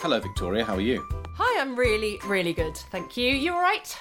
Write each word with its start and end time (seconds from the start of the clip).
Hello, 0.00 0.20
Victoria. 0.20 0.64
How 0.64 0.76
are 0.76 0.80
you? 0.80 1.04
Hi, 1.34 1.60
I'm 1.60 1.74
really, 1.74 2.20
really 2.24 2.52
good. 2.52 2.76
Thank 2.76 3.16
you. 3.16 3.32
You 3.34 3.54
all 3.54 3.60
right? 3.60 3.98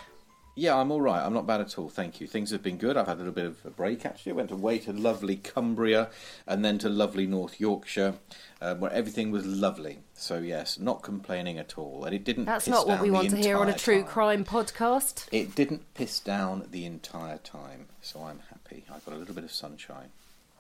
Yeah, 0.54 0.76
I'm 0.76 0.92
all 0.92 1.02
right. 1.02 1.26
I'm 1.26 1.34
not 1.34 1.48
bad 1.48 1.60
at 1.60 1.80
all. 1.80 1.89
Thank 1.89 2.21
you. 2.21 2.28
Things 2.28 2.52
have 2.52 2.62
been 2.62 2.78
good. 2.78 2.98
I've 2.98 3.08
had 3.08 3.16
a 3.16 3.18
little 3.18 3.34
bit 3.34 3.46
of 3.48 3.66
a 3.66 3.71
break 3.71 4.05
actually. 4.05 4.34
I 4.34 4.36
went 4.36 4.52
away 4.52 4.78
to 4.78 4.94
lovely 4.94 5.38
Cumbria 5.38 6.12
and 6.46 6.64
then 6.64 6.78
to 6.80 6.89
lovely 6.89 7.25
North 7.25 7.60
Yorkshire, 7.60 8.14
um, 8.62 8.80
where 8.80 8.94
everything 8.94 9.32
was 9.32 9.48
lovely. 9.48 9.98
So 10.14 10.38
yes, 10.38 10.78
not 10.78 11.02
complaining 11.02 11.57
at 11.57 11.80
all. 11.80 12.05
And 12.05 12.14
it 12.14 12.23
didn't. 12.23 12.45
That's 12.45 12.68
not 12.68 12.88
what 12.88 13.02
we 13.02 13.09
want 13.09 13.32
to 13.32 13.38
hear 13.38 13.57
on 13.57 13.68
a 13.68 13.73
true 13.73 14.04
time. 14.04 14.07
crime 14.07 14.45
podcast. 14.45 15.25
It 15.32 15.55
didn't 15.55 15.95
piss 15.95 16.20
down 16.20 16.68
the 16.70 16.86
entire 16.86 17.39
time, 17.39 17.88
so 18.02 18.21
I'm 18.21 18.41
happy. 18.52 18.86
I 18.88 19.00
got 19.00 19.16
a 19.16 19.18
little 19.18 19.34
bit 19.34 19.45
of 19.45 19.52
sunshine. 19.52 20.09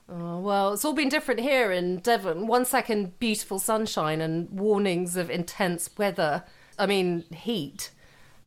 Oh, 0.09 0.39
well, 0.39 0.73
it's 0.73 0.85
all 0.85 0.93
been 0.93 1.09
different 1.09 1.41
here 1.41 1.71
in 1.71 1.97
Devon. 1.97 2.47
One 2.47 2.63
second, 2.65 3.19
beautiful 3.19 3.59
sunshine 3.59 4.21
and 4.21 4.49
warnings 4.49 5.17
of 5.17 5.29
intense 5.29 5.89
weather. 5.97 6.43
I 6.79 6.85
mean, 6.85 7.25
heat. 7.33 7.91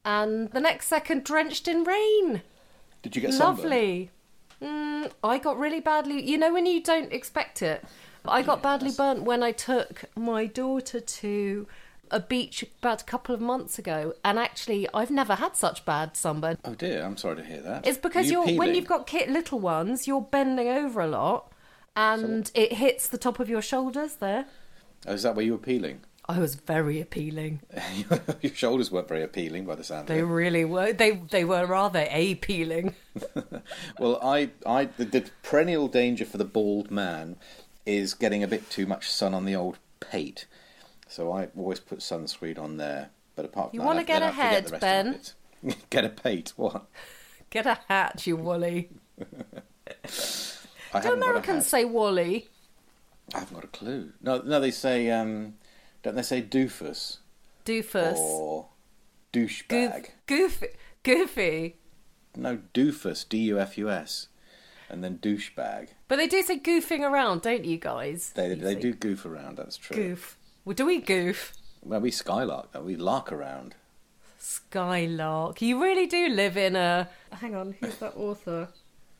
And 0.05 0.51
the 0.53 0.61
next 0.61 0.87
second, 0.87 1.25
drenched 1.25 1.69
in 1.69 1.85
rain. 1.85 2.43
Did 3.03 3.15
you 3.15 3.23
get? 3.23 3.35
Lovely. 3.35 4.11
Mm, 4.63 5.11
I 5.23 5.39
got 5.39 5.59
really 5.59 5.81
badly. 5.81 6.23
You 6.23 6.39
know 6.39 6.53
when 6.53 6.67
you 6.67 6.83
don't 6.83 7.13
expect 7.13 7.63
it. 7.63 7.85
I 8.27 8.43
got 8.43 8.63
badly 8.63 8.93
burnt 8.97 9.23
when 9.23 9.43
I 9.43 9.53
took 9.53 10.05
my 10.15 10.47
daughter 10.47 11.01
to 11.01 11.67
a 12.11 12.21
beach 12.21 12.65
about 12.81 13.03
a 13.03 13.05
couple 13.05 13.35
of 13.35 13.41
months 13.41 13.79
ago, 13.79 14.15
and 14.25 14.39
actually, 14.39 14.89
I've 14.93 15.11
never 15.11 15.37
had 15.37 15.57
such 15.57 15.85
bad 15.85 16.17
sunburn. 16.17 16.59
Oh 16.65 16.75
dear, 16.75 17.05
I'm 17.05 17.17
sorry 17.17 17.37
to 17.37 17.45
hear 17.45 17.63
that. 17.63 17.87
It's 17.87 17.99
because 17.99 18.31
you 18.31 18.47
you're 18.47 18.59
when 18.59 18.75
you've 18.75 18.87
got 18.87 19.11
little 19.29 19.61
ones, 19.61 20.07
you're 20.07 20.21
bending 20.21 20.69
over 20.69 21.01
a 21.01 21.07
lot, 21.07 21.50
and 21.97 22.51
it 22.55 22.75
hits 22.75 23.09
the 23.09 23.19
top 23.19 23.41
of 23.41 23.49
your 23.49 23.63
shoulders. 23.63 24.15
There, 24.17 24.47
Oh, 25.07 25.13
is 25.15 25.23
that 25.23 25.35
where 25.35 25.45
you 25.45 25.53
were 25.53 25.59
peeling? 25.59 26.01
I 26.29 26.39
was 26.39 26.55
very 26.55 27.01
appealing. 27.01 27.61
Your 28.41 28.55
shoulders 28.55 28.93
weren't 28.93 29.09
very 29.09 29.23
appealing 29.25 29.65
by 29.65 29.75
the 29.75 29.83
sound 29.83 30.07
They 30.07 30.15
of 30.15 30.19
it. 30.19 30.21
They 30.21 30.25
really 30.27 30.65
were. 30.65 30.93
They 30.93 31.13
they 31.13 31.45
were 31.45 31.67
rather 31.67 32.07
appealing. 32.11 32.95
Well, 33.99 34.19
I, 34.23 34.51
I, 34.65 34.85
the, 34.85 35.05
the 35.07 35.31
perennial 35.43 35.89
danger 35.89 36.25
for 36.25 36.39
the 36.39 36.45
bald 36.45 36.91
man 36.91 37.37
is 37.85 38.15
getting 38.15 38.43
a 38.45 38.49
bit 38.49 38.71
too 38.71 38.87
much 38.87 39.11
sun 39.11 39.35
on 39.35 39.45
the 39.45 39.57
old 39.57 39.79
pate. 40.01 40.47
So 41.09 41.33
I 41.33 41.49
always 41.57 41.81
put 41.81 41.99
sunscreen 41.99 42.59
on 42.59 42.77
there. 42.77 43.11
But 43.35 43.47
apart 43.47 43.71
from 43.71 43.77
You 43.77 43.81
that, 43.81 43.87
wanna 43.87 44.01
I- 44.01 44.05
get 44.05 44.23
ahead, 44.23 44.73
Ben? 44.81 45.21
get 45.91 46.05
a 46.05 46.09
pate? 46.11 46.53
What? 46.57 46.87
Get 47.51 47.67
a 47.67 47.79
hat, 47.89 48.27
you 48.27 48.37
Wally. 48.37 48.91
I 50.93 51.01
Do 51.01 51.05
haven't 51.09 51.21
got 51.21 51.27
a 51.27 51.31
Americans 51.31 51.67
say 51.67 51.85
Wally? 51.85 52.49
I 53.35 53.41
haven't 53.41 53.55
got 53.55 53.65
a 53.65 53.69
clue. 53.69 54.13
No, 54.21 54.39
no, 54.43 54.59
they 54.61 54.71
say. 54.71 55.11
Um, 55.11 55.55
don't 56.03 56.17
they 56.17 56.23
say 56.23 56.43
doofus 56.43 57.19
Doofus. 57.65 58.17
or 58.17 58.69
Goof, 59.33 59.65
douchebag? 59.69 60.07
goofy. 60.27 60.67
Goofy. 61.03 61.77
No, 62.37 62.59
doofus. 62.75 63.29
D 63.29 63.39
U 63.39 63.59
F 63.61 63.77
U 63.79 63.91
S, 63.91 64.29
and 64.89 65.05
then 65.05 65.19
douchebag. 65.19 65.89
But 66.09 66.17
they 66.17 66.27
do 66.27 66.43
say 66.43 66.59
goofing 66.59 67.01
around, 67.09 67.43
don't 67.43 67.65
you 67.65 67.77
guys? 67.79 68.33
They 68.35 68.49
You 68.49 68.57
they 68.57 68.75
say 68.75 68.81
do 68.81 68.93
goof 68.95 69.25
around. 69.25 69.59
That's 69.59 69.77
true. 69.77 69.97
Goof. 69.97 70.37
Well, 70.65 70.75
do 70.75 70.87
we 70.87 71.01
goof? 71.01 71.53
Well, 71.83 72.01
we 72.01 72.11
skylark. 72.11 72.69
We 72.85 72.97
lark 72.97 73.31
around. 73.33 73.75
Skylark. 74.39 75.61
You 75.63 75.83
really 75.83 76.07
do 76.07 76.29
live 76.29 76.57
in 76.57 76.75
a. 76.77 77.09
Hang 77.33 77.55
on, 77.55 77.77
who's 77.81 77.97
that 77.99 78.17
author? 78.17 78.69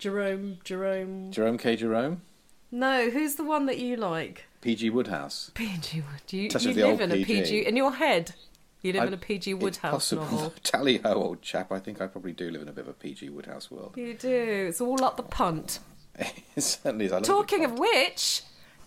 Jerome. 0.01 0.59
Jerome. 0.65 1.31
Jerome 1.31 1.59
K. 1.59 1.77
Jerome, 1.77 2.23
No, 2.71 3.11
who's 3.11 3.35
the 3.37 3.45
one 3.45 3.67
that 3.67 3.79
you 3.79 3.97
like? 3.97 4.47
P.G. 4.63 4.91
Wodehouse. 4.91 5.51
PG 5.55 6.01
Wodehouse. 6.03 6.33
You, 6.33 6.49
Touch 6.49 6.65
you 6.65 6.75
live 6.75 7.01
in 7.01 7.11
a 7.13 7.15
PG. 7.17 7.25
PG. 7.43 7.67
In 7.67 7.77
your 7.77 7.93
head, 7.93 8.35
you 8.83 8.93
live 8.93 9.03
I- 9.03 9.07
in 9.07 9.15
a 9.15 9.19
PG 9.19 9.55
Wodehouse 9.55 9.91
possible. 9.93 10.23
novel. 10.25 10.55
Tally 10.63 10.99
ho, 10.99 11.13
old 11.15 11.43
chap. 11.43 11.71
I 11.73 11.79
think 11.79 12.01
I 12.01 12.07
probably 12.07 12.33
do 12.33 12.51
live 12.51 12.63
in 12.63 12.69
a 12.69 12.73
bit 12.73 12.83
of 12.85 12.89
a 12.89 12.93
PG 12.95 13.29
Wodehouse 13.31 13.71
world. 13.71 13.95
You 13.97 14.15
do. 14.15 14.67
It's 14.69 14.81
all 14.81 15.03
up 15.05 15.17
the 15.17 15.23
punt. 15.23 15.79
it 16.19 16.63
certainly 16.63 17.07
is. 17.07 17.13
I 17.13 17.17
love 17.17 17.25
Talking 17.25 17.65
of 17.65 17.79
which, 17.79 18.43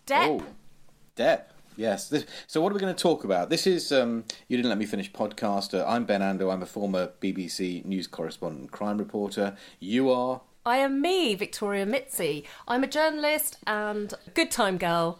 Depp. 0.06 0.42
Oh, 0.42 0.44
Depp. 1.16 1.44
Yes. 1.76 2.10
This, 2.10 2.26
so, 2.46 2.62
what 2.62 2.72
are 2.72 2.76
we 2.76 2.82
going 2.82 2.94
to 2.94 3.02
talk 3.02 3.24
about? 3.24 3.50
This 3.50 3.66
is 3.66 3.92
um, 3.92 4.26
you 4.48 4.58
didn't 4.58 4.70
let 4.70 4.78
me 4.78 4.86
finish 4.86 5.12
podcast. 5.12 5.78
Uh, 5.80 5.84
I'm 5.88 6.06
Ben 6.06 6.22
Ando. 6.22 6.54
I'm 6.54 6.62
a 6.62 6.68
former 6.68 7.10
BBC 7.20 7.84
news 7.86 8.06
correspondent, 8.08 8.72
crime 8.72 8.98
reporter. 9.00 9.58
You 9.80 10.12
are. 10.12 10.42
I 10.66 10.78
am 10.78 11.02
me, 11.02 11.36
Victoria 11.36 11.86
Mitzi. 11.86 12.46
I'm 12.68 12.84
a 12.84 12.88
journalist 12.88 13.58
and 13.68 14.14
good 14.34 14.52
time 14.52 14.78
girl. 14.78 15.20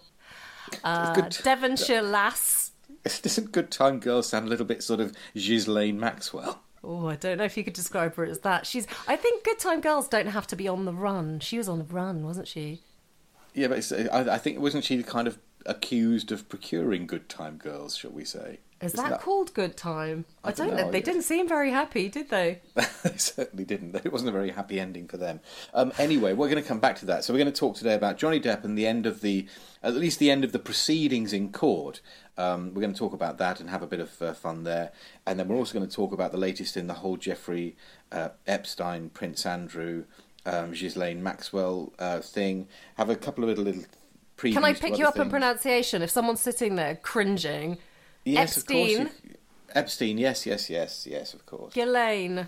Uh, 0.84 1.14
good- 1.14 1.38
Devonshire 1.44 2.02
lass. 2.02 2.72
Doesn't 3.22 3.52
Good 3.52 3.70
Time 3.70 4.00
Girl 4.00 4.24
sound 4.24 4.46
a 4.46 4.50
little 4.50 4.66
bit 4.66 4.82
sort 4.82 5.02
of 5.02 5.14
Ghislaine 5.36 6.00
Maxwell? 6.00 6.62
Oh, 6.86 7.08
I 7.08 7.16
don't 7.18 7.38
know 7.38 7.44
if 7.44 7.58
you 7.58 7.64
could 7.64 7.74
describe 7.74 8.16
her 8.16 8.26
as 8.26 8.40
that. 8.40 8.66
She's. 8.66 8.88
I 9.08 9.16
think 9.18 9.44
good 9.44 9.60
time 9.60 9.82
girls 9.82 10.08
don't 10.08 10.28
have 10.28 10.48
to 10.48 10.56
be 10.56 10.68
on 10.68 10.86
the 10.86 10.94
run. 10.94 11.40
She 11.42 11.58
was 11.58 11.68
on 11.68 11.80
the 11.80 11.86
run, 11.86 12.24
wasn't 12.26 12.48
she? 12.48 12.82
Yeah, 13.54 13.68
but 13.68 13.92
I, 14.12 14.34
I 14.34 14.38
think 14.38 14.60
wasn't 14.60 14.84
she 14.86 14.96
the 14.98 15.04
kind 15.04 15.28
of 15.28 15.38
accused 15.66 16.32
of 16.32 16.50
procuring 16.50 17.08
Good 17.08 17.30
Time 17.30 17.58
Girls? 17.58 17.96
Shall 17.96 18.12
we 18.12 18.26
say? 18.26 18.60
Is 18.84 18.96
Isn't 18.96 19.12
that, 19.12 19.22
called 19.22 19.54
good 19.54 19.78
time? 19.78 20.26
I, 20.44 20.50
I 20.50 20.52
don't 20.52 20.68
don't 20.68 20.78
know. 20.78 20.92
They 20.92 21.00
didn't 21.00 21.22
seem 21.22 21.48
very 21.48 21.72
happy, 21.72 22.10
did 22.10 22.30
they? 22.30 22.60
they 22.76 23.16
certainly 23.16 23.64
didn't. 23.64 23.96
It 23.96 24.12
wasn't 24.12 24.28
a 24.28 24.34
very 24.34 24.52
happy 24.52 24.78
ending 24.78 25.08
for 25.08 25.16
them. 25.16 25.40
Um, 25.74 25.94
anyway, 25.98 26.34
we're 26.34 26.50
going 26.50 26.62
to 26.62 26.68
come 26.68 26.82
back 26.82 26.98
to 26.98 27.06
that. 27.06 27.24
So 27.24 27.34
we're 27.34 27.40
going 27.40 27.54
to 27.54 27.58
talk 27.58 27.78
today 27.78 27.94
about 27.94 28.18
Johnny 28.18 28.42
Depp 28.42 28.66
and 28.66 28.78
the 28.78 28.86
end 28.86 29.06
of 29.06 29.22
the, 29.22 29.48
at 29.82 29.96
least 29.96 30.20
the 30.20 30.30
end 30.30 30.44
of 30.44 30.52
the 30.52 30.60
proceedings 30.60 31.32
in 31.32 31.54
court. 31.54 32.02
Um, 32.38 32.74
we're 32.74 32.82
going 32.82 32.94
to 32.94 33.00
talk 33.00 33.14
about 33.14 33.38
that 33.38 33.62
and 33.62 33.70
have 33.70 33.84
a 33.84 33.88
bit 33.88 34.02
of 34.02 34.22
uh, 34.22 34.34
fun 34.34 34.64
there, 34.64 34.92
and 35.26 35.40
then 35.40 35.48
we're 35.48 35.56
also 35.56 35.74
going 35.74 35.88
to 35.88 35.96
talk 35.96 36.12
about 36.12 36.34
the 36.34 36.38
latest 36.38 36.76
in 36.76 36.88
the 36.88 36.96
whole 36.96 37.16
Jeffrey 37.16 37.78
uh, 38.12 38.30
Epstein, 38.48 39.10
Prince 39.12 39.46
Andrew, 39.46 40.06
um, 40.46 40.72
Ghislaine 40.72 41.24
Maxwell 41.24 41.94
uh, 42.00 42.20
thing. 42.20 42.68
Have 42.96 43.10
a 43.10 43.16
couple 43.16 43.44
of 43.44 43.50
little 43.50 43.64
little 43.64 43.84
previews. 44.44 44.54
Can 44.54 44.64
I 44.64 44.74
pick 44.74 44.98
you 44.98 45.06
up 45.06 45.16
on 45.16 45.24
things. 45.24 45.32
pronunciation? 45.32 46.02
If 46.02 46.10
someone's 46.10 46.42
sitting 46.42 46.76
there 46.76 46.96
cringing, 46.96 47.78
Yes, 48.26 48.58
of 48.58 48.66
course. 48.66 48.92
Epstein. 48.92 49.12
Epstein, 49.76 50.18
yes, 50.18 50.46
yes, 50.46 50.70
yes, 50.70 51.08
yes, 51.10 51.34
of 51.34 51.46
course. 51.46 51.74
Ghislaine. 51.74 52.48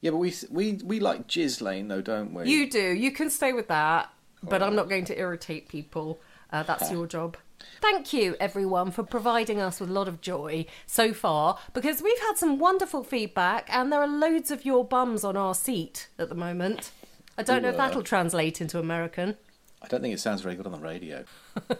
Yeah, 0.00 0.10
but 0.10 0.18
we 0.18 0.34
we 0.50 0.74
we 0.84 1.00
like 1.00 1.26
Ghislaine 1.26 1.88
though, 1.88 2.02
don't 2.02 2.34
we? 2.34 2.48
You 2.48 2.70
do. 2.70 2.92
You 2.92 3.10
can 3.10 3.30
stay 3.30 3.52
with 3.52 3.68
that, 3.68 4.10
but 4.42 4.62
I'm 4.62 4.76
not 4.76 4.88
going 4.88 5.06
to 5.06 5.18
irritate 5.18 5.68
people. 5.68 6.20
Uh, 6.52 6.62
that's 6.62 6.90
your 6.90 7.06
job. 7.06 7.36
Thank 7.80 8.12
you, 8.12 8.36
everyone, 8.38 8.90
for 8.90 9.02
providing 9.02 9.60
us 9.60 9.80
with 9.80 9.88
a 9.88 9.92
lot 9.92 10.08
of 10.08 10.20
joy 10.20 10.66
so 10.86 11.12
far 11.14 11.58
because 11.72 12.02
we've 12.02 12.18
had 12.18 12.34
some 12.36 12.58
wonderful 12.58 13.02
feedback 13.02 13.68
and 13.72 13.90
there 13.90 14.00
are 14.00 14.08
loads 14.08 14.50
of 14.50 14.64
your 14.64 14.84
bums 14.84 15.24
on 15.24 15.36
our 15.36 15.54
seat 15.54 16.08
at 16.18 16.28
the 16.28 16.34
moment. 16.34 16.90
I 17.38 17.42
don't 17.42 17.62
know 17.62 17.68
if 17.68 17.76
uh. 17.76 17.78
that'll 17.78 18.02
translate 18.02 18.60
into 18.60 18.78
American. 18.78 19.36
I 19.82 19.88
don't 19.88 20.00
think 20.00 20.14
it 20.14 20.20
sounds 20.20 20.42
very 20.42 20.54
good 20.54 20.66
on 20.66 20.72
the 20.72 20.78
radio. 20.78 21.24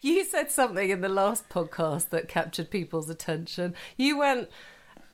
You 0.00 0.24
said 0.24 0.50
something 0.50 0.90
in 0.90 1.00
the 1.00 1.08
last 1.08 1.48
podcast 1.48 2.08
that 2.10 2.28
captured 2.28 2.70
people's 2.70 3.08
attention. 3.08 3.74
You 3.96 4.18
went, 4.18 4.48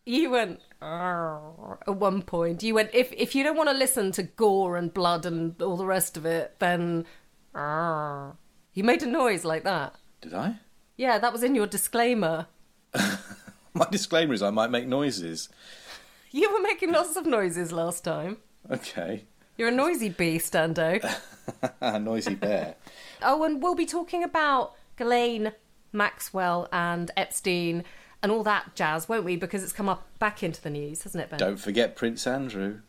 you 0.06 0.30
went 0.30 0.60
at 0.80 1.88
one 1.88 2.22
point. 2.22 2.62
You 2.62 2.74
went 2.74 2.90
if 2.94 3.12
if 3.12 3.34
you 3.34 3.44
don't 3.44 3.56
want 3.56 3.68
to 3.68 3.74
listen 3.76 4.12
to 4.12 4.22
gore 4.22 4.76
and 4.76 4.92
blood 4.92 5.26
and 5.26 5.60
all 5.60 5.76
the 5.76 5.84
rest 5.84 6.16
of 6.16 6.24
it, 6.24 6.54
then 6.58 7.04
you 7.54 8.84
made 8.84 9.02
a 9.02 9.06
noise 9.06 9.44
like 9.44 9.64
that. 9.64 9.96
Did 10.20 10.34
I? 10.34 10.56
Yeah, 10.96 11.18
that 11.18 11.32
was 11.32 11.42
in 11.42 11.54
your 11.54 11.66
disclaimer. 11.66 12.46
My 13.74 13.86
disclaimer 13.90 14.32
is 14.34 14.42
I 14.42 14.50
might 14.50 14.70
make 14.70 14.86
noises. 14.86 15.48
You 16.30 16.52
were 16.52 16.60
making 16.60 16.92
lots 16.92 17.16
of 17.16 17.26
noises 17.26 17.72
last 17.72 18.04
time. 18.04 18.38
Okay. 18.70 19.24
You're 19.58 19.68
a 19.68 19.72
noisy 19.72 20.08
beast, 20.08 20.52
Ando. 20.52 21.02
Noisy 22.00 22.36
bear. 22.36 22.76
Oh, 23.20 23.42
and 23.42 23.60
we'll 23.60 23.74
be 23.74 23.86
talking 23.86 24.22
about 24.22 24.74
Ghislaine 24.96 25.52
Maxwell 25.92 26.68
and 26.72 27.10
Epstein 27.16 27.82
and 28.22 28.30
all 28.30 28.44
that 28.44 28.76
jazz, 28.76 29.08
won't 29.08 29.24
we? 29.24 29.34
Because 29.34 29.64
it's 29.64 29.72
come 29.72 29.88
up 29.88 30.06
back 30.20 30.44
into 30.44 30.62
the 30.62 30.70
news, 30.70 31.02
hasn't 31.02 31.24
it, 31.24 31.30
Ben? 31.30 31.40
Don't 31.40 31.56
forget 31.56 31.96
Prince 31.96 32.24
Andrew. 32.24 32.82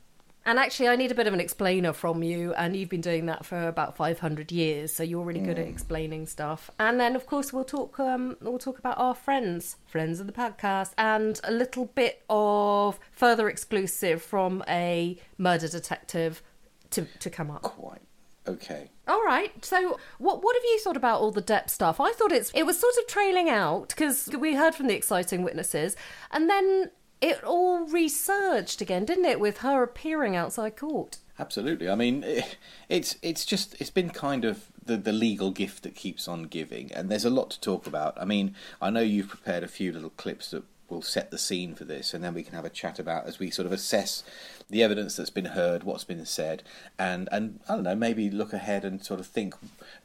And 0.45 0.59
actually, 0.59 0.89
I 0.89 0.95
need 0.95 1.11
a 1.11 1.15
bit 1.15 1.25
of 1.25 1.33
an 1.33 1.39
explainer 1.39 1.91
from 1.91 2.21
you, 2.21 2.53
and 2.53 2.75
you've 2.75 2.89
been 2.89 3.01
doing 3.01 3.25
that 3.25 3.45
for 3.45 3.67
about 3.67 3.97
500 3.97 4.51
years, 4.51 4.93
so 4.93 5.03
you're 5.03 5.23
really 5.23 5.41
good 5.41 5.59
at 5.59 5.67
explaining 5.67 6.27
stuff. 6.27 6.71
And 6.79 6.99
then, 6.99 7.15
of 7.15 7.25
course, 7.25 7.51
we'll 7.51 7.65
talk. 7.65 7.99
Um, 7.99 8.37
we'll 8.41 8.57
talk 8.57 8.79
about 8.79 8.97
our 8.97 9.13
friends, 9.13 9.75
friends 9.87 10.19
of 10.19 10.27
the 10.27 10.33
podcast, 10.33 10.93
and 10.97 11.39
a 11.43 11.51
little 11.51 11.85
bit 11.85 12.23
of 12.29 12.99
further 13.11 13.49
exclusive 13.49 14.21
from 14.21 14.63
a 14.67 15.17
murder 15.37 15.67
detective 15.67 16.41
to 16.91 17.05
to 17.19 17.29
come 17.29 17.51
up. 17.51 17.61
Quite. 17.61 18.01
Okay. 18.47 18.89
All 19.07 19.23
right. 19.23 19.63
So, 19.63 19.99
what 20.17 20.43
what 20.43 20.55
have 20.55 20.63
you 20.63 20.79
thought 20.79 20.97
about 20.97 21.21
all 21.21 21.31
the 21.31 21.41
Depp 21.41 21.69
stuff? 21.69 21.99
I 21.99 22.11
thought 22.13 22.31
it's 22.31 22.51
it 22.55 22.63
was 22.63 22.79
sort 22.79 22.95
of 22.97 23.07
trailing 23.07 23.49
out 23.49 23.89
because 23.89 24.29
we 24.39 24.55
heard 24.55 24.73
from 24.75 24.87
the 24.87 24.95
exciting 24.95 25.43
witnesses, 25.43 25.95
and 26.31 26.49
then 26.49 26.91
it 27.21 27.43
all 27.43 27.85
resurged 27.85 28.81
again, 28.81 29.05
didn't 29.05 29.25
it, 29.25 29.39
with 29.39 29.59
her 29.59 29.83
appearing 29.83 30.35
outside 30.35 30.77
court? 30.77 31.17
Absolutely. 31.37 31.89
I 31.89 31.95
mean, 31.95 32.23
eh, 32.23 32.43
it's 32.89 33.17
it's 33.21 33.45
just 33.45 33.79
it's 33.79 33.89
been 33.89 34.09
kind 34.09 34.45
of 34.45 34.67
the 34.83 34.97
the 34.97 35.13
legal 35.13 35.51
gift 35.51 35.83
that 35.83 35.95
keeps 35.95 36.27
on 36.27 36.43
giving, 36.43 36.91
and 36.91 37.09
there's 37.09 37.25
a 37.25 37.29
lot 37.29 37.51
to 37.51 37.61
talk 37.61 37.87
about. 37.87 38.19
I 38.19 38.25
mean, 38.25 38.55
I 38.81 38.89
know 38.89 39.01
you've 39.01 39.29
prepared 39.29 39.63
a 39.63 39.67
few 39.67 39.91
little 39.91 40.11
clips 40.11 40.51
that 40.51 40.63
will 40.89 41.01
set 41.01 41.31
the 41.31 41.37
scene 41.37 41.75
for 41.75 41.85
this, 41.85 42.13
and 42.13 42.23
then 42.23 42.33
we 42.33 42.43
can 42.43 42.55
have 42.55 42.65
a 42.65 42.69
chat 42.69 42.99
about 42.99 43.25
as 43.25 43.39
we 43.39 43.49
sort 43.49 43.65
of 43.65 43.71
assess 43.71 44.23
the 44.69 44.83
evidence 44.83 45.15
that's 45.15 45.29
been 45.29 45.45
heard, 45.45 45.83
what's 45.83 46.03
been 46.03 46.25
said, 46.25 46.63
and 46.97 47.27
and 47.31 47.59
I 47.67 47.75
don't 47.75 47.83
know, 47.83 47.95
maybe 47.95 48.29
look 48.29 48.53
ahead 48.53 48.85
and 48.85 49.03
sort 49.03 49.19
of 49.19 49.25
think 49.25 49.55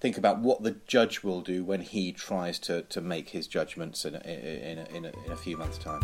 think 0.00 0.16
about 0.19 0.38
what 0.38 0.62
the 0.62 0.76
judge 0.86 1.22
will 1.22 1.40
do 1.40 1.64
when 1.64 1.81
he 1.81 2.12
tries 2.12 2.58
to, 2.60 2.82
to 2.82 3.00
make 3.00 3.31
his 3.31 3.46
judgments 3.46 4.04
in 4.04 4.14
a, 4.14 4.19
in 4.19 4.78
a, 4.78 4.96
in 4.96 5.04
a, 5.06 5.12
in 5.26 5.32
a 5.32 5.36
few 5.36 5.56
months' 5.56 5.78
time. 5.78 6.02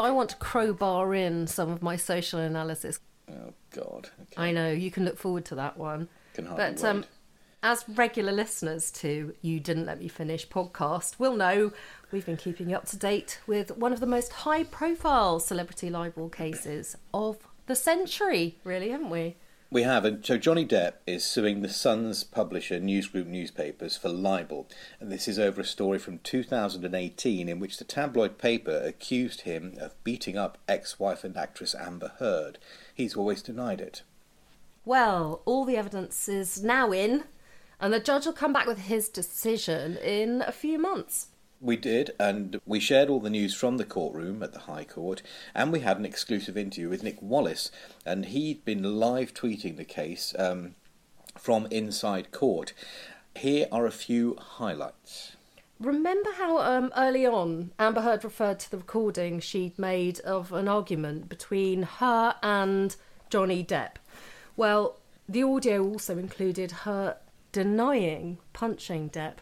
I 0.00 0.10
want 0.10 0.30
to 0.30 0.36
crowbar 0.36 1.14
in 1.14 1.46
some 1.46 1.70
of 1.70 1.82
my 1.82 1.96
social 1.96 2.40
analysis. 2.40 3.00
Oh 3.30 3.52
God! 3.70 4.08
Okay. 4.22 4.42
I 4.42 4.52
know 4.52 4.70
you 4.70 4.90
can 4.90 5.04
look 5.04 5.18
forward 5.18 5.44
to 5.46 5.54
that 5.56 5.76
one. 5.76 6.08
Can 6.34 6.46
hardly 6.46 6.64
but 6.64 6.84
um, 6.84 6.96
wait. 6.98 7.06
As 7.62 7.84
regular 7.88 8.32
listeners 8.32 8.90
to 8.90 9.34
You 9.42 9.60
Didn't 9.60 9.86
Let 9.86 10.00
Me 10.00 10.08
Finish 10.08 10.48
podcast 10.48 11.18
will 11.18 11.36
know, 11.36 11.72
we've 12.10 12.24
been 12.24 12.38
keeping 12.38 12.70
you 12.70 12.76
up 12.76 12.86
to 12.86 12.96
date 12.96 13.40
with 13.46 13.76
one 13.76 13.92
of 13.92 14.00
the 14.00 14.06
most 14.06 14.32
high 14.32 14.64
profile 14.64 15.40
celebrity 15.40 15.90
libel 15.90 16.30
cases 16.30 16.96
of 17.12 17.36
the 17.66 17.76
century, 17.76 18.56
really, 18.64 18.90
haven't 18.90 19.10
we? 19.10 19.36
We 19.70 19.82
have, 19.82 20.04
and 20.04 20.24
so 20.24 20.36
Johnny 20.36 20.66
Depp 20.66 20.94
is 21.06 21.22
suing 21.22 21.60
the 21.60 21.68
Sun's 21.68 22.24
publisher 22.24 22.80
News 22.80 23.06
Group 23.06 23.28
newspapers 23.28 23.96
for 23.96 24.08
libel, 24.08 24.66
and 24.98 25.12
this 25.12 25.28
is 25.28 25.38
over 25.38 25.60
a 25.60 25.64
story 25.64 25.98
from 25.98 26.18
2018 26.18 27.48
in 27.48 27.60
which 27.60 27.76
the 27.76 27.84
tabloid 27.84 28.36
paper 28.38 28.82
accused 28.84 29.42
him 29.42 29.74
of 29.78 30.02
beating 30.02 30.36
up 30.36 30.58
ex-wife 30.66 31.22
and 31.22 31.36
actress 31.36 31.74
Amber 31.74 32.12
Heard. 32.18 32.58
He's 32.92 33.14
always 33.14 33.42
denied 33.42 33.80
it. 33.80 34.02
Well, 34.84 35.42
all 35.44 35.64
the 35.64 35.76
evidence 35.76 36.28
is 36.28 36.64
now 36.64 36.90
in, 36.90 37.24
and 37.80 37.92
the 37.92 38.00
judge 38.00 38.26
will 38.26 38.32
come 38.32 38.52
back 38.52 38.66
with 38.66 38.78
his 38.78 39.08
decision 39.08 39.96
in 39.96 40.42
a 40.46 40.52
few 40.52 40.78
months. 40.78 41.28
We 41.60 41.76
did, 41.76 42.12
and 42.18 42.60
we 42.64 42.80
shared 42.80 43.10
all 43.10 43.20
the 43.20 43.28
news 43.28 43.54
from 43.54 43.76
the 43.76 43.84
courtroom 43.84 44.42
at 44.42 44.52
the 44.52 44.60
High 44.60 44.84
Court, 44.84 45.20
and 45.54 45.70
we 45.70 45.80
had 45.80 45.98
an 45.98 46.06
exclusive 46.06 46.56
interview 46.56 46.88
with 46.88 47.02
Nick 47.02 47.20
Wallace, 47.20 47.70
and 48.06 48.26
he'd 48.26 48.64
been 48.64 48.98
live 48.98 49.34
tweeting 49.34 49.76
the 49.76 49.84
case 49.84 50.34
um, 50.38 50.74
from 51.36 51.66
inside 51.70 52.32
court. 52.32 52.72
Here 53.36 53.66
are 53.70 53.84
a 53.84 53.90
few 53.90 54.36
highlights. 54.36 55.36
Remember 55.78 56.30
how 56.32 56.58
um, 56.58 56.92
early 56.96 57.26
on 57.26 57.72
Amber 57.78 58.02
Heard 58.02 58.24
referred 58.24 58.60
to 58.60 58.70
the 58.70 58.76
recording 58.78 59.40
she'd 59.40 59.78
made 59.78 60.20
of 60.20 60.52
an 60.52 60.68
argument 60.68 61.28
between 61.28 61.82
her 61.82 62.36
and 62.42 62.96
Johnny 63.28 63.64
Depp? 63.64 63.96
Well, 64.56 64.98
the 65.28 65.42
audio 65.42 65.82
also 65.86 66.18
included 66.18 66.72
her 66.72 67.16
denying 67.52 68.38
punching 68.52 69.10
Depp. 69.10 69.34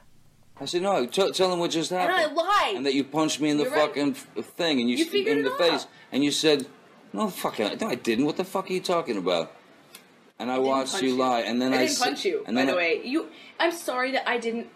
I 0.60 0.64
said, 0.64 0.82
no, 0.82 1.06
t- 1.06 1.30
tell 1.32 1.52
him 1.52 1.60
what 1.60 1.70
just 1.70 1.90
happened. 1.90 2.10
And 2.14 2.20
happened. 2.20 2.38
I 2.40 2.42
lied. 2.66 2.76
And 2.76 2.86
that 2.86 2.94
you 2.94 3.04
punched 3.04 3.40
me 3.40 3.50
in 3.50 3.58
the 3.58 3.64
You're 3.64 3.72
fucking 3.74 4.10
f- 4.36 4.44
thing 4.44 4.80
and 4.80 4.90
you, 4.90 4.96
You 4.96 5.04
s- 5.06 5.14
in 5.28 5.42
the 5.44 5.52
out. 5.52 5.58
face. 5.58 5.86
And 6.10 6.24
you 6.24 6.32
said, 6.32 6.66
no, 7.12 7.28
fucking, 7.28 7.78
no, 7.80 7.88
I 7.88 7.94
didn't. 7.94 8.24
What 8.26 8.36
the 8.36 8.44
fuck 8.44 8.68
are 8.68 8.72
you 8.72 8.80
talking 8.80 9.16
about? 9.16 9.52
And 10.40 10.50
I, 10.50 10.54
didn't 10.56 10.68
watched 10.68 10.92
punch 10.92 11.04
you 11.04 11.16
lie. 11.16 11.40
And 11.40 11.62
then 11.62 11.72
I 11.72 11.76
I, 11.76 11.78
didn't 11.80 11.90
s- 11.92 12.02
punch 12.02 12.24
you. 12.24 12.38
And 12.46 12.54
by 12.56 12.60
then 12.60 12.66
the 12.66 12.72
I- 12.72 12.76
way, 12.76 13.00
you. 13.04 13.28
I'm 13.60 13.72
sorry 13.72 14.10
that 14.12 14.28
I 14.28 14.38
didn't 14.38 14.66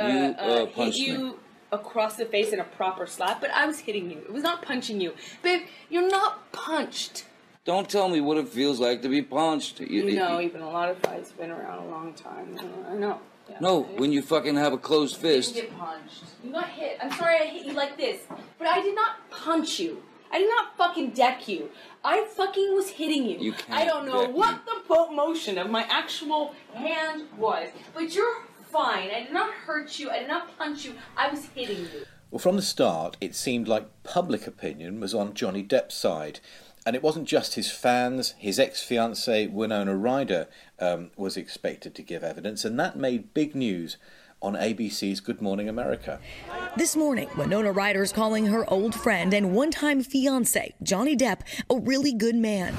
uh, 0.00 0.06
You, 0.06 0.12
uh, 0.18 0.42
uh, 0.42 0.66
hit 0.66 0.96
you 0.96 1.18
me. 1.18 1.32
across 1.72 2.16
the 2.16 2.24
face 2.24 2.52
in 2.52 2.58
a 2.58 2.64
proper 2.64 3.06
slap, 3.06 3.40
but 3.40 3.50
I 3.52 3.66
was 3.66 3.78
hitting 3.80 4.10
you. 4.10 4.18
It 4.18 4.32
was 4.32 4.42
not 4.42 4.62
punching 4.62 5.00
you, 5.00 5.14
babe. 5.42 5.62
You're 5.90 6.08
not 6.10 6.50
punched. 6.52 7.24
Don't 7.70 7.88
tell 7.88 8.08
me 8.08 8.20
what 8.20 8.36
it 8.36 8.48
feels 8.48 8.80
like 8.80 9.00
to 9.02 9.08
be 9.08 9.22
punched. 9.22 9.78
You, 9.78 10.02
You 10.08 10.16
know, 10.18 10.40
even 10.40 10.60
a 10.60 10.68
lot 10.68 10.88
of 10.88 10.98
fights 10.98 11.30
been 11.30 11.52
around 11.52 11.86
a 11.86 11.88
long 11.88 12.12
time. 12.14 12.58
I 12.90 12.94
know. 12.96 13.20
Yeah. 13.48 13.58
No, 13.60 13.82
when 13.96 14.10
you 14.10 14.22
fucking 14.22 14.56
have 14.56 14.72
a 14.72 14.76
closed 14.78 15.18
You 15.18 15.22
didn't 15.28 15.42
fist. 15.44 15.54
get 15.54 15.78
punched. 15.78 16.24
You 16.42 16.50
got 16.50 16.68
hit. 16.68 16.98
I'm 17.00 17.12
sorry 17.12 17.36
I 17.36 17.44
hit 17.46 17.66
you 17.66 17.74
like 17.74 17.96
this, 17.96 18.22
but 18.58 18.66
I 18.66 18.80
did 18.82 18.96
not 18.96 19.30
punch 19.30 19.78
you. 19.78 20.02
I 20.32 20.38
did 20.38 20.48
not 20.48 20.76
fucking 20.76 21.10
deck 21.10 21.46
you. 21.46 21.70
I 22.02 22.24
fucking 22.36 22.74
was 22.74 22.88
hitting 22.88 23.24
you. 23.24 23.38
You 23.38 23.52
can't 23.52 23.70
I 23.78 23.84
don't 23.84 24.06
know 24.08 24.26
deck 24.26 24.34
what 24.34 24.54
me. 24.66 24.72
the 24.88 25.12
motion 25.14 25.56
of 25.56 25.70
my 25.70 25.84
actual 25.88 26.52
hand 26.74 27.28
was, 27.38 27.68
but 27.94 28.12
you're 28.12 28.42
fine. 28.72 29.10
I 29.12 29.22
did 29.22 29.32
not 29.32 29.54
hurt 29.54 29.96
you. 29.96 30.10
I 30.10 30.18
did 30.18 30.28
not 30.28 30.58
punch 30.58 30.84
you. 30.84 30.94
I 31.16 31.28
was 31.30 31.44
hitting 31.54 31.78
you. 31.78 32.04
Well, 32.32 32.40
from 32.40 32.56
the 32.56 32.62
start, 32.62 33.16
it 33.20 33.36
seemed 33.36 33.68
like 33.68 33.88
public 34.04 34.46
opinion 34.48 34.98
was 35.00 35.14
on 35.14 35.34
Johnny 35.34 35.62
Depp's 35.64 35.96
side. 35.96 36.40
And 36.86 36.96
it 36.96 37.02
wasn't 37.02 37.28
just 37.28 37.54
his 37.54 37.70
fans, 37.70 38.34
his 38.38 38.58
ex 38.58 38.82
fiancee 38.82 39.46
Winona 39.46 39.94
Ryder 39.94 40.48
um, 40.78 41.10
was 41.16 41.36
expected 41.36 41.94
to 41.94 42.02
give 42.02 42.24
evidence, 42.24 42.64
and 42.64 42.80
that 42.80 42.96
made 42.96 43.34
big 43.34 43.54
news 43.54 43.96
on 44.42 44.54
ABC's 44.54 45.20
Good 45.20 45.42
Morning 45.42 45.68
America. 45.68 46.18
This 46.76 46.96
morning, 46.96 47.28
Winona 47.36 47.72
Ryder's 47.72 48.12
calling 48.12 48.46
her 48.46 48.68
old 48.70 48.94
friend 48.94 49.34
and 49.34 49.54
one 49.54 49.70
time 49.70 50.02
fiance, 50.02 50.74
Johnny 50.82 51.14
Depp, 51.14 51.40
a 51.68 51.76
really 51.76 52.14
good 52.14 52.36
man. 52.36 52.74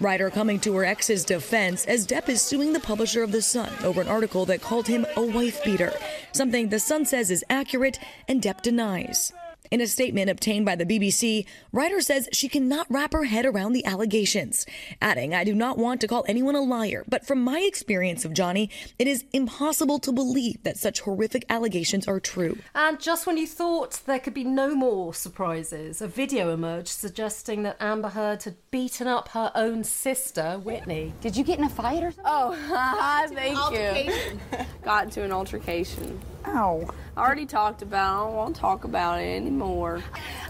Ryder 0.00 0.30
coming 0.30 0.58
to 0.60 0.74
her 0.74 0.84
ex's 0.84 1.24
defense 1.24 1.86
as 1.86 2.06
Depp 2.06 2.28
is 2.28 2.42
suing 2.42 2.72
the 2.72 2.80
publisher 2.80 3.22
of 3.22 3.32
The 3.32 3.40
Sun 3.40 3.70
over 3.84 4.00
an 4.00 4.08
article 4.08 4.44
that 4.46 4.60
called 4.60 4.86
him 4.86 5.06
a 5.16 5.22
wife 5.22 5.62
beater, 5.64 5.92
something 6.32 6.68
The 6.68 6.80
Sun 6.80 7.06
says 7.06 7.30
is 7.30 7.44
accurate 7.48 7.98
and 8.28 8.42
Depp 8.42 8.62
denies. 8.62 9.32
In 9.72 9.80
a 9.80 9.86
statement 9.86 10.28
obtained 10.28 10.66
by 10.66 10.76
the 10.76 10.84
BBC, 10.84 11.46
Ryder 11.72 12.02
says 12.02 12.28
she 12.30 12.46
cannot 12.46 12.86
wrap 12.90 13.14
her 13.14 13.24
head 13.24 13.46
around 13.46 13.72
the 13.72 13.86
allegations, 13.86 14.66
adding, 15.00 15.34
I 15.34 15.44
do 15.44 15.54
not 15.54 15.78
want 15.78 16.02
to 16.02 16.06
call 16.06 16.26
anyone 16.28 16.54
a 16.54 16.60
liar, 16.60 17.06
but 17.08 17.26
from 17.26 17.42
my 17.42 17.60
experience 17.60 18.26
of 18.26 18.34
Johnny, 18.34 18.68
it 18.98 19.06
is 19.06 19.24
impossible 19.32 19.98
to 20.00 20.12
believe 20.12 20.62
that 20.64 20.76
such 20.76 21.00
horrific 21.00 21.46
allegations 21.48 22.06
are 22.06 22.20
true. 22.20 22.58
And 22.74 23.00
just 23.00 23.26
when 23.26 23.38
you 23.38 23.46
thought 23.46 24.02
there 24.04 24.18
could 24.18 24.34
be 24.34 24.44
no 24.44 24.74
more 24.74 25.14
surprises, 25.14 26.02
a 26.02 26.06
video 26.06 26.52
emerged 26.52 26.88
suggesting 26.88 27.62
that 27.62 27.78
Amber 27.80 28.10
Heard 28.10 28.42
had 28.42 28.56
beaten 28.70 29.06
up 29.06 29.28
her 29.28 29.50
own 29.54 29.84
sister, 29.84 30.60
Whitney. 30.62 31.14
Did 31.22 31.34
you 31.34 31.44
get 31.44 31.58
in 31.58 31.64
a 31.64 31.70
fight 31.70 32.02
or 32.02 32.10
something? 32.10 32.24
Oh, 32.26 32.52
haha, 32.68 33.26
thank 33.34 33.56
you. 34.04 34.38
Got 34.84 35.04
into 35.04 35.22
an 35.22 35.32
altercation. 35.32 36.20
Ow. 36.46 36.88
I 37.16 37.20
already 37.20 37.46
talked 37.46 37.82
about 37.82 38.14
it. 38.14 38.20
I 38.20 38.24
don't 38.24 38.34
want 38.36 38.54
to 38.54 38.60
talk 38.60 38.84
about 38.84 39.20
it 39.20 39.36
anymore. 39.36 40.02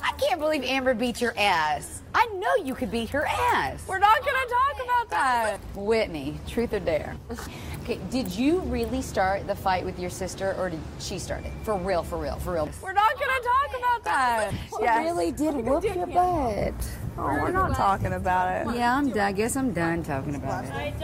I 0.02 0.12
can't 0.12 0.40
believe 0.40 0.62
Amber 0.62 0.94
beat 0.94 1.20
your 1.20 1.34
ass. 1.36 2.02
I 2.14 2.26
know 2.34 2.64
you 2.64 2.74
could 2.74 2.90
beat 2.90 3.08
her 3.10 3.26
ass. 3.26 3.86
We're 3.88 3.98
not 3.98 4.20
going 4.20 4.36
to 4.46 4.54
talk 4.54 4.84
about 4.84 5.10
that. 5.10 5.58
Whitney, 5.74 6.38
truth 6.46 6.72
or 6.72 6.80
dare? 6.80 7.16
Okay, 7.82 7.98
did 8.10 8.30
you 8.30 8.60
really 8.60 9.02
start 9.02 9.46
the 9.46 9.56
fight 9.56 9.84
with 9.84 9.98
your 9.98 10.10
sister 10.10 10.54
or 10.58 10.70
did 10.70 10.78
she 11.00 11.18
start 11.18 11.44
it? 11.44 11.52
For 11.64 11.76
real, 11.76 12.02
for 12.02 12.18
real, 12.18 12.36
for 12.36 12.52
real. 12.52 12.68
We're 12.80 12.92
not 12.92 13.18
going 13.18 13.30
to 13.30 13.48
talk 13.48 13.78
about 13.78 14.04
that. 14.04 14.52
She 14.78 14.86
really 15.04 15.32
did 15.32 15.54
whoop 15.56 15.82
your 15.82 16.06
butt. 16.06 16.74
Oh, 17.18 17.24
we're 17.24 17.50
not 17.50 17.74
talking 17.74 18.12
about 18.12 18.68
it. 18.68 18.76
Yeah, 18.76 18.96
I'm 18.96 19.10
done. 19.10 19.18
I 19.18 19.32
guess 19.32 19.56
I'm 19.56 19.72
done 19.72 20.02
talking 20.02 20.36
about 20.36 20.64
it. 20.64 20.94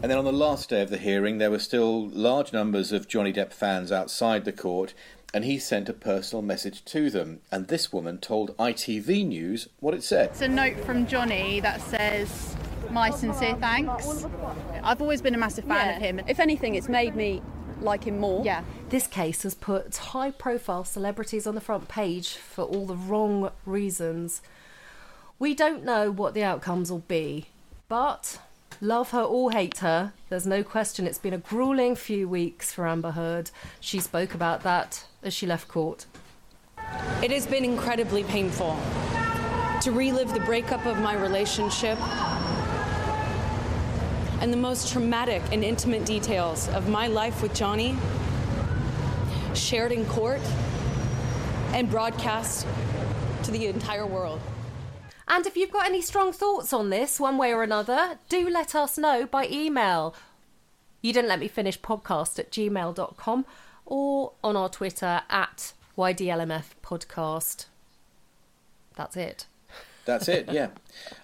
And 0.00 0.12
then 0.12 0.18
on 0.18 0.24
the 0.24 0.32
last 0.32 0.68
day 0.68 0.80
of 0.80 0.90
the 0.90 0.96
hearing, 0.96 1.38
there 1.38 1.50
were 1.50 1.58
still 1.58 2.08
large 2.10 2.52
numbers 2.52 2.92
of 2.92 3.08
Johnny 3.08 3.32
Depp 3.32 3.52
fans 3.52 3.90
outside 3.90 4.44
the 4.44 4.52
court, 4.52 4.94
and 5.34 5.44
he 5.44 5.58
sent 5.58 5.88
a 5.88 5.92
personal 5.92 6.40
message 6.40 6.84
to 6.84 7.10
them. 7.10 7.40
And 7.50 7.66
this 7.66 7.92
woman 7.92 8.18
told 8.18 8.56
ITV 8.58 9.26
News 9.26 9.68
what 9.80 9.94
it 9.94 10.04
said. 10.04 10.30
It's 10.30 10.40
a 10.40 10.46
note 10.46 10.78
from 10.84 11.04
Johnny 11.08 11.58
that 11.60 11.80
says, 11.80 12.56
My 12.90 13.10
sincere 13.10 13.56
thanks. 13.56 14.24
I've 14.84 15.02
always 15.02 15.20
been 15.20 15.34
a 15.34 15.38
massive 15.38 15.64
fan 15.64 15.96
of 15.96 16.00
him. 16.00 16.20
If 16.28 16.38
anything, 16.38 16.76
it's 16.76 16.88
made 16.88 17.16
me 17.16 17.42
like 17.80 18.04
him 18.04 18.20
more. 18.20 18.44
Yeah. 18.44 18.62
This 18.90 19.08
case 19.08 19.42
has 19.42 19.56
put 19.56 19.96
high 19.96 20.30
profile 20.30 20.84
celebrities 20.84 21.44
on 21.44 21.56
the 21.56 21.60
front 21.60 21.88
page 21.88 22.34
for 22.36 22.62
all 22.62 22.86
the 22.86 22.96
wrong 22.96 23.50
reasons. 23.66 24.42
We 25.40 25.54
don't 25.54 25.84
know 25.84 26.12
what 26.12 26.34
the 26.34 26.44
outcomes 26.44 26.88
will 26.88 27.00
be, 27.00 27.46
but 27.88 28.38
love 28.80 29.10
her 29.10 29.22
or 29.22 29.50
hate 29.50 29.78
her, 29.78 30.12
there's 30.28 30.46
no 30.46 30.62
question 30.62 31.06
it's 31.06 31.18
been 31.18 31.34
a 31.34 31.38
grueling 31.38 31.96
few 31.96 32.28
weeks 32.28 32.72
for 32.72 32.86
Amber 32.86 33.12
Heard. 33.12 33.50
She 33.80 34.00
spoke 34.00 34.34
about 34.34 34.62
that 34.62 35.04
as 35.22 35.34
she 35.34 35.46
left 35.46 35.68
court. 35.68 36.06
It 37.22 37.30
has 37.30 37.46
been 37.46 37.64
incredibly 37.64 38.24
painful 38.24 38.78
to 39.82 39.92
relive 39.92 40.32
the 40.32 40.40
breakup 40.40 40.86
of 40.86 41.00
my 41.00 41.14
relationship 41.14 41.98
and 44.40 44.52
the 44.52 44.56
most 44.56 44.92
traumatic 44.92 45.42
and 45.52 45.64
intimate 45.64 46.04
details 46.04 46.68
of 46.68 46.88
my 46.88 47.08
life 47.08 47.42
with 47.42 47.54
Johnny 47.54 47.96
shared 49.54 49.92
in 49.92 50.06
court 50.06 50.40
and 51.72 51.90
broadcast 51.90 52.66
to 53.42 53.50
the 53.50 53.66
entire 53.66 54.06
world. 54.06 54.40
And 55.28 55.46
if 55.46 55.56
you've 55.56 55.70
got 55.70 55.86
any 55.86 56.00
strong 56.00 56.32
thoughts 56.32 56.72
on 56.72 56.90
this, 56.90 57.20
one 57.20 57.36
way 57.38 57.52
or 57.52 57.62
another, 57.62 58.18
do 58.28 58.48
let 58.48 58.74
us 58.74 58.96
know 58.98 59.26
by 59.26 59.46
email. 59.48 60.14
You 61.02 61.12
didn't 61.12 61.28
let 61.28 61.38
me 61.38 61.48
finish 61.48 61.80
podcast 61.80 62.38
at 62.38 62.50
gmail.com 62.50 63.44
or 63.86 64.32
on 64.42 64.56
our 64.56 64.68
Twitter 64.68 65.22
at 65.30 65.72
YDLMF 65.96 66.64
podcast. 66.82 67.66
That's 68.96 69.16
it. 69.16 69.46
That's 70.04 70.28
it. 70.28 70.50
Yeah. 70.50 70.68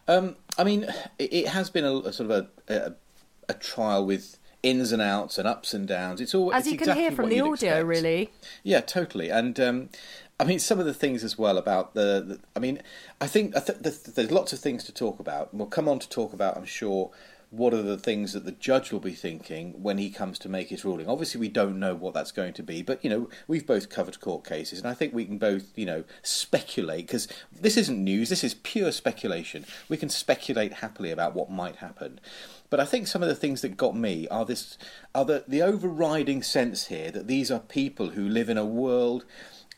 Um, 0.07 0.37
I 0.59 0.65
mean, 0.65 0.85
it, 1.19 1.33
it 1.33 1.49
has 1.49 1.71
been 1.71 1.85
a, 1.85 1.95
a 1.97 2.13
sort 2.13 2.31
of 2.31 2.47
a, 2.69 2.75
a 2.75 2.93
a 3.49 3.55
trial 3.55 4.05
with 4.07 4.39
ins 4.63 4.93
and 4.93 5.03
outs 5.03 5.39
and 5.39 5.49
ups 5.49 5.75
and 5.75 5.89
downs. 5.89 6.21
It's 6.21 6.35
all 6.35 6.53
As 6.53 6.67
it's 6.67 6.73
you 6.73 6.79
can 6.79 6.85
exactly 6.91 7.03
hear 7.03 7.13
from 7.13 7.29
the 7.29 7.41
audio, 7.41 7.53
expect. 7.53 7.87
really. 7.87 8.31
Yeah, 8.63 8.81
totally. 8.81 9.31
And 9.31 9.59
um, 9.61 9.89
I 10.39 10.45
mean, 10.45 10.59
some 10.59 10.81
of 10.81 10.87
the 10.87 10.95
things 10.95 11.23
as 11.23 11.39
well 11.39 11.59
about 11.59 11.95
the. 11.95 12.25
the 12.27 12.41
I 12.57 12.59
mean, 12.59 12.83
I 13.21 13.27
think 13.27 13.57
I 13.57 13.61
th- 13.61 13.83
th- 13.83 14.03
there's 14.03 14.31
lots 14.31 14.53
of 14.53 14.59
things 14.59 14.85
to 14.85 14.93
talk 14.93 15.21
about. 15.21 15.55
We'll 15.55 15.69
come 15.69 15.89
on 15.89 16.01
to 16.01 16.09
talk 16.09 16.33
about, 16.33 16.57
I'm 16.57 16.65
sure, 16.65 17.13
what 17.51 17.73
are 17.73 17.83
the 17.83 17.97
things 17.97 18.33
that 18.33 18.45
the 18.45 18.53
judge 18.53 18.91
will 18.91 19.01
be 19.01 19.13
thinking 19.13 19.81
when 19.81 19.97
he 19.97 20.11
comes 20.11 20.39
to 20.41 20.49
make 20.49 20.71
his 20.71 20.85
ruling. 20.85 21.09
Obviously, 21.09 21.41
we 21.41 21.49
don't 21.49 21.79
know 21.79 21.95
what 21.95 22.15
that's 22.15 22.33
going 22.33 22.53
to 22.55 22.63
be, 22.65 22.83
but 22.83 23.03
you 23.05 23.11
know, 23.11 23.29
we've 23.47 23.67
both 23.67 23.89
covered 23.89 24.21
court 24.21 24.45
cases, 24.45 24.81
and 24.81 24.89
I 24.89 24.95
think 24.95 25.15
we 25.15 25.25
can 25.25 25.39
both, 25.39 25.67
you 25.77 25.87
know, 25.87 26.05
speculate 26.23 27.07
because 27.07 27.29
this 27.53 27.77
isn't 27.77 28.03
news. 28.03 28.29
This 28.29 28.43
is 28.43 28.55
pure 28.55 28.91
speculation. 28.91 29.65
We 29.89 29.97
can 29.97 30.09
speculate 30.09 30.75
happily 30.75 31.13
about 31.13 31.35
what 31.35 31.51
might 31.51 31.77
happen. 31.77 32.19
But 32.71 32.81
I 32.81 32.85
think 32.85 33.07
some 33.07 33.23
of 33.23 33.29
the 33.29 33.35
things 33.35 33.61
that 33.61 33.77
got 33.77 33.97
me 33.97 34.27
are 34.29 34.45
this 34.45 34.77
are 35.15 35.25
the, 35.25 35.45
the 35.47 35.63
overriding 35.63 36.43
sense 36.43 36.87
here 36.87 37.11
that 37.11 37.27
these 37.27 37.51
are 37.51 37.61
people 37.61 38.11
who 38.11 38.29
live 38.29 38.49
in 38.49 38.59
a 38.59 38.65
world 38.65 39.25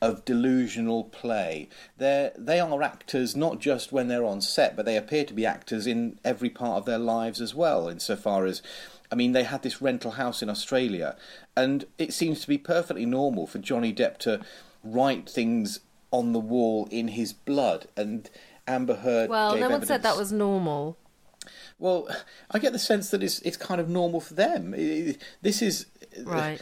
of 0.00 0.24
delusional 0.24 1.04
play. 1.04 1.68
They 1.98 2.30
they 2.36 2.60
are 2.60 2.82
actors 2.82 3.34
not 3.34 3.60
just 3.60 3.92
when 3.92 4.08
they're 4.08 4.24
on 4.24 4.40
set, 4.40 4.76
but 4.76 4.84
they 4.84 4.96
appear 4.96 5.24
to 5.24 5.34
be 5.34 5.46
actors 5.46 5.86
in 5.86 6.18
every 6.24 6.50
part 6.50 6.78
of 6.78 6.84
their 6.84 6.98
lives 6.98 7.40
as 7.40 7.54
well. 7.54 7.88
Insofar 7.88 8.46
as, 8.46 8.62
I 9.10 9.14
mean, 9.14 9.32
they 9.32 9.44
had 9.44 9.62
this 9.62 9.82
rental 9.82 10.12
house 10.12 10.42
in 10.42 10.50
Australia, 10.50 11.16
and 11.56 11.86
it 11.98 12.12
seems 12.12 12.40
to 12.42 12.48
be 12.48 12.58
perfectly 12.58 13.06
normal 13.06 13.46
for 13.46 13.58
Johnny 13.58 13.92
Depp 13.92 14.18
to 14.18 14.40
write 14.84 15.28
things 15.28 15.80
on 16.10 16.32
the 16.32 16.40
wall 16.40 16.88
in 16.90 17.08
his 17.08 17.32
blood. 17.32 17.88
And 17.96 18.28
Amber 18.66 18.96
Heard. 18.96 19.30
Well, 19.30 19.56
no 19.56 19.68
one 19.68 19.86
said 19.86 20.02
that 20.02 20.16
was 20.16 20.32
normal. 20.32 20.98
Well, 21.78 22.08
I 22.50 22.58
get 22.58 22.72
the 22.72 22.78
sense 22.78 23.10
that 23.10 23.22
it's 23.22 23.40
it's 23.40 23.56
kind 23.56 23.80
of 23.80 23.88
normal 23.88 24.20
for 24.20 24.34
them. 24.34 24.72
This 25.42 25.62
is 25.62 25.86
Right. 26.24 26.60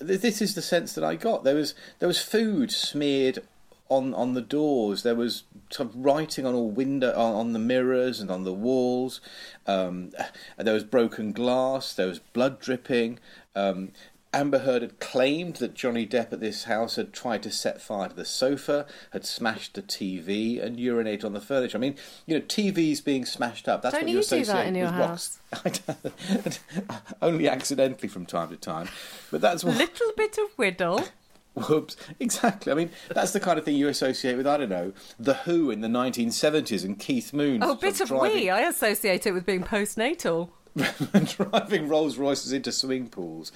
This 0.00 0.40
is 0.40 0.54
the 0.54 0.62
sense 0.62 0.92
that 0.94 1.04
I 1.04 1.16
got. 1.16 1.44
There 1.44 1.56
was 1.56 1.74
there 1.98 2.08
was 2.08 2.20
food 2.20 2.70
smeared 2.70 3.40
on 3.88 4.14
on 4.14 4.34
the 4.34 4.40
doors. 4.40 5.02
There 5.02 5.14
was 5.14 5.44
sort 5.70 5.90
of 5.90 5.96
writing 5.96 6.46
on 6.46 6.54
all 6.54 6.70
window 6.70 7.12
on, 7.16 7.34
on 7.34 7.52
the 7.52 7.58
mirrors 7.58 8.20
and 8.20 8.30
on 8.30 8.44
the 8.44 8.52
walls. 8.52 9.20
Um, 9.66 10.12
there 10.56 10.74
was 10.74 10.84
broken 10.84 11.32
glass. 11.32 11.94
There 11.94 12.06
was 12.06 12.18
blood 12.18 12.60
dripping. 12.60 13.18
Um, 13.56 13.92
Amber 14.38 14.60
Heard 14.60 14.82
had 14.82 15.00
claimed 15.00 15.56
that 15.56 15.74
Johnny 15.74 16.06
Depp 16.06 16.32
at 16.32 16.38
this 16.38 16.64
house 16.64 16.94
had 16.94 17.12
tried 17.12 17.42
to 17.42 17.50
set 17.50 17.82
fire 17.82 18.08
to 18.08 18.14
the 18.14 18.24
sofa, 18.24 18.86
had 19.12 19.26
smashed 19.26 19.74
the 19.74 19.82
TV, 19.82 20.62
and 20.62 20.78
urinated 20.78 21.24
on 21.24 21.32
the 21.32 21.40
furniture. 21.40 21.76
I 21.76 21.80
mean, 21.80 21.96
you 22.24 22.38
know, 22.38 22.44
TVs 22.44 23.04
being 23.04 23.24
smashed 23.24 23.68
up. 23.68 23.82
That's 23.82 23.96
Don't 23.96 24.04
what 24.04 24.10
you 24.10 24.18
you 24.18 24.22
do 24.22 24.44
that 24.44 24.66
associate 24.66 24.66
in 24.68 24.74
your 24.76 24.92
with 24.92 25.00
rocks. 25.00 26.60
Only 27.22 27.48
accidentally 27.48 28.08
from 28.08 28.26
time 28.26 28.50
to 28.50 28.56
time, 28.56 28.88
but 29.32 29.40
that's 29.40 29.64
what. 29.64 29.76
Little 29.76 30.12
bit 30.16 30.38
of 30.38 30.50
whittle. 30.52 31.04
Whoops! 31.54 31.96
Exactly. 32.20 32.70
I 32.70 32.76
mean, 32.76 32.90
that's 33.08 33.32
the 33.32 33.40
kind 33.40 33.58
of 33.58 33.64
thing 33.64 33.74
you 33.74 33.88
associate 33.88 34.36
with. 34.36 34.46
I 34.46 34.56
don't 34.56 34.68
know, 34.68 34.92
the 35.18 35.34
Who 35.34 35.72
in 35.72 35.80
the 35.80 35.88
1970s 35.88 36.84
and 36.84 36.96
Keith 36.96 37.32
Moon. 37.32 37.64
Oh, 37.64 37.74
bit 37.74 38.00
of 38.00 38.06
driving, 38.06 38.36
we. 38.36 38.50
I 38.50 38.60
associate 38.60 39.26
it 39.26 39.32
with 39.32 39.44
being 39.44 39.64
postnatal. 39.64 40.50
driving 41.36 41.88
Rolls 41.88 42.16
Royces 42.16 42.52
into 42.52 42.72
swimming 42.72 43.08
pools, 43.08 43.52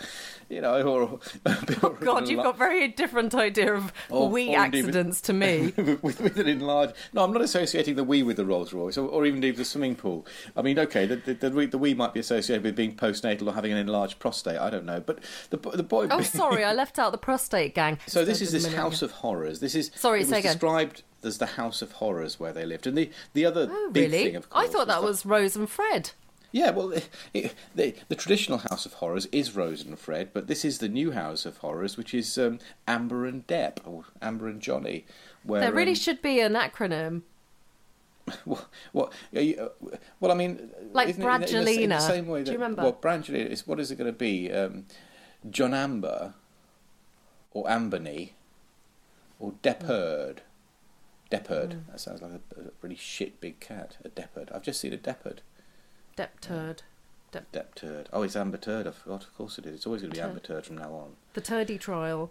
you 0.49 0.61
know, 0.61 0.83
or 0.83 1.21
Oh 1.47 1.97
God, 2.00 2.29
you've 2.29 2.43
got 2.43 2.59
very 2.59 2.88
different 2.88 3.35
idea 3.35 3.75
of 3.75 3.93
Or- 4.11 4.29
wee 4.29 4.55
or 4.55 4.59
accidents 4.61 5.21
to 5.23 5.33
me. 5.33 5.73
with, 5.76 6.02
with 6.21 6.37
an 6.38 6.49
enlarged. 6.49 6.95
No, 7.12 7.25
I'm 7.25 7.33
not 7.33 7.43
associating 7.43 7.97
the 7.97 8.05
wee 8.05 8.23
with 8.23 8.37
the 8.37 8.45
Rolls 8.45 8.73
Royce, 8.73 8.97
or, 8.99 9.09
or 9.09 9.25
even 9.26 9.37
indeed 9.37 9.57
the 9.57 9.64
swimming 9.64 9.97
pool. 9.97 10.26
I 10.57 10.62
mean, 10.62 10.79
okay, 10.79 11.07
the, 11.07 11.17
the, 11.17 11.35
the, 11.35 11.67
the 11.67 11.79
wee 11.79 11.95
might 11.95 12.14
be 12.14 12.21
associated 12.21 12.62
with 12.64 12.76
being 12.76 12.95
postnatal 12.97 13.47
or 13.49 13.52
having 13.52 13.73
an 13.73 13.79
enlarged 13.79 14.19
prostate. 14.19 14.59
I 14.59 14.71
don't 14.71 14.85
know, 14.85 15.00
but 15.00 15.21
the 15.50 15.57
the 15.57 15.83
boy. 15.83 16.09
Oh, 16.11 16.23
sorry, 16.23 16.64
I 16.64 16.73
left 16.83 16.99
out 16.99 17.12
the 17.12 17.19
prostate 17.19 17.75
gang. 17.75 17.99
So 18.07 18.25
this 18.25 18.41
is 18.41 18.52
this 18.52 18.73
house 18.73 19.02
of 19.02 19.11
horrors. 19.12 19.61
This 19.61 19.75
is 19.75 19.91
Sorry, 19.95 20.23
It 20.23 20.29
was 20.31 20.43
described 20.43 21.02
as 21.25 21.38
the 21.38 21.47
house 21.47 21.83
of 21.83 21.93
horrors 21.93 22.41
where 22.41 22.52
they 22.52 22.64
lived, 22.64 22.87
and 22.87 22.97
the 22.99 23.11
the 23.33 23.45
other 23.47 23.69
Oh, 23.71 23.91
big 23.93 24.11
really? 24.11 24.25
thing, 24.25 24.37
of 24.37 24.50
course, 24.50 24.69
I 24.69 24.73
thought 24.73 24.87
that 24.88 25.00
the- 25.00 25.07
was 25.07 25.25
Rose 25.25 25.55
and 25.57 25.69
Fred. 25.69 26.11
Yeah, 26.53 26.71
well, 26.71 26.93
it, 26.93 27.09
it, 27.33 27.55
the, 27.75 27.95
the 28.09 28.15
traditional 28.15 28.59
House 28.59 28.85
of 28.85 28.95
Horrors 28.95 29.27
is 29.33 29.57
Rose 29.57 29.83
and 29.83 29.99
Fred, 29.99 30.31
but 30.35 30.47
this 30.47 30.65
is 30.65 30.79
the 30.79 30.89
new 30.89 31.13
House 31.13 31.47
of 31.47 31.57
Horrors, 31.59 31.97
which 31.97 32.13
is 32.13 32.37
um, 32.37 32.59
Amber 32.87 33.25
and 33.27 33.47
Depp, 33.47 33.79
or 33.87 34.05
Amber 34.21 34.49
and 34.49 34.61
Johnny. 34.61 35.07
Where, 35.45 35.63
there 35.63 35.73
really 35.73 35.93
um, 35.93 35.97
should 35.97 36.21
be 36.21 36.41
an 36.41 36.53
acronym. 36.53 37.23
what, 38.45 38.69
what, 38.93 39.13
you- 39.33 39.57
uh, 39.59 39.97
well, 40.21 40.31
I 40.31 40.35
mean, 40.35 40.71
Like 40.93 41.09
it 41.09 41.17
in 41.17 41.23
the- 41.23 41.27
Brangelina. 41.27 42.01
same 42.01 42.27
way 42.27 42.41
Do 42.41 42.45
that, 42.45 42.53
you 42.53 42.59
remember? 42.59 42.83
Well, 42.83 42.93
Brangelina 42.93 43.47
is 43.47 43.67
what 43.67 43.81
is 43.81 43.91
it 43.91 43.97
going 43.97 44.13
to 44.13 44.17
be? 44.19 44.53
Um, 44.53 44.85
John 45.51 45.73
Amber, 45.73 46.35
or 47.53 47.65
Ambony, 47.65 48.31
or 49.41 49.53
Deppard. 49.63 50.39
Deppard. 51.31 51.73
Hmm. 51.73 51.91
That 51.91 51.99
sounds 52.01 52.21
like 52.21 52.33
a, 52.33 52.61
a 52.61 52.65
really 52.83 52.97
shit 52.97 53.41
big 53.41 53.59
cat. 53.59 53.97
A 54.05 54.11
Deppard. 54.11 54.55
I've 54.55 54.63
just 54.63 54.81
seen 54.81 54.93
a 54.93 54.99
Deppard. 54.99 55.39
Depp 56.16 56.40
turd. 56.40 56.83
Depp. 57.33 57.45
Depp 57.52 57.75
turd. 57.75 58.09
Oh, 58.12 58.23
it's 58.23 58.37
Amber 58.37 58.59
Turd. 58.59 58.87
I 58.87 58.90
forgot. 58.90 59.25
Of 59.25 59.35
course 59.37 59.59
it 59.59 59.66
is. 59.66 59.76
It's 59.76 59.87
always 59.87 60.02
going 60.02 60.12
to 60.12 60.16
be 60.16 60.21
Turd. 60.21 60.28
Amber 60.28 60.40
Turd 60.40 60.66
from 60.66 60.76
now 60.76 60.92
on. 60.92 61.12
The 61.33 61.40
turdy 61.40 61.81
trial. 61.81 62.31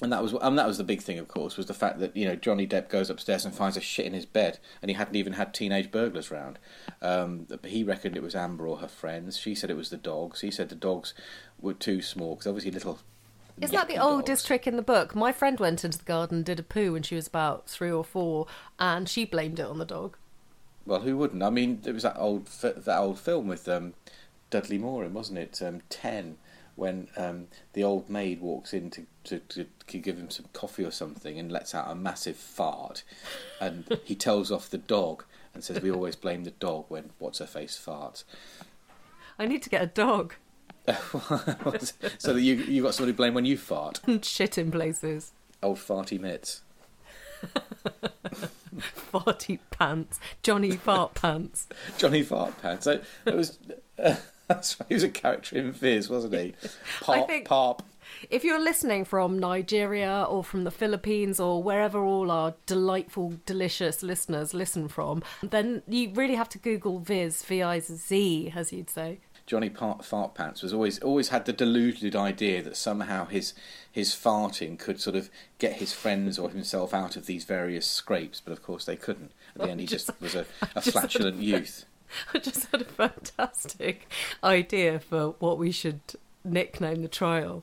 And 0.00 0.12
that 0.12 0.22
was 0.22 0.32
and 0.32 0.58
that 0.58 0.66
was 0.66 0.78
the 0.78 0.84
big 0.84 1.02
thing, 1.02 1.18
of 1.18 1.28
course, 1.28 1.56
was 1.56 1.66
the 1.66 1.74
fact 1.74 1.98
that 2.00 2.16
you 2.16 2.24
know 2.24 2.34
Johnny 2.34 2.66
Depp 2.66 2.88
goes 2.88 3.10
upstairs 3.10 3.44
and 3.44 3.54
finds 3.54 3.76
a 3.76 3.80
shit 3.80 4.06
in 4.06 4.14
his 4.14 4.26
bed, 4.26 4.58
and 4.80 4.90
he 4.90 4.96
hadn't 4.96 5.16
even 5.16 5.34
had 5.34 5.52
teenage 5.52 5.90
burglars 5.90 6.30
round. 6.30 6.58
Um, 7.00 7.46
he 7.64 7.84
reckoned 7.84 8.16
it 8.16 8.22
was 8.22 8.34
Amber 8.34 8.66
or 8.66 8.78
her 8.78 8.88
friends. 8.88 9.38
She 9.38 9.54
said 9.54 9.70
it 9.70 9.76
was 9.76 9.90
the 9.90 9.96
dogs. 9.96 10.40
He 10.40 10.50
said 10.50 10.70
the 10.70 10.74
dogs 10.74 11.14
were 11.60 11.74
too 11.74 12.00
small 12.00 12.34
because 12.34 12.46
obviously 12.46 12.70
little. 12.70 13.00
Isn't 13.60 13.76
that 13.76 13.86
the 13.86 13.94
yappy 13.94 14.02
oldest 14.02 14.46
trick 14.46 14.66
in 14.66 14.76
the 14.76 14.82
book? 14.82 15.14
My 15.14 15.30
friend 15.30 15.60
went 15.60 15.84
into 15.84 15.98
the 15.98 16.04
garden 16.04 16.38
and 16.38 16.44
did 16.44 16.58
a 16.58 16.62
poo 16.62 16.94
when 16.94 17.02
she 17.02 17.14
was 17.14 17.26
about 17.26 17.68
three 17.68 17.92
or 17.92 18.02
four, 18.02 18.46
and 18.78 19.08
she 19.08 19.24
blamed 19.24 19.60
it 19.60 19.66
on 19.66 19.78
the 19.78 19.84
dog. 19.84 20.16
Well, 20.84 21.00
who 21.00 21.16
wouldn't? 21.16 21.42
I 21.42 21.50
mean, 21.50 21.80
there 21.82 21.94
was 21.94 22.02
that 22.02 22.16
old 22.18 22.46
that 22.46 22.98
old 22.98 23.18
film 23.18 23.46
with 23.46 23.68
um, 23.68 23.94
Dudley 24.50 24.78
Moore 24.78 25.06
wasn't 25.08 25.38
it? 25.38 25.62
Um, 25.62 25.80
Ten, 25.88 26.36
when 26.76 27.08
um, 27.16 27.48
the 27.72 27.84
old 27.84 28.08
maid 28.10 28.40
walks 28.40 28.72
in 28.72 28.90
to, 28.90 29.06
to, 29.24 29.38
to, 29.38 29.66
to 29.86 29.98
give 29.98 30.18
him 30.18 30.30
some 30.30 30.46
coffee 30.52 30.84
or 30.84 30.90
something 30.90 31.38
and 31.38 31.52
lets 31.52 31.74
out 31.74 31.90
a 31.90 31.94
massive 31.94 32.36
fart, 32.36 33.04
and 33.60 33.98
he 34.04 34.14
tells 34.14 34.50
off 34.50 34.70
the 34.70 34.78
dog 34.78 35.24
and 35.54 35.62
says, 35.62 35.80
"We 35.80 35.90
always 35.90 36.16
blame 36.16 36.44
the 36.44 36.50
dog 36.50 36.86
when 36.88 37.10
what's 37.18 37.38
her 37.38 37.46
face 37.46 37.80
farts." 37.84 38.24
I 39.38 39.46
need 39.46 39.62
to 39.62 39.70
get 39.70 39.82
a 39.82 39.86
dog 39.86 40.34
so 42.18 42.32
that 42.32 42.40
you 42.40 42.54
you 42.56 42.82
got 42.82 42.94
somebody 42.94 43.12
to 43.12 43.16
blame 43.16 43.34
when 43.34 43.44
you 43.44 43.56
fart. 43.56 44.00
and 44.06 44.24
shit 44.24 44.58
in 44.58 44.70
places. 44.70 45.32
Old 45.62 45.78
farty 45.78 46.18
mitts. 46.18 46.62
Farty 49.12 49.58
pants. 49.70 50.18
Johnny 50.42 50.72
Fart 50.72 51.14
Pants. 51.14 51.68
Johnny 51.98 52.22
Fart 52.22 52.60
Pants. 52.62 52.84
So 52.84 53.00
it 53.26 53.34
was. 53.34 53.58
right, 53.98 54.76
he 54.88 54.94
was 54.94 55.02
a 55.02 55.08
character 55.08 55.56
in 55.56 55.72
Viz, 55.72 56.08
wasn't 56.08 56.34
he? 56.34 56.54
Pop, 57.00 57.28
think- 57.28 57.46
pop. 57.46 57.82
If 58.30 58.44
you're 58.44 58.62
listening 58.62 59.04
from 59.04 59.38
Nigeria 59.38 60.26
or 60.28 60.44
from 60.44 60.64
the 60.64 60.70
Philippines 60.70 61.40
or 61.40 61.62
wherever 61.62 61.98
all 61.98 62.30
our 62.30 62.54
delightful, 62.66 63.34
delicious 63.46 64.02
listeners 64.02 64.52
listen 64.52 64.88
from, 64.88 65.22
then 65.42 65.82
you 65.88 66.10
really 66.12 66.34
have 66.34 66.48
to 66.50 66.58
Google 66.58 66.98
Viz, 66.98 67.42
V 67.42 67.62
I 67.62 67.80
Z, 67.80 68.52
as 68.54 68.72
you'd 68.72 68.90
say. 68.90 69.18
Johnny 69.46 69.68
Part 69.70 70.04
Fart 70.04 70.34
Pants 70.34 70.62
was 70.62 70.72
always 70.72 70.98
always 71.00 71.28
had 71.28 71.44
the 71.46 71.52
deluded 71.52 72.14
idea 72.16 72.62
that 72.62 72.76
somehow 72.76 73.26
his 73.26 73.54
his 73.90 74.10
farting 74.14 74.78
could 74.78 75.00
sort 75.00 75.16
of 75.16 75.28
get 75.58 75.74
his 75.74 75.92
friends 75.92 76.38
or 76.38 76.48
himself 76.50 76.94
out 76.94 77.16
of 77.16 77.26
these 77.26 77.44
various 77.44 77.86
scrapes, 77.86 78.40
but 78.40 78.52
of 78.52 78.62
course 78.62 78.84
they 78.84 78.96
couldn't. 78.96 79.32
At 79.56 79.62
the 79.62 79.70
end, 79.70 79.80
he 79.80 79.86
just, 79.86 80.06
just- 80.06 80.20
was 80.20 80.34
a, 80.34 80.46
a 80.62 80.80
just 80.80 80.92
flatulent 80.92 81.36
had- 81.36 81.44
youth. 81.44 81.84
I 82.34 82.38
just 82.38 82.70
had 82.70 82.82
a 82.82 82.84
fantastic 82.84 84.06
idea 84.44 85.00
for 85.00 85.34
what 85.38 85.58
we 85.58 85.70
should 85.72 86.00
nickname 86.44 87.00
the 87.02 87.08
trial 87.08 87.62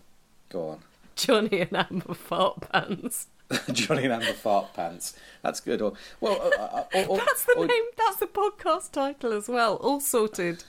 Go 0.49 0.69
on, 0.69 0.79
Johnny 1.15 1.61
and 1.61 1.75
Amber 1.75 2.13
Fart 2.15 2.69
Pants. 2.71 3.27
Johnny 3.71 4.03
and 4.05 4.13
Amber 4.13 4.33
Fart 4.33 4.73
Pants. 4.73 5.15
That's 5.43 5.59
good. 5.59 5.81
Or 5.81 5.93
well, 6.19 6.41
uh, 6.41 6.61
uh, 6.61 6.83
or, 6.95 7.05
or, 7.09 7.17
That's 7.17 7.45
the 7.45 7.53
or- 7.57 7.65
name, 7.67 7.83
that's 7.97 8.17
the 8.17 8.25
podcast 8.27 8.91
title 8.91 9.33
as 9.33 9.47
well. 9.47 9.75
All 9.77 9.99
sorted. 9.99 10.63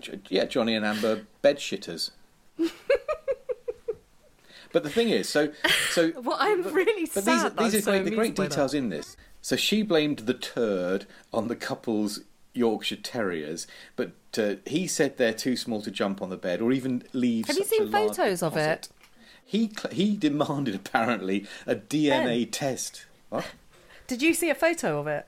J- 0.00 0.20
yeah, 0.28 0.44
Johnny 0.46 0.74
and 0.74 0.84
Amber 0.84 1.22
bed 1.42 1.58
shitters. 1.58 2.10
but 4.72 4.82
the 4.82 4.90
thing 4.90 5.08
is, 5.08 5.28
so 5.28 5.52
so 5.90 6.12
Well, 6.22 6.36
I'm 6.38 6.62
really 6.72 7.08
But 7.12 7.24
sad. 7.24 7.32
these, 7.34 7.42
that 7.42 7.56
these 7.56 7.74
are 7.76 7.80
so 7.82 7.92
great, 7.92 8.04
the 8.04 8.10
great 8.16 8.36
that. 8.36 8.50
details 8.50 8.74
in 8.74 8.88
this. 8.88 9.16
So 9.42 9.56
she 9.56 9.82
blamed 9.82 10.20
the 10.20 10.34
turd 10.34 11.06
on 11.32 11.48
the 11.48 11.56
couple's 11.56 12.20
Yorkshire 12.52 12.96
Terriers, 12.96 13.66
but 13.96 14.12
uh, 14.36 14.56
he 14.66 14.86
said 14.86 15.16
they're 15.16 15.32
too 15.32 15.56
small 15.56 15.80
to 15.82 15.90
jump 15.90 16.20
on 16.20 16.28
the 16.30 16.36
bed 16.36 16.60
or 16.60 16.72
even 16.72 17.02
leave. 17.12 17.46
Have 17.46 17.56
you 17.56 17.64
seen 17.64 17.90
photos 17.90 18.42
of 18.42 18.56
it? 18.56 18.88
he 19.44 19.70
he 19.90 20.16
demanded 20.16 20.74
apparently 20.74 21.46
a 21.66 21.74
DNA 21.74 22.48
test. 22.50 23.06
What? 23.30 23.46
Did 24.06 24.22
you 24.22 24.34
see 24.34 24.50
a 24.50 24.54
photo 24.54 24.98
of 25.00 25.06
it? 25.06 25.26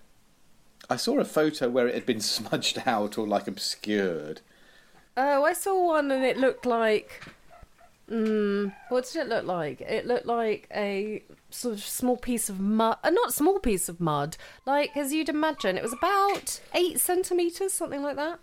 I 0.92 0.96
saw 0.96 1.18
a 1.18 1.24
photo 1.24 1.70
where 1.70 1.88
it 1.88 1.94
had 1.94 2.04
been 2.04 2.20
smudged 2.36 2.82
out 2.84 3.16
or 3.16 3.26
like 3.26 3.48
obscured. 3.48 4.42
Oh, 5.16 5.44
I 5.44 5.54
saw 5.54 5.86
one 5.86 6.10
and 6.10 6.24
it 6.24 6.36
looked 6.36 6.66
like. 6.66 7.22
Mm, 8.10 8.74
what 8.90 9.06
did 9.06 9.22
it 9.22 9.28
look 9.28 9.46
like? 9.46 9.80
It 9.80 10.06
looked 10.06 10.26
like 10.26 10.68
a 10.74 11.22
sort 11.48 11.74
of 11.74 11.82
small 11.82 12.18
piece 12.18 12.50
of 12.50 12.60
mud. 12.60 12.98
Uh, 13.02 13.08
not 13.08 13.32
small 13.32 13.58
piece 13.58 13.88
of 13.88 14.00
mud. 14.00 14.36
Like, 14.66 14.94
as 14.96 15.14
you'd 15.14 15.30
imagine, 15.30 15.78
it 15.78 15.82
was 15.82 15.94
about 15.94 16.60
eight 16.74 17.00
centimetres, 17.00 17.72
something 17.72 18.02
like 18.02 18.16
that. 18.16 18.38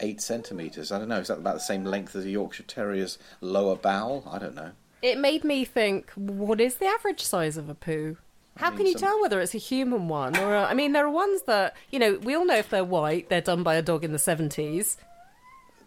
Eight 0.00 0.22
centimetres. 0.22 0.90
I 0.90 0.98
don't 0.98 1.08
know. 1.08 1.18
Is 1.18 1.28
that 1.28 1.38
about 1.38 1.54
the 1.54 1.60
same 1.60 1.84
length 1.84 2.16
as 2.16 2.24
a 2.24 2.30
Yorkshire 2.30 2.62
Terrier's 2.62 3.18
lower 3.42 3.76
bowel? 3.76 4.26
I 4.30 4.38
don't 4.38 4.54
know. 4.54 4.70
It 5.02 5.18
made 5.18 5.44
me 5.44 5.66
think, 5.66 6.10
what 6.12 6.58
is 6.58 6.76
the 6.76 6.86
average 6.86 7.20
size 7.20 7.58
of 7.58 7.68
a 7.68 7.74
poo? 7.74 8.16
How 8.56 8.70
mean, 8.70 8.76
can 8.78 8.86
you 8.86 8.92
some- 8.92 9.00
tell 9.02 9.20
whether 9.20 9.40
it's 9.40 9.54
a 9.54 9.58
human 9.58 10.08
one 10.08 10.36
or 10.36 10.54
a, 10.54 10.64
I 10.64 10.74
mean, 10.74 10.92
there 10.92 11.04
are 11.06 11.10
ones 11.10 11.42
that 11.42 11.74
you 11.90 11.98
know 11.98 12.18
we 12.22 12.34
all 12.34 12.44
know 12.46 12.56
if 12.56 12.70
they're 12.70 12.84
white, 12.84 13.28
they're 13.28 13.40
done 13.40 13.62
by 13.62 13.74
a 13.74 13.82
dog 13.82 14.04
in 14.04 14.12
the 14.12 14.18
seventies. 14.18 14.96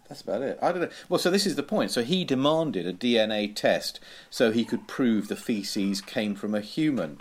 That's 0.10 0.22
about 0.22 0.42
it. 0.42 0.58
I 0.62 0.72
don't 0.72 0.82
know. 0.82 0.90
Well, 1.10 1.20
so 1.20 1.30
this 1.30 1.46
is 1.46 1.56
the 1.56 1.64
point. 1.64 1.92
So 1.92 2.02
he 2.02 2.24
demanded 2.24 2.86
a 2.88 2.94
DNA 2.94 3.54
test 3.54 4.00
so 4.30 4.52
he 4.52 4.64
could 4.64 4.88
prove 4.88 5.28
the 5.28 5.36
feces 5.36 6.00
came 6.00 6.34
from 6.34 6.56
a 6.56 6.62
human. 6.62 7.18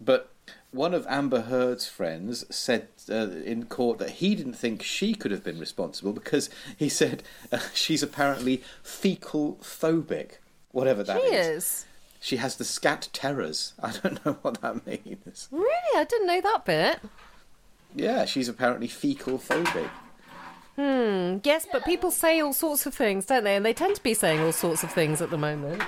But 0.00 0.30
one 0.70 0.94
of 0.94 1.04
Amber 1.08 1.42
Heard's 1.42 1.88
friends 1.88 2.44
said 2.54 2.86
uh, 3.10 3.30
in 3.44 3.64
court 3.64 3.98
that 3.98 4.10
he 4.10 4.36
didn't 4.36 4.52
think 4.52 4.84
she 4.84 5.14
could 5.14 5.32
have 5.32 5.42
been 5.42 5.58
responsible 5.58 6.12
because 6.12 6.48
he 6.76 6.88
said 6.88 7.24
uh, 7.50 7.58
she's 7.74 8.04
apparently 8.04 8.62
fecal 8.84 9.58
phobic, 9.60 10.34
whatever 10.70 11.02
that 11.02 11.20
She 11.20 11.26
is. 11.34 11.46
is. 11.64 11.84
She 12.28 12.36
has 12.36 12.56
the 12.56 12.64
scat 12.64 13.08
terrors. 13.14 13.72
I 13.82 13.90
don't 13.90 14.22
know 14.26 14.36
what 14.42 14.60
that 14.60 14.86
means. 14.86 15.48
Really, 15.50 15.96
I 15.96 16.04
didn't 16.04 16.26
know 16.26 16.42
that 16.42 16.66
bit. 16.66 17.00
Yeah, 17.94 18.26
she's 18.26 18.50
apparently 18.50 18.86
fecal 18.86 19.38
phobic. 19.38 19.88
Hmm. 20.76 21.38
Yes, 21.42 21.66
but 21.72 21.86
people 21.86 22.10
say 22.10 22.38
all 22.40 22.52
sorts 22.52 22.84
of 22.84 22.92
things, 22.92 23.24
don't 23.24 23.44
they? 23.44 23.56
And 23.56 23.64
they 23.64 23.72
tend 23.72 23.96
to 23.96 24.02
be 24.02 24.12
saying 24.12 24.40
all 24.40 24.52
sorts 24.52 24.82
of 24.82 24.92
things 24.92 25.22
at 25.22 25.30
the 25.30 25.38
moment. 25.38 25.82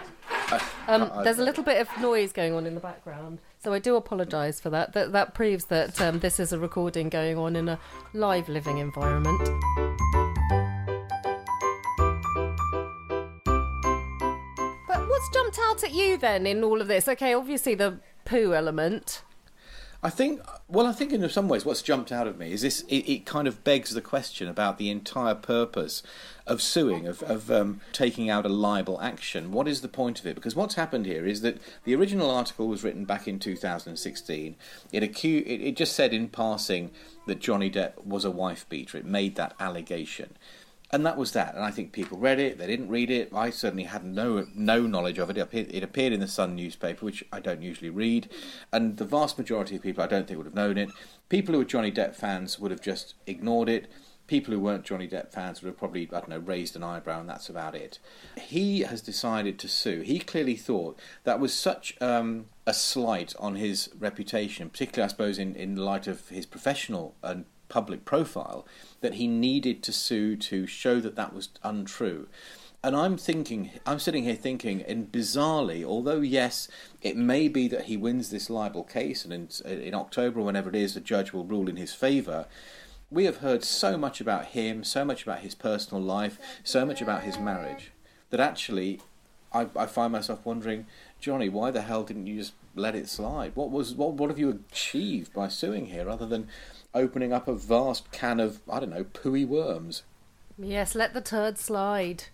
Um, 0.88 1.12
there's 1.24 1.38
a 1.38 1.44
little 1.44 1.62
bit 1.62 1.78
of 1.78 1.88
noise 2.00 2.32
going 2.32 2.54
on 2.54 2.64
in 2.64 2.74
the 2.74 2.80
background, 2.80 3.38
so 3.62 3.74
I 3.74 3.78
do 3.78 3.96
apologise 3.96 4.60
for 4.60 4.70
that. 4.70 4.94
That 4.94 5.12
that 5.12 5.34
proves 5.34 5.66
that 5.66 6.00
um, 6.00 6.20
this 6.20 6.40
is 6.40 6.54
a 6.54 6.58
recording 6.58 7.10
going 7.10 7.36
on 7.36 7.54
in 7.54 7.68
a 7.68 7.78
live 8.14 8.48
living 8.48 8.78
environment. 8.78 9.38
Jumped 15.50 15.82
out 15.82 15.84
at 15.88 15.94
you 15.94 16.16
then 16.16 16.46
in 16.46 16.62
all 16.62 16.80
of 16.80 16.88
this? 16.88 17.08
Okay, 17.08 17.34
obviously 17.34 17.74
the 17.74 17.98
poo 18.24 18.54
element. 18.54 19.22
I 20.02 20.08
think, 20.08 20.40
well, 20.66 20.86
I 20.86 20.92
think 20.92 21.12
in 21.12 21.28
some 21.28 21.46
ways 21.46 21.66
what's 21.66 21.82
jumped 21.82 22.10
out 22.10 22.26
of 22.26 22.38
me 22.38 22.52
is 22.52 22.62
this, 22.62 22.80
it, 22.82 23.06
it 23.06 23.26
kind 23.26 23.46
of 23.46 23.62
begs 23.64 23.92
the 23.92 24.00
question 24.00 24.48
about 24.48 24.78
the 24.78 24.88
entire 24.88 25.34
purpose 25.34 26.02
of 26.46 26.62
suing, 26.62 27.06
of, 27.06 27.22
of 27.24 27.50
um, 27.50 27.82
taking 27.92 28.30
out 28.30 28.46
a 28.46 28.48
libel 28.48 28.98
action. 29.02 29.52
What 29.52 29.68
is 29.68 29.82
the 29.82 29.88
point 29.88 30.18
of 30.18 30.26
it? 30.26 30.36
Because 30.36 30.56
what's 30.56 30.76
happened 30.76 31.04
here 31.04 31.26
is 31.26 31.42
that 31.42 31.58
the 31.84 31.94
original 31.94 32.30
article 32.30 32.66
was 32.66 32.82
written 32.82 33.04
back 33.04 33.28
in 33.28 33.38
2016. 33.38 34.56
It, 34.90 35.02
acu- 35.02 35.46
it, 35.46 35.60
it 35.60 35.76
just 35.76 35.94
said 35.94 36.14
in 36.14 36.28
passing 36.28 36.92
that 37.26 37.40
Johnny 37.40 37.70
Depp 37.70 38.02
was 38.02 38.24
a 38.24 38.30
wife 38.30 38.66
beater. 38.70 38.96
It 38.96 39.04
made 39.04 39.36
that 39.36 39.54
allegation. 39.60 40.36
And 40.92 41.06
that 41.06 41.16
was 41.16 41.32
that. 41.32 41.54
And 41.54 41.64
I 41.64 41.70
think 41.70 41.92
people 41.92 42.18
read 42.18 42.40
it. 42.40 42.58
They 42.58 42.66
didn't 42.66 42.88
read 42.88 43.10
it. 43.10 43.32
I 43.32 43.50
certainly 43.50 43.84
had 43.84 44.04
no 44.04 44.46
no 44.54 44.82
knowledge 44.82 45.18
of 45.18 45.30
it. 45.30 45.36
It 45.36 45.40
appeared, 45.40 45.72
it 45.72 45.84
appeared 45.84 46.12
in 46.12 46.20
the 46.20 46.26
Sun 46.28 46.56
newspaper, 46.56 47.04
which 47.04 47.24
I 47.32 47.38
don't 47.38 47.62
usually 47.62 47.90
read. 47.90 48.28
And 48.72 48.96
the 48.96 49.04
vast 49.04 49.38
majority 49.38 49.76
of 49.76 49.82
people, 49.82 50.02
I 50.02 50.08
don't 50.08 50.26
think, 50.26 50.38
would 50.38 50.46
have 50.46 50.54
known 50.54 50.78
it. 50.78 50.90
People 51.28 51.52
who 51.52 51.60
were 51.60 51.64
Johnny 51.64 51.92
Depp 51.92 52.16
fans 52.16 52.58
would 52.58 52.72
have 52.72 52.82
just 52.82 53.14
ignored 53.26 53.68
it. 53.68 53.88
People 54.26 54.54
who 54.54 54.60
weren't 54.60 54.84
Johnny 54.84 55.08
Depp 55.08 55.32
fans 55.32 55.60
would 55.60 55.68
have 55.68 55.76
probably, 55.76 56.08
I 56.08 56.20
don't 56.20 56.28
know, 56.28 56.38
raised 56.38 56.76
an 56.76 56.84
eyebrow, 56.84 57.20
and 57.20 57.28
that's 57.28 57.48
about 57.48 57.74
it. 57.74 57.98
He 58.36 58.80
has 58.80 59.00
decided 59.00 59.58
to 59.58 59.68
sue. 59.68 60.02
He 60.02 60.20
clearly 60.20 60.54
thought 60.54 60.98
that 61.24 61.40
was 61.40 61.52
such 61.52 61.96
um, 62.00 62.46
a 62.64 62.74
slight 62.74 63.34
on 63.40 63.56
his 63.56 63.90
reputation, 63.98 64.70
particularly, 64.70 65.06
I 65.06 65.08
suppose, 65.08 65.38
in, 65.38 65.56
in 65.56 65.74
light 65.74 66.06
of 66.06 66.28
his 66.28 66.46
professional 66.46 67.16
and 67.24 67.44
public 67.70 68.04
profile 68.04 68.66
that 69.00 69.14
he 69.14 69.26
needed 69.26 69.82
to 69.84 69.92
sue 69.92 70.36
to 70.36 70.66
show 70.66 71.00
that 71.00 71.16
that 71.16 71.32
was 71.32 71.48
untrue. 71.62 72.28
And 72.82 72.96
I'm 72.96 73.18
thinking, 73.18 73.70
I'm 73.84 73.98
sitting 73.98 74.24
here 74.24 74.34
thinking, 74.34 74.82
and 74.82 75.12
bizarrely, 75.12 75.84
although 75.84 76.20
yes, 76.20 76.66
it 77.02 77.14
may 77.14 77.46
be 77.46 77.68
that 77.68 77.84
he 77.84 77.96
wins 77.96 78.30
this 78.30 78.48
libel 78.48 78.84
case, 78.84 79.24
and 79.24 79.34
in, 79.34 79.48
in 79.70 79.94
October 79.94 80.40
or 80.40 80.44
whenever 80.44 80.70
it 80.70 80.76
is, 80.76 80.94
the 80.94 81.00
judge 81.00 81.32
will 81.32 81.44
rule 81.44 81.68
in 81.68 81.76
his 81.76 81.92
favour. 81.92 82.46
We 83.10 83.24
have 83.24 83.38
heard 83.38 83.64
so 83.64 83.98
much 83.98 84.20
about 84.20 84.46
him, 84.46 84.82
so 84.82 85.04
much 85.04 85.24
about 85.24 85.40
his 85.40 85.54
personal 85.54 86.02
life, 86.02 86.38
so 86.64 86.86
much 86.86 87.02
about 87.02 87.22
his 87.22 87.38
marriage, 87.38 87.92
that 88.30 88.40
actually, 88.40 89.00
I, 89.52 89.66
I 89.76 89.84
find 89.84 90.12
myself 90.12 90.46
wondering, 90.46 90.86
Johnny, 91.20 91.50
why 91.50 91.70
the 91.70 91.82
hell 91.82 92.02
didn't 92.02 92.28
you 92.28 92.38
just 92.38 92.54
let 92.74 92.94
it 92.94 93.10
slide? 93.10 93.52
What 93.56 93.70
was 93.70 93.94
what 93.94 94.14
what 94.14 94.30
have 94.30 94.38
you 94.38 94.48
achieved 94.48 95.34
by 95.34 95.48
suing 95.48 95.86
here, 95.86 96.08
other 96.08 96.26
than 96.26 96.48
opening 96.94 97.32
up 97.32 97.48
a 97.48 97.54
vast 97.54 98.10
can 98.12 98.40
of 98.40 98.60
I 98.70 98.80
don't 98.80 98.90
know 98.90 99.04
pooey 99.04 99.46
worms? 99.46 100.02
Yes, 100.58 100.94
let 100.94 101.14
the 101.14 101.20
turd 101.20 101.58
slide. 101.58 102.24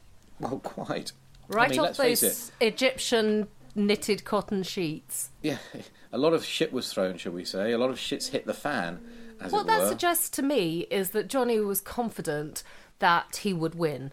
Well, 0.41 0.59
quite. 0.59 1.13
Right 1.49 1.69
I 1.69 1.71
mean, 1.71 1.81
off 1.81 1.97
those. 1.97 2.51
Egyptian 2.61 3.49
knitted 3.75 4.25
cotton 4.25 4.63
sheets. 4.63 5.31
Yeah, 5.43 5.59
a 6.13 6.19
lot 6.19 6.33
of 6.33 6.45
shit 6.45 6.73
was 6.73 6.93
thrown, 6.93 7.19
shall 7.19 7.33
we 7.33 7.45
say? 7.45 7.73
A 7.73 7.79
lot 7.79 7.91
of 7.91 7.99
shit's 7.99 8.29
hit 8.29 8.47
the 8.47 8.55
fan, 8.55 9.01
as 9.41 9.53
what 9.53 9.67
that 9.67 9.87
suggests 9.87 10.31
to 10.31 10.43
me 10.43 10.87
is 10.91 11.11
that 11.11 11.29
Johnny 11.29 11.61
was 11.61 11.81
confident 11.81 12.63
that 12.99 13.37
he 13.37 13.53
would 13.53 13.75
win. 13.75 14.13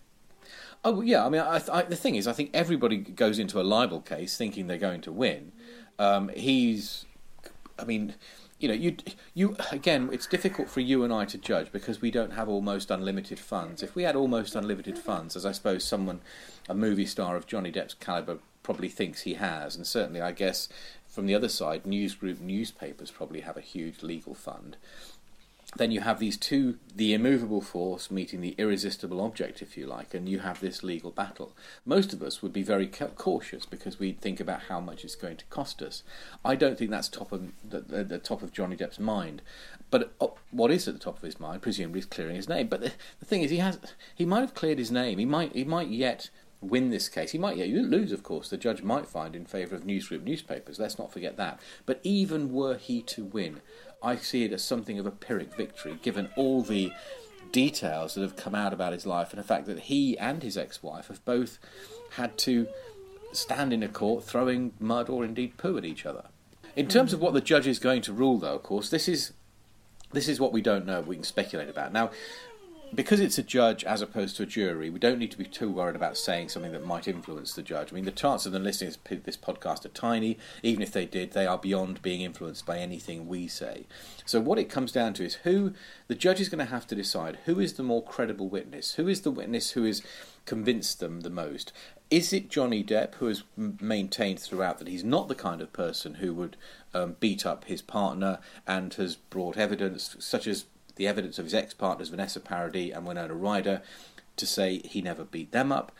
Oh 0.83 1.01
yeah, 1.01 1.25
I 1.25 1.29
mean, 1.29 1.41
I, 1.41 1.61
I, 1.71 1.83
the 1.83 1.95
thing 1.95 2.15
is, 2.15 2.27
I 2.27 2.33
think 2.33 2.51
everybody 2.53 2.97
goes 2.97 3.39
into 3.39 3.59
a 3.59 3.63
libel 3.63 4.01
case 4.01 4.37
thinking 4.37 4.67
they're 4.67 4.77
going 4.77 5.01
to 5.01 5.11
win. 5.11 5.53
Um, 5.97 6.29
he's, 6.35 7.05
I 7.79 7.85
mean, 7.85 8.15
you 8.63 8.69
know, 8.69 8.75
you 8.75 8.95
you 9.33 9.57
again, 9.73 10.09
it's 10.13 10.25
difficult 10.25 10.69
for 10.69 10.79
you 10.79 11.03
and 11.03 11.11
I 11.11 11.25
to 11.25 11.37
judge 11.37 11.69
because 11.73 12.01
we 12.01 12.09
don't 12.09 12.31
have 12.31 12.47
almost 12.47 12.89
unlimited 12.89 13.37
funds. 13.37 13.83
If 13.83 13.93
we 13.93 14.03
had 14.03 14.15
almost 14.15 14.55
unlimited 14.55 14.97
funds, 14.97 15.35
as 15.35 15.45
I 15.45 15.51
suppose 15.51 15.83
someone, 15.83 16.21
a 16.69 16.73
movie 16.73 17.05
star 17.05 17.35
of 17.35 17.45
Johnny 17.45 17.73
Depp's 17.73 17.93
caliber, 17.93 18.37
probably 18.63 18.87
thinks 18.87 19.23
he 19.23 19.33
has, 19.33 19.75
and 19.75 19.85
certainly, 19.85 20.21
I 20.21 20.31
guess, 20.31 20.69
from 21.05 21.25
the 21.25 21.35
other 21.35 21.49
side, 21.49 21.85
News 21.85 22.15
Group 22.15 22.39
newspapers 22.39 23.11
probably 23.11 23.41
have 23.41 23.57
a 23.57 23.61
huge 23.61 24.01
legal 24.01 24.33
fund 24.33 24.77
then 25.77 25.91
you 25.91 26.01
have 26.01 26.19
these 26.19 26.37
two, 26.37 26.77
the 26.95 27.13
immovable 27.13 27.61
force 27.61 28.11
meeting 28.11 28.41
the 28.41 28.55
irresistible 28.57 29.21
object, 29.21 29.61
if 29.61 29.77
you 29.77 29.85
like, 29.85 30.13
and 30.13 30.29
you 30.29 30.39
have 30.39 30.59
this 30.59 30.83
legal 30.83 31.11
battle. 31.11 31.55
Most 31.85 32.13
of 32.13 32.21
us 32.21 32.41
would 32.41 32.53
be 32.53 32.63
very 32.63 32.87
cautious 32.87 33.65
because 33.65 33.99
we'd 33.99 34.21
think 34.21 34.39
about 34.39 34.63
how 34.63 34.79
much 34.79 35.03
it's 35.03 35.15
going 35.15 35.37
to 35.37 35.45
cost 35.45 35.81
us. 35.81 36.03
I 36.45 36.55
don't 36.55 36.77
think 36.77 36.91
that's 36.91 37.09
top 37.09 37.31
of 37.31 37.51
the, 37.67 38.03
the, 38.03 38.19
top 38.19 38.43
of 38.43 38.51
Johnny 38.51 38.75
Depp's 38.75 38.99
mind. 38.99 39.41
But 39.89 40.13
uh, 40.21 40.27
what 40.51 40.71
is 40.71 40.87
at 40.87 40.93
the 40.93 40.99
top 40.99 41.17
of 41.17 41.23
his 41.23 41.39
mind, 41.39 41.61
presumably, 41.61 41.99
is 41.99 42.05
clearing 42.05 42.35
his 42.35 42.49
name. 42.49 42.67
But 42.67 42.81
the, 42.81 42.91
the 43.19 43.25
thing 43.25 43.41
is, 43.41 43.51
he 43.51 43.57
has 43.57 43.79
he 44.15 44.25
might 44.25 44.41
have 44.41 44.53
cleared 44.53 44.79
his 44.79 44.91
name. 44.91 45.19
He 45.19 45.25
might 45.25 45.53
he 45.53 45.63
might 45.63 45.89
yet 45.89 46.29
win 46.63 46.89
this 46.89 47.09
case. 47.09 47.31
He 47.31 47.37
might 47.37 47.57
yet 47.57 47.69
lose, 47.69 48.11
of 48.11 48.23
course. 48.23 48.49
The 48.49 48.57
judge 48.57 48.81
might 48.81 49.07
find 49.07 49.35
in 49.35 49.45
favour 49.45 49.75
of 49.75 49.85
News 49.85 50.07
Group 50.07 50.23
newspapers. 50.23 50.79
Let's 50.79 50.97
not 50.97 51.11
forget 51.11 51.37
that. 51.37 51.59
But 51.85 51.99
even 52.03 52.53
were 52.53 52.77
he 52.77 53.01
to 53.03 53.23
win, 53.23 53.61
I 54.03 54.17
see 54.17 54.43
it 54.43 54.51
as 54.51 54.63
something 54.63 54.99
of 54.99 55.05
a 55.05 55.11
Pyrrhic 55.11 55.55
victory, 55.55 55.97
given 56.01 56.29
all 56.35 56.61
the 56.61 56.91
details 57.51 58.15
that 58.15 58.21
have 58.21 58.35
come 58.35 58.55
out 58.55 58.73
about 58.73 58.93
his 58.93 59.05
life 59.05 59.31
and 59.31 59.39
the 59.39 59.47
fact 59.47 59.65
that 59.67 59.81
he 59.81 60.17
and 60.17 60.43
his 60.43 60.57
ex-wife 60.57 61.07
have 61.07 61.23
both 61.23 61.59
had 62.11 62.37
to 62.39 62.67
stand 63.31 63.71
in 63.71 63.81
a 63.81 63.87
court 63.87 64.23
throwing 64.23 64.73
mud 64.79 65.09
or 65.09 65.23
indeed 65.23 65.57
poo 65.57 65.77
at 65.77 65.85
each 65.85 66.05
other. 66.05 66.25
In 66.75 66.87
terms 66.87 67.13
of 67.13 67.21
what 67.21 67.33
the 67.33 67.41
judge 67.41 67.67
is 67.67 67.79
going 67.79 68.01
to 68.01 68.13
rule, 68.13 68.37
though, 68.39 68.55
of 68.55 68.63
course, 68.63 68.89
this 68.89 69.07
is 69.07 69.33
this 70.11 70.27
is 70.27 70.39
what 70.39 70.53
we 70.53 70.61
don't 70.61 70.85
know. 70.85 71.01
We 71.01 71.15
can 71.15 71.23
speculate 71.23 71.69
about 71.69 71.91
now. 71.91 72.11
Because 72.93 73.19
it's 73.19 73.37
a 73.37 73.43
judge 73.43 73.83
as 73.83 74.01
opposed 74.01 74.35
to 74.37 74.43
a 74.43 74.45
jury, 74.45 74.89
we 74.89 74.99
don't 74.99 75.17
need 75.17 75.31
to 75.31 75.37
be 75.37 75.45
too 75.45 75.69
worried 75.71 75.95
about 75.95 76.17
saying 76.17 76.49
something 76.49 76.73
that 76.73 76.85
might 76.85 77.07
influence 77.07 77.53
the 77.53 77.61
judge. 77.61 77.91
I 77.91 77.95
mean, 77.95 78.05
the 78.05 78.11
chances 78.11 78.47
of 78.47 78.51
them 78.51 78.63
listening 78.63 78.91
to 78.91 79.15
this- 79.15 79.37
podcast 79.37 79.85
are 79.85 79.89
tiny. 79.89 80.37
Even 80.61 80.81
if 80.81 80.91
they 80.91 81.05
did, 81.05 81.31
they 81.31 81.47
are 81.47 81.57
beyond 81.57 82.01
being 82.01 82.21
influenced 82.21 82.65
by 82.65 82.77
anything 82.77 83.27
we 83.27 83.47
say. 83.47 83.85
So, 84.25 84.39
what 84.39 84.59
it 84.59 84.69
comes 84.69 84.91
down 84.91 85.13
to 85.15 85.25
is 85.25 85.35
who 85.35 85.73
the 86.07 86.15
judge 86.15 86.39
is 86.39 86.49
going 86.49 86.65
to 86.65 86.71
have 86.71 86.87
to 86.87 86.95
decide 86.95 87.39
who 87.45 87.59
is 87.59 87.73
the 87.73 87.83
more 87.83 88.03
credible 88.03 88.47
witness, 88.47 88.95
who 88.95 89.07
is 89.07 89.21
the 89.21 89.31
witness 89.31 89.71
who 89.71 89.83
has 89.83 90.01
convinced 90.45 90.99
them 90.99 91.21
the 91.21 91.29
most. 91.29 91.71
Is 92.09 92.31
it 92.31 92.49
Johnny 92.49 92.83
Depp, 92.83 93.15
who 93.15 93.27
has 93.27 93.43
maintained 93.57 94.39
throughout 94.39 94.77
that 94.79 94.87
he's 94.87 95.03
not 95.03 95.27
the 95.27 95.35
kind 95.35 95.61
of 95.61 95.73
person 95.73 96.15
who 96.15 96.33
would 96.35 96.57
um, 96.93 97.15
beat 97.19 97.45
up 97.45 97.65
his 97.65 97.81
partner 97.81 98.39
and 98.67 98.93
has 98.95 99.15
brought 99.15 99.57
evidence 99.57 100.15
such 100.19 100.45
as 100.45 100.65
the 100.95 101.07
evidence 101.07 101.39
of 101.39 101.45
his 101.45 101.53
ex 101.53 101.73
partners 101.73 102.09
Vanessa 102.09 102.39
Paradis 102.39 102.93
and 102.93 103.05
Winona 103.05 103.33
Ryder 103.33 103.81
to 104.35 104.45
say 104.45 104.79
he 104.85 105.01
never 105.01 105.23
beat 105.23 105.51
them 105.51 105.71
up? 105.71 105.91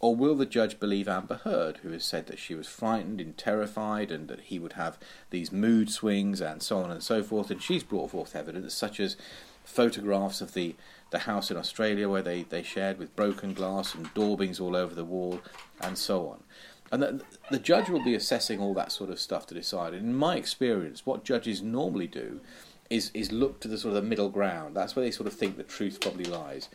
Or 0.00 0.16
will 0.16 0.34
the 0.34 0.46
judge 0.46 0.80
believe 0.80 1.08
Amber 1.08 1.40
Heard, 1.44 1.78
who 1.78 1.90
has 1.90 2.04
said 2.04 2.26
that 2.26 2.38
she 2.38 2.54
was 2.54 2.66
frightened 2.66 3.20
and 3.20 3.36
terrified 3.36 4.10
and 4.10 4.28
that 4.28 4.40
he 4.40 4.58
would 4.58 4.72
have 4.72 4.98
these 5.28 5.52
mood 5.52 5.90
swings 5.90 6.40
and 6.40 6.62
so 6.62 6.78
on 6.78 6.90
and 6.90 7.02
so 7.02 7.22
forth? 7.22 7.50
And 7.50 7.62
she's 7.62 7.82
brought 7.82 8.12
forth 8.12 8.34
evidence 8.34 8.72
such 8.72 8.98
as 8.98 9.18
photographs 9.62 10.40
of 10.40 10.54
the, 10.54 10.74
the 11.10 11.20
house 11.20 11.50
in 11.50 11.58
Australia 11.58 12.08
where 12.08 12.22
they, 12.22 12.44
they 12.44 12.62
shared 12.62 12.98
with 12.98 13.14
broken 13.14 13.52
glass 13.52 13.94
and 13.94 14.12
daubings 14.14 14.58
all 14.58 14.74
over 14.74 14.94
the 14.94 15.04
wall 15.04 15.40
and 15.82 15.98
so 15.98 16.28
on. 16.28 16.44
And 16.90 17.02
the, 17.02 17.22
the 17.50 17.58
judge 17.58 17.90
will 17.90 18.02
be 18.02 18.14
assessing 18.14 18.58
all 18.58 18.74
that 18.74 18.92
sort 18.92 19.10
of 19.10 19.20
stuff 19.20 19.46
to 19.48 19.54
decide. 19.54 19.92
And 19.92 20.06
in 20.06 20.14
my 20.14 20.36
experience, 20.36 21.04
what 21.04 21.24
judges 21.24 21.62
normally 21.62 22.06
do 22.06 22.40
is 22.90 23.10
is 23.14 23.30
look 23.32 23.60
to 23.60 23.68
the 23.68 23.78
sort 23.78 23.94
of 23.96 24.02
the 24.02 24.08
middle 24.08 24.28
ground. 24.28 24.76
That's 24.76 24.94
where 24.94 25.04
they 25.04 25.10
sort 25.10 25.26
of 25.28 25.32
think 25.32 25.56
the 25.56 25.62
truth 25.62 26.00
probably 26.00 26.24
lies. 26.24 26.68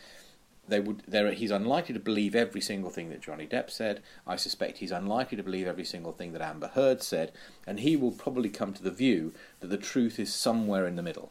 They 0.68 0.80
would. 0.80 1.02
He's 1.36 1.52
unlikely 1.52 1.92
to 1.92 2.00
believe 2.00 2.34
every 2.34 2.60
single 2.60 2.90
thing 2.90 3.10
that 3.10 3.20
Johnny 3.20 3.46
Depp 3.46 3.70
said. 3.70 4.02
I 4.26 4.34
suspect 4.36 4.78
he's 4.78 4.90
unlikely 4.90 5.36
to 5.36 5.44
believe 5.44 5.66
every 5.68 5.84
single 5.84 6.12
thing 6.12 6.32
that 6.32 6.42
Amber 6.42 6.68
Heard 6.68 7.02
said, 7.02 7.30
and 7.66 7.78
he 7.80 7.94
will 7.96 8.10
probably 8.10 8.48
come 8.48 8.72
to 8.72 8.82
the 8.82 8.90
view 8.90 9.32
that 9.60 9.68
the 9.68 9.76
truth 9.76 10.18
is 10.18 10.34
somewhere 10.34 10.86
in 10.86 10.96
the 10.96 11.02
middle. 11.02 11.30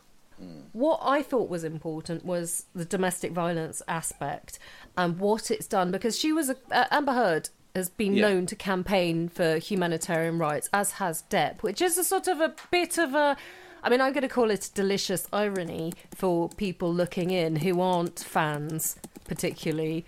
What 0.73 0.99
I 1.01 1.21
thought 1.21 1.49
was 1.49 1.63
important 1.63 2.25
was 2.25 2.65
the 2.75 2.83
domestic 2.83 3.31
violence 3.31 3.81
aspect 3.87 4.59
and 4.97 5.17
what 5.17 5.49
it's 5.49 5.65
done 5.65 5.91
because 5.91 6.19
she 6.19 6.33
was 6.33 6.49
a, 6.49 6.57
uh, 6.71 6.87
Amber 6.91 7.13
Heard 7.13 7.49
has 7.73 7.87
been 7.89 8.15
Yeah. 8.15 8.27
known 8.29 8.45
to 8.47 8.55
campaign 8.55 9.29
for 9.29 9.57
humanitarian 9.57 10.37
rights, 10.37 10.69
as 10.73 10.91
has 10.93 11.23
Depp, 11.29 11.61
which 11.63 11.81
is 11.81 11.97
a 11.97 12.03
sort 12.03 12.27
of 12.27 12.41
a 12.41 12.53
bit 12.69 12.97
of 12.97 13.15
a. 13.15 13.37
I 13.85 13.89
mean, 13.89 14.01
I'm 14.01 14.11
going 14.11 14.23
to 14.23 14.27
call 14.27 14.51
it 14.51 14.69
delicious 14.73 15.27
irony 15.31 15.93
for 16.13 16.49
people 16.49 16.93
looking 16.93 17.29
in 17.29 17.57
who 17.57 17.79
aren't 17.79 18.19
fans, 18.19 18.97
particularly. 19.25 20.05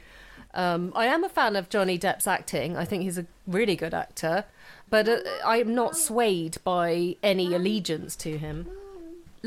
Um, 0.53 0.91
I 0.95 1.05
am 1.05 1.23
a 1.23 1.29
fan 1.29 1.55
of 1.55 1.69
Johnny 1.69 1.97
Depp's 1.97 2.27
acting. 2.27 2.75
I 2.75 2.83
think 2.83 3.03
he's 3.03 3.17
a 3.17 3.27
really 3.45 3.75
good 3.77 3.93
actor, 3.93 4.43
but 4.89 5.07
uh, 5.07 5.19
I 5.45 5.57
am 5.57 5.73
not 5.75 5.95
swayed 5.95 6.57
by 6.65 7.15
any 7.21 7.53
allegiance 7.53 8.15
to 8.17 8.37
him 8.37 8.67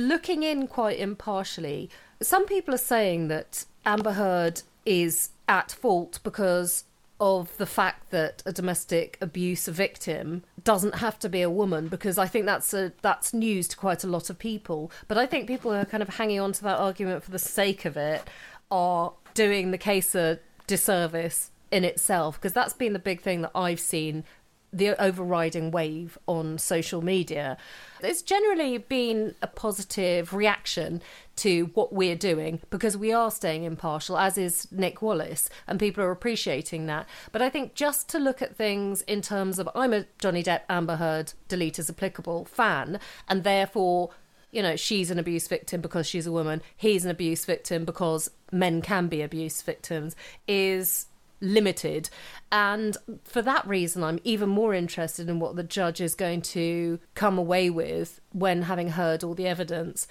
looking 0.00 0.42
in 0.42 0.66
quite 0.66 0.98
impartially, 0.98 1.90
some 2.22 2.46
people 2.46 2.74
are 2.74 2.78
saying 2.78 3.28
that 3.28 3.64
Amber 3.84 4.12
Heard 4.12 4.62
is 4.84 5.30
at 5.48 5.72
fault 5.72 6.18
because 6.22 6.84
of 7.20 7.54
the 7.58 7.66
fact 7.66 8.10
that 8.10 8.42
a 8.46 8.52
domestic 8.52 9.18
abuse 9.20 9.66
victim 9.66 10.42
doesn't 10.64 10.96
have 10.96 11.18
to 11.20 11.28
be 11.28 11.42
a 11.42 11.50
woman 11.50 11.88
because 11.88 12.18
I 12.18 12.26
think 12.26 12.46
that's 12.46 12.72
a 12.74 12.92
that's 13.02 13.32
news 13.32 13.68
to 13.68 13.76
quite 13.76 14.04
a 14.04 14.06
lot 14.06 14.30
of 14.30 14.38
people. 14.38 14.90
But 15.08 15.18
I 15.18 15.26
think 15.26 15.46
people 15.46 15.70
who 15.72 15.78
are 15.78 15.84
kind 15.84 16.02
of 16.02 16.08
hanging 16.16 16.40
on 16.40 16.52
to 16.52 16.62
that 16.64 16.78
argument 16.78 17.22
for 17.22 17.30
the 17.30 17.38
sake 17.38 17.84
of 17.84 17.96
it 17.96 18.22
are 18.70 19.12
doing 19.34 19.70
the 19.70 19.78
case 19.78 20.14
a 20.14 20.38
disservice 20.66 21.50
in 21.70 21.84
itself 21.84 22.36
because 22.36 22.52
that's 22.52 22.72
been 22.72 22.92
the 22.92 22.98
big 22.98 23.20
thing 23.20 23.42
that 23.42 23.52
I've 23.54 23.80
seen 23.80 24.24
the 24.72 25.00
overriding 25.02 25.70
wave 25.70 26.16
on 26.26 26.58
social 26.58 27.02
media. 27.02 27.56
There's 28.00 28.22
generally 28.22 28.78
been 28.78 29.34
a 29.42 29.46
positive 29.46 30.32
reaction 30.32 31.02
to 31.36 31.70
what 31.74 31.92
we're 31.92 32.16
doing 32.16 32.60
because 32.70 32.96
we 32.96 33.12
are 33.12 33.30
staying 33.30 33.64
impartial, 33.64 34.16
as 34.16 34.38
is 34.38 34.68
Nick 34.70 35.02
Wallace, 35.02 35.48
and 35.66 35.80
people 35.80 36.04
are 36.04 36.10
appreciating 36.10 36.86
that. 36.86 37.08
But 37.32 37.42
I 37.42 37.50
think 37.50 37.74
just 37.74 38.08
to 38.10 38.18
look 38.18 38.42
at 38.42 38.56
things 38.56 39.02
in 39.02 39.22
terms 39.22 39.58
of 39.58 39.68
I'm 39.74 39.92
a 39.92 40.06
Johnny 40.18 40.42
Depp, 40.42 40.62
Amber 40.68 40.96
Heard, 40.96 41.32
delete 41.48 41.78
as 41.78 41.90
applicable 41.90 42.44
fan, 42.44 43.00
and 43.28 43.44
therefore 43.44 44.10
you 44.52 44.62
know, 44.62 44.76
she's 44.76 45.10
an 45.10 45.18
abuse 45.18 45.46
victim 45.46 45.80
because 45.80 46.06
she's 46.06 46.26
a 46.26 46.32
woman, 46.32 46.60
he's 46.76 47.04
an 47.04 47.10
abuse 47.10 47.44
victim 47.44 47.84
because 47.84 48.30
men 48.50 48.82
can 48.82 49.06
be 49.06 49.22
abuse 49.22 49.62
victims, 49.62 50.16
is 50.48 51.06
limited. 51.40 52.10
And 52.52 52.96
for 53.24 53.42
that 53.42 53.66
reason, 53.66 54.02
I'm 54.04 54.20
even 54.24 54.48
more 54.48 54.74
interested 54.74 55.28
in 55.28 55.40
what 55.40 55.56
the 55.56 55.62
judge 55.62 56.00
is 56.00 56.14
going 56.14 56.42
to 56.42 56.98
come 57.14 57.38
away 57.38 57.70
with 57.70 58.20
when 58.32 58.62
having 58.62 58.90
heard 58.90 59.24
all 59.24 59.34
the 59.34 59.46
evidence. 59.46 60.06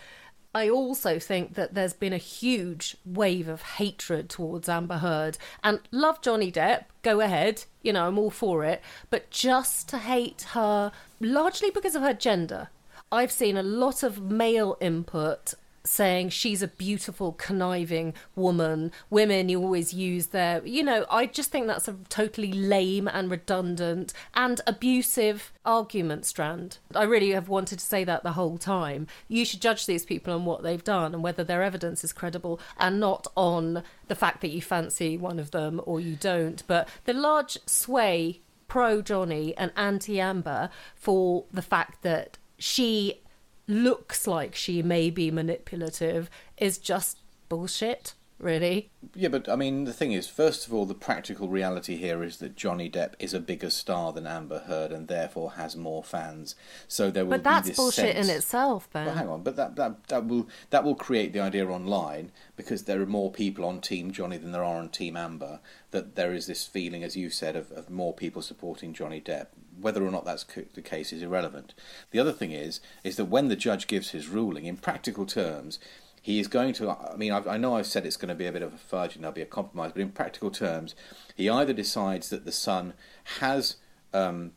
I 0.53 0.67
also 0.67 1.19
think 1.19 1.53
that 1.53 1.75
there's 1.75 1.93
been 1.93 2.13
a 2.13 2.17
huge 2.17 2.97
wave 3.05 3.47
of 3.47 3.61
hatred 3.61 4.29
towards 4.29 4.67
Amber 4.67 4.97
Heard. 4.97 5.37
And 5.63 5.79
love 5.91 6.21
Johnny 6.21 6.51
Depp, 6.51 6.85
go 7.03 7.19
ahead, 7.19 7.65
you 7.83 7.93
know, 7.93 8.07
I'm 8.07 8.17
all 8.17 8.31
for 8.31 8.63
it. 8.63 8.81
But 9.11 9.29
just 9.29 9.87
to 9.89 9.99
hate 9.99 10.47
her, 10.53 10.91
largely 11.19 11.69
because 11.69 11.95
of 11.95 12.01
her 12.01 12.15
gender. 12.15 12.69
I've 13.11 13.31
seen 13.31 13.57
a 13.57 13.63
lot 13.63 14.01
of 14.01 14.21
male 14.21 14.77
input 14.79 15.53
saying 15.89 16.29
she's 16.29 16.61
a 16.61 16.67
beautiful, 16.67 17.33
conniving 17.33 18.13
woman. 18.35 18.91
Women, 19.09 19.49
you 19.49 19.61
always 19.61 19.93
use 19.93 20.27
their, 20.27 20.65
you 20.65 20.83
know, 20.83 21.05
I 21.09 21.25
just 21.25 21.51
think 21.51 21.67
that's 21.67 21.87
a 21.87 21.95
totally 22.09 22.53
lame 22.53 23.07
and 23.07 23.31
redundant 23.31 24.13
and 24.33 24.61
abusive 24.67 25.51
argument 25.65 26.25
strand. 26.25 26.77
I 26.95 27.03
really 27.03 27.31
have 27.31 27.49
wanted 27.49 27.79
to 27.79 27.85
say 27.85 28.03
that 28.03 28.23
the 28.23 28.33
whole 28.33 28.57
time. 28.57 29.07
You 29.27 29.45
should 29.45 29.61
judge 29.61 29.85
these 29.85 30.05
people 30.05 30.33
on 30.33 30.45
what 30.45 30.63
they've 30.63 30.83
done 30.83 31.13
and 31.13 31.23
whether 31.23 31.43
their 31.43 31.63
evidence 31.63 32.03
is 32.03 32.13
credible 32.13 32.59
and 32.77 32.99
not 32.99 33.27
on 33.35 33.83
the 34.07 34.15
fact 34.15 34.41
that 34.41 34.51
you 34.51 34.61
fancy 34.61 35.17
one 35.17 35.39
of 35.39 35.51
them 35.51 35.81
or 35.85 35.99
you 35.99 36.15
don't. 36.15 36.63
But 36.67 36.87
the 37.05 37.13
large 37.13 37.57
sway 37.65 38.41
pro 38.67 39.01
Johnny 39.01 39.55
and 39.57 39.71
anti 39.75 40.21
Amber 40.21 40.69
for 40.95 41.45
the 41.51 41.61
fact 41.61 42.03
that 42.03 42.37
she 42.57 43.21
looks 43.69 44.27
like 44.27 44.55
she 44.55 44.81
may 44.81 45.09
be 45.09 45.31
manipulative 45.31 46.29
is 46.57 46.77
just 46.77 47.19
bullshit, 47.49 48.15
really. 48.39 48.89
Yeah, 49.13 49.27
but 49.29 49.47
I 49.47 49.55
mean, 49.55 49.83
the 49.83 49.93
thing 49.93 50.11
is, 50.11 50.27
first 50.27 50.65
of 50.65 50.73
all, 50.73 50.85
the 50.85 50.95
practical 50.95 51.49
reality 51.49 51.95
here 51.95 52.23
is 52.23 52.37
that 52.37 52.55
Johnny 52.55 52.89
Depp 52.89 53.13
is 53.19 53.33
a 53.33 53.39
bigger 53.39 53.69
star 53.69 54.11
than 54.11 54.25
Amber 54.25 54.59
Heard 54.59 54.91
and 54.91 55.07
therefore 55.07 55.51
has 55.51 55.75
more 55.75 56.03
fans. 56.03 56.55
So 56.87 57.11
there 57.11 57.25
will 57.25 57.31
But 57.31 57.43
that's 57.43 57.69
bullshit 57.75 58.15
sense... 58.15 58.27
in 58.27 58.35
itself, 58.35 58.89
Ben. 58.91 59.05
Well, 59.05 59.15
hang 59.15 59.29
on, 59.29 59.43
but 59.43 59.55
that, 59.55 59.75
that 59.75 60.07
that 60.07 60.25
will 60.25 60.47
that 60.71 60.83
will 60.83 60.95
create 60.95 61.33
the 61.33 61.41
idea 61.41 61.67
online 61.67 62.31
because 62.55 62.83
there 62.83 63.01
are 63.01 63.05
more 63.05 63.31
people 63.31 63.65
on 63.65 63.81
Team 63.81 64.11
Johnny 64.11 64.37
than 64.37 64.51
there 64.51 64.63
are 64.63 64.77
on 64.77 64.89
Team 64.89 65.15
Amber. 65.15 65.59
That 65.91 66.15
there 66.15 66.33
is 66.33 66.47
this 66.47 66.65
feeling, 66.65 67.03
as 67.03 67.15
you 67.15 67.29
said, 67.29 67.55
of, 67.55 67.71
of 67.71 67.89
more 67.89 68.13
people 68.13 68.41
supporting 68.41 68.93
Johnny 68.93 69.21
Depp. 69.21 69.47
Whether 69.79 70.05
or 70.05 70.11
not 70.11 70.25
that's 70.25 70.45
the 70.73 70.81
case 70.81 71.13
is 71.13 71.21
irrelevant. 71.21 71.73
The 72.11 72.19
other 72.19 72.31
thing 72.31 72.51
is 72.51 72.79
is 73.03 73.15
that 73.15 73.25
when 73.25 73.47
the 73.47 73.55
judge 73.55 73.87
gives 73.87 74.09
his 74.09 74.27
ruling, 74.27 74.65
in 74.65 74.77
practical 74.77 75.25
terms, 75.25 75.79
he 76.21 76.39
is 76.39 76.47
going 76.47 76.73
to. 76.73 76.89
I 76.89 77.15
mean, 77.15 77.31
I've, 77.31 77.47
I 77.47 77.57
know 77.57 77.75
I've 77.75 77.87
said 77.87 78.05
it's 78.05 78.17
going 78.17 78.29
to 78.29 78.35
be 78.35 78.45
a 78.45 78.51
bit 78.51 78.61
of 78.61 78.73
a 78.73 78.77
fudge 78.77 79.15
and 79.15 79.23
there'll 79.23 79.35
be 79.35 79.41
a 79.41 79.45
compromise, 79.45 79.91
but 79.93 80.01
in 80.01 80.11
practical 80.11 80.51
terms, 80.51 80.95
he 81.35 81.49
either 81.49 81.73
decides 81.73 82.29
that 82.29 82.45
the 82.45 82.51
Sun 82.51 82.93
has. 83.39 83.77
Um, 84.13 84.51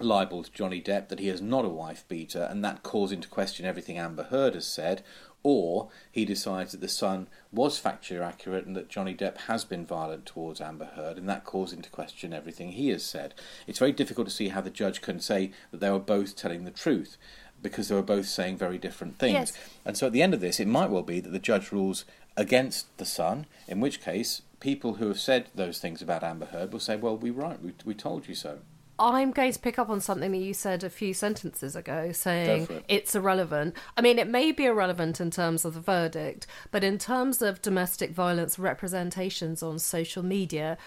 libelled 0.00 0.50
Johnny 0.52 0.80
Depp 0.80 1.08
that 1.08 1.20
he 1.20 1.28
is 1.28 1.40
not 1.40 1.64
a 1.64 1.70
wife 1.70 2.06
beater, 2.08 2.46
and 2.50 2.64
that 2.64 2.82
calls 2.82 3.12
into 3.12 3.28
question 3.28 3.64
everything 3.64 3.98
Amber 3.98 4.24
Heard 4.24 4.54
has 4.54 4.66
said, 4.66 5.02
or 5.46 5.88
he 6.10 6.24
decides 6.24 6.72
that 6.72 6.80
the 6.80 6.88
Sun 6.88 7.28
was 7.52 7.80
factually 7.80 8.20
accurate 8.20 8.66
and 8.66 8.74
that 8.74 8.88
Johnny 8.88 9.14
Depp 9.14 9.36
has 9.42 9.64
been 9.64 9.86
violent 9.86 10.26
towards 10.26 10.60
Amber 10.60 10.86
Heard, 10.86 11.18
and 11.18 11.28
that 11.28 11.44
calls 11.44 11.72
into 11.72 11.88
question 11.88 12.32
everything 12.32 12.72
he 12.72 12.88
has 12.88 13.04
said. 13.04 13.32
It's 13.68 13.78
very 13.78 13.92
difficult 13.92 14.26
to 14.26 14.34
see 14.34 14.48
how 14.48 14.60
the 14.60 14.70
judge 14.70 15.00
can 15.00 15.20
say 15.20 15.52
that 15.70 15.78
they 15.78 15.88
were 15.88 16.00
both 16.00 16.34
telling 16.34 16.64
the 16.64 16.72
truth. 16.72 17.16
Because 17.62 17.86
they 17.86 17.94
were 17.94 18.02
both 18.02 18.26
saying 18.26 18.56
very 18.56 18.76
different 18.76 19.20
things. 19.20 19.32
Yes. 19.32 19.58
And 19.84 19.96
so 19.96 20.08
at 20.08 20.12
the 20.12 20.20
end 20.20 20.34
of 20.34 20.40
this, 20.40 20.58
it 20.58 20.66
might 20.66 20.90
well 20.90 21.04
be 21.04 21.20
that 21.20 21.30
the 21.30 21.38
judge 21.38 21.70
rules 21.70 22.04
against 22.36 22.94
the 22.98 23.06
Sun, 23.06 23.46
in 23.68 23.78
which 23.78 24.00
case, 24.00 24.42
people 24.58 24.94
who 24.94 25.06
have 25.06 25.20
said 25.20 25.46
those 25.54 25.78
things 25.78 26.02
about 26.02 26.24
Amber 26.24 26.46
Heard 26.46 26.72
will 26.72 26.80
say, 26.80 26.96
well, 26.96 27.16
we 27.16 27.30
were 27.30 27.44
right, 27.44 27.62
we, 27.62 27.72
we 27.84 27.94
told 27.94 28.26
you 28.26 28.34
so. 28.34 28.58
I'm 28.98 29.30
going 29.30 29.52
to 29.52 29.58
pick 29.58 29.78
up 29.78 29.90
on 29.90 30.00
something 30.00 30.32
that 30.32 30.38
you 30.38 30.54
said 30.54 30.82
a 30.82 30.90
few 30.90 31.12
sentences 31.12 31.76
ago, 31.76 32.12
saying 32.12 32.66
it. 32.70 32.84
it's 32.88 33.14
irrelevant. 33.14 33.76
I 33.96 34.00
mean, 34.00 34.18
it 34.18 34.28
may 34.28 34.52
be 34.52 34.64
irrelevant 34.64 35.20
in 35.20 35.30
terms 35.30 35.64
of 35.64 35.74
the 35.74 35.80
verdict, 35.80 36.46
but 36.70 36.82
in 36.82 36.96
terms 36.96 37.42
of 37.42 37.60
domestic 37.60 38.12
violence 38.12 38.58
representations 38.58 39.62
on 39.62 39.78
social 39.78 40.22
media, 40.22 40.78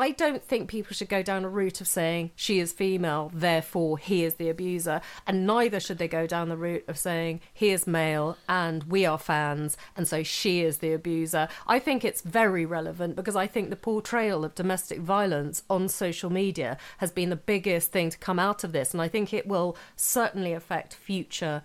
I 0.00 0.12
don't 0.12 0.42
think 0.42 0.70
people 0.70 0.94
should 0.94 1.10
go 1.10 1.22
down 1.22 1.44
a 1.44 1.50
route 1.50 1.82
of 1.82 1.86
saying 1.86 2.30
she 2.34 2.60
is 2.60 2.72
female, 2.72 3.30
therefore 3.34 3.98
he 3.98 4.24
is 4.24 4.34
the 4.34 4.48
abuser, 4.48 5.02
and 5.26 5.46
neither 5.46 5.80
should 5.80 5.98
they 5.98 6.08
go 6.08 6.26
down 6.26 6.48
the 6.48 6.56
route 6.56 6.84
of 6.88 6.98
saying 6.98 7.42
he 7.52 7.70
is 7.70 7.86
male 7.86 8.38
and 8.48 8.84
we 8.84 9.04
are 9.04 9.18
fans, 9.18 9.76
and 9.94 10.08
so 10.08 10.22
she 10.22 10.62
is 10.62 10.78
the 10.78 10.94
abuser. 10.94 11.46
I 11.66 11.78
think 11.78 12.04
it's 12.04 12.22
very 12.22 12.64
relevant 12.64 13.16
because 13.16 13.36
I 13.36 13.46
think 13.46 13.68
the 13.68 13.76
portrayal 13.76 14.46
of 14.46 14.54
domestic 14.54 14.98
violence 15.00 15.62
on 15.68 15.90
social 15.90 16.30
media 16.30 16.78
has 16.96 17.12
been 17.12 17.28
the 17.28 17.36
biggest 17.36 17.92
thing 17.92 18.08
to 18.08 18.18
come 18.18 18.38
out 18.38 18.64
of 18.64 18.72
this, 18.72 18.94
and 18.94 19.02
I 19.02 19.08
think 19.08 19.34
it 19.34 19.46
will 19.46 19.76
certainly 19.94 20.54
affect 20.54 20.94
future 20.94 21.62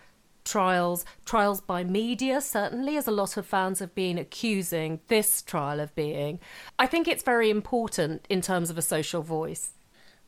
trials, 0.48 1.06
trials 1.26 1.62
by 1.62 1.84
media, 1.84 2.42
certainly, 2.42 2.98
as 2.98 3.08
a 3.08 3.12
lot 3.12 3.38
of 3.38 3.46
fans 3.46 3.80
have 3.80 3.94
been 3.94 4.18
accusing 4.18 5.00
this 5.08 5.42
trial 5.42 5.80
of 5.80 5.94
being. 5.96 6.40
I 6.80 6.88
think 6.88 7.08
it's 7.08 7.24
very 7.24 7.50
important 7.50 8.26
in 8.30 8.42
terms 8.42 8.70
of 8.70 8.78
a 8.78 8.82
social 8.82 9.22
voice. 9.22 9.74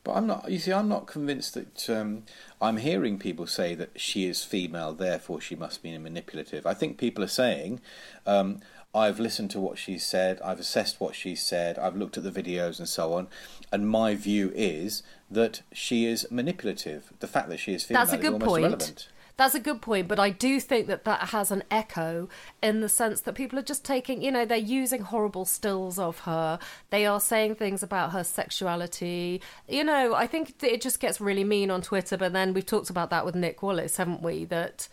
But 0.02 0.12
I'm 0.12 0.26
not. 0.26 0.50
You 0.50 0.58
see, 0.58 0.72
I'm 0.72 0.88
not 0.88 1.06
convinced 1.06 1.54
that. 1.54 1.90
Um, 1.90 2.22
I'm 2.60 2.78
hearing 2.78 3.18
people 3.18 3.46
say 3.46 3.74
that 3.74 4.00
she 4.00 4.26
is 4.26 4.44
female, 4.44 4.92
therefore 4.94 5.40
she 5.40 5.56
must 5.56 5.82
be 5.82 5.96
manipulative. 5.98 6.66
I 6.66 6.74
think 6.74 6.96
people 6.96 7.22
are 7.24 7.28
saying, 7.28 7.80
um, 8.26 8.60
I've 8.94 9.20
listened 9.20 9.50
to 9.52 9.60
what 9.60 9.78
she's 9.78 10.04
said, 10.04 10.40
I've 10.42 10.58
assessed 10.58 11.00
what 11.00 11.14
she's 11.14 11.42
said, 11.42 11.78
I've 11.78 11.96
looked 11.96 12.16
at 12.16 12.24
the 12.24 12.30
videos 12.30 12.78
and 12.78 12.88
so 12.88 13.12
on, 13.12 13.28
and 13.70 13.88
my 13.88 14.14
view 14.14 14.52
is 14.54 15.02
that 15.30 15.62
she 15.72 16.06
is 16.06 16.26
manipulative. 16.30 17.12
The 17.20 17.28
fact 17.28 17.48
that 17.50 17.60
she 17.60 17.72
is 17.72 17.84
female 17.84 18.00
That's 18.00 18.12
a 18.12 18.16
is 18.16 18.22
good 18.22 18.32
almost 18.32 18.48
point. 18.48 18.64
irrelevant. 18.64 19.08
That's 19.40 19.54
a 19.54 19.60
good 19.60 19.80
point, 19.80 20.06
but 20.06 20.18
I 20.18 20.28
do 20.28 20.60
think 20.60 20.86
that 20.88 21.04
that 21.04 21.30
has 21.30 21.50
an 21.50 21.64
echo 21.70 22.28
in 22.62 22.82
the 22.82 22.90
sense 22.90 23.22
that 23.22 23.34
people 23.34 23.58
are 23.58 23.62
just 23.62 23.86
taking, 23.86 24.20
you 24.20 24.30
know, 24.30 24.44
they're 24.44 24.58
using 24.58 25.00
horrible 25.00 25.46
stills 25.46 25.98
of 25.98 26.18
her. 26.20 26.58
They 26.90 27.06
are 27.06 27.20
saying 27.20 27.54
things 27.54 27.82
about 27.82 28.12
her 28.12 28.22
sexuality. 28.22 29.40
You 29.66 29.82
know, 29.82 30.12
I 30.12 30.26
think 30.26 30.62
it 30.62 30.82
just 30.82 31.00
gets 31.00 31.22
really 31.22 31.42
mean 31.42 31.70
on 31.70 31.80
Twitter, 31.80 32.18
but 32.18 32.34
then 32.34 32.52
we've 32.52 32.66
talked 32.66 32.90
about 32.90 33.08
that 33.08 33.24
with 33.24 33.34
Nick 33.34 33.62
Wallace, 33.62 33.96
haven't 33.96 34.20
we? 34.20 34.44
That 34.44 34.88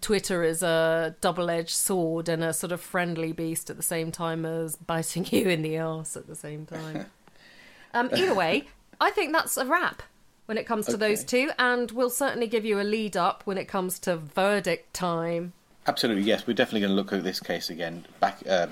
Twitter 0.00 0.42
is 0.42 0.62
a 0.62 1.14
double 1.20 1.50
edged 1.50 1.74
sword 1.74 2.30
and 2.30 2.42
a 2.42 2.54
sort 2.54 2.72
of 2.72 2.80
friendly 2.80 3.32
beast 3.32 3.68
at 3.68 3.76
the 3.76 3.82
same 3.82 4.10
time 4.10 4.46
as 4.46 4.76
biting 4.76 5.26
you 5.30 5.50
in 5.50 5.60
the 5.60 5.76
ass 5.76 6.16
at 6.16 6.26
the 6.26 6.34
same 6.34 6.64
time. 6.64 7.04
um, 7.92 8.08
either 8.16 8.34
way, 8.34 8.64
I 8.98 9.10
think 9.10 9.34
that's 9.34 9.58
a 9.58 9.66
wrap 9.66 10.02
when 10.46 10.58
it 10.58 10.64
comes 10.66 10.86
to 10.86 10.96
those 10.96 11.24
two, 11.24 11.50
and 11.58 11.90
we'll 11.90 12.10
certainly 12.10 12.46
give 12.46 12.64
you 12.64 12.80
a 12.80 12.82
lead 12.82 13.16
up 13.16 13.42
when 13.46 13.56
it 13.58 13.66
comes 13.66 13.98
to 14.00 14.16
verdict 14.16 14.92
time. 14.94 15.52
Absolutely, 15.86 16.22
yes. 16.22 16.46
We're 16.46 16.54
definitely 16.54 16.80
going 16.80 16.90
to 16.90 16.96
look 16.96 17.12
at 17.12 17.24
this 17.24 17.40
case 17.40 17.70
again 17.70 18.06
back 18.20 18.38
um, 18.48 18.70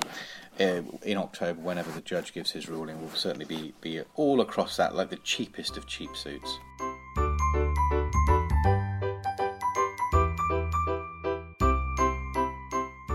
uh, 0.60 0.82
in 1.02 1.18
October, 1.18 1.60
whenever 1.60 1.90
the 1.90 2.00
judge 2.00 2.32
gives 2.32 2.50
his 2.50 2.68
ruling. 2.68 3.00
We'll 3.00 3.10
certainly 3.14 3.46
be, 3.46 3.74
be 3.80 4.00
all 4.16 4.40
across 4.40 4.76
that, 4.76 4.94
like 4.94 5.10
the 5.10 5.16
cheapest 5.16 5.76
of 5.76 5.86
cheap 5.86 6.14
suits. 6.16 6.58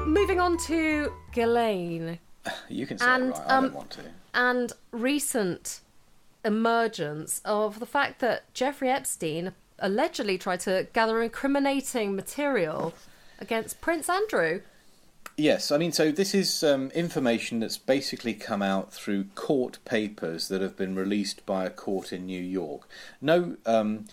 Moving 0.05 0.39
on 0.39 0.57
to 0.57 1.11
Ghislaine 1.31 2.19
You 2.69 2.85
can 2.87 2.97
say 2.97 3.05
And, 3.07 3.25
it 3.25 3.31
right. 3.31 3.41
I 3.47 3.55
um, 3.57 3.63
don't 3.65 3.73
want 3.75 3.89
to. 3.91 4.01
and 4.33 4.73
recent 4.91 5.81
emergence 6.47 7.41
of 7.45 7.79
the 7.79 7.85
fact 7.85 8.19
that 8.21 8.51
Jeffrey 8.53 8.89
Epstein 8.89 9.51
allegedly 9.77 10.37
tried 10.37 10.61
to 10.61 10.87
gather 10.93 11.21
incriminating 11.21 12.15
material 12.15 12.93
against 13.39 13.81
Prince 13.81 14.09
Andrew. 14.09 14.61
Yes, 15.39 15.71
I 15.71 15.77
mean, 15.77 15.91
so 15.91 16.11
this 16.11 16.33
is 16.33 16.63
um, 16.63 16.89
information 16.95 17.59
that's 17.59 17.77
basically 17.77 18.33
come 18.33 18.63
out 18.63 18.91
through 18.91 19.25
court 19.35 19.77
papers 19.85 20.47
that 20.47 20.61
have 20.61 20.75
been 20.75 20.95
released 20.95 21.45
by 21.45 21.65
a 21.65 21.69
court 21.69 22.11
in 22.11 22.25
New 22.25 22.41
York. 22.41 22.89
No 23.21 23.55
um, 23.67 24.05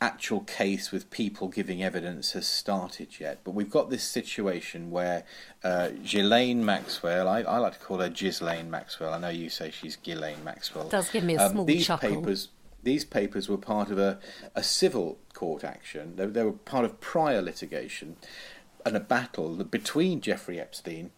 actual 0.00 0.40
case 0.40 0.90
with 0.90 1.10
people 1.10 1.48
giving 1.48 1.82
evidence 1.82 2.32
has 2.32 2.46
started 2.46 3.20
yet, 3.20 3.40
but 3.44 3.50
we've 3.50 3.70
got 3.70 3.90
this 3.90 4.02
situation 4.02 4.90
where 4.90 5.24
uh, 5.62 5.90
Ghislaine 6.02 6.64
Maxwell, 6.64 7.28
I, 7.28 7.42
I 7.42 7.58
like 7.58 7.74
to 7.74 7.78
call 7.78 7.98
her 7.98 8.08
Ghislaine 8.08 8.70
Maxwell, 8.70 9.12
I 9.12 9.18
know 9.18 9.28
you 9.28 9.50
say 9.50 9.70
she's 9.70 9.96
Ghislaine 9.96 10.42
Maxwell. 10.42 10.88
Does 10.88 11.10
give 11.10 11.24
me 11.24 11.36
a 11.36 11.50
small 11.50 11.64
these 11.64 11.86
chuckle. 11.86 12.08
Papers, 12.08 12.48
these 12.82 13.04
papers 13.04 13.48
were 13.48 13.58
part 13.58 13.90
of 13.90 13.98
a, 13.98 14.18
a 14.54 14.62
civil 14.62 15.18
court 15.34 15.64
action, 15.64 16.16
they, 16.16 16.26
they 16.26 16.44
were 16.44 16.52
part 16.52 16.84
of 16.84 17.00
prior 17.00 17.42
litigation 17.42 18.16
and 18.86 18.96
a 18.96 19.00
battle 19.00 19.62
between 19.64 20.22
Jeffrey 20.22 20.58
Epstein 20.58 21.10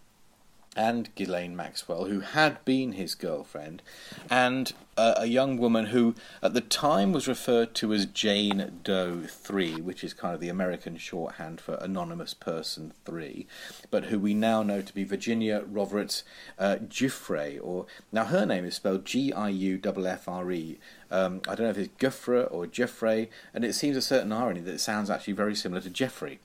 and 0.74 1.14
Ghislaine 1.14 1.54
Maxwell, 1.54 2.06
who 2.06 2.20
had 2.20 2.64
been 2.64 2.92
his 2.92 3.14
girlfriend, 3.14 3.82
and 4.30 4.72
uh, 4.96 5.14
a 5.18 5.26
young 5.26 5.58
woman 5.58 5.86
who, 5.86 6.14
at 6.42 6.54
the 6.54 6.60
time, 6.60 7.12
was 7.12 7.28
referred 7.28 7.74
to 7.74 7.92
as 7.92 8.06
Jane 8.06 8.80
Doe 8.82 9.22
3, 9.26 9.80
which 9.82 10.02
is 10.02 10.14
kind 10.14 10.34
of 10.34 10.40
the 10.40 10.48
American 10.48 10.96
shorthand 10.96 11.60
for 11.60 11.74
Anonymous 11.74 12.32
Person 12.32 12.92
3, 13.04 13.46
but 13.90 14.06
who 14.06 14.18
we 14.18 14.34
now 14.34 14.62
know 14.62 14.80
to 14.80 14.94
be 14.94 15.04
Virginia 15.04 15.62
Roberts 15.66 16.24
uh, 16.58 16.76
Giuffre, 16.88 17.58
or 17.62 17.86
now 18.10 18.24
her 18.24 18.46
name 18.46 18.64
is 18.64 18.74
spelled 18.74 19.04
G 19.04 19.32
I 19.32 19.48
U 19.50 19.80
F 19.84 19.98
F 19.98 20.28
R 20.28 20.52
E. 20.52 20.78
Um, 21.10 21.42
I 21.48 21.54
don't 21.54 21.64
know 21.64 21.70
if 21.70 21.78
it's 21.78 21.94
Giuffre 21.98 22.50
or 22.50 22.66
Giuffre, 22.66 23.28
and 23.52 23.64
it 23.64 23.74
seems 23.74 23.96
a 23.96 24.02
certain 24.02 24.32
irony 24.32 24.60
that 24.60 24.74
it 24.74 24.80
sounds 24.80 25.10
actually 25.10 25.34
very 25.34 25.54
similar 25.54 25.82
to 25.82 25.90
Jeffrey. 25.90 26.40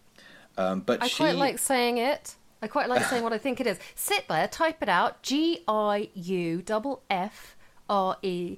Um, 0.57 0.81
but 0.81 1.03
I 1.03 1.07
she, 1.07 1.17
quite 1.17 1.35
like 1.35 1.59
saying 1.59 1.97
it. 1.97 2.35
I 2.61 2.67
quite 2.67 2.89
like 2.89 3.03
saying 3.05 3.23
what 3.23 3.33
I 3.33 3.37
think 3.37 3.59
it 3.59 3.67
is. 3.67 3.77
Sit 3.95 4.27
there, 4.27 4.47
type 4.47 4.81
it 4.81 4.89
out. 4.89 5.21
G 5.21 5.63
I 5.67 6.09
U 6.13 6.61
double 6.61 7.03
F 7.09 7.55
R 7.89 8.17
E. 8.21 8.57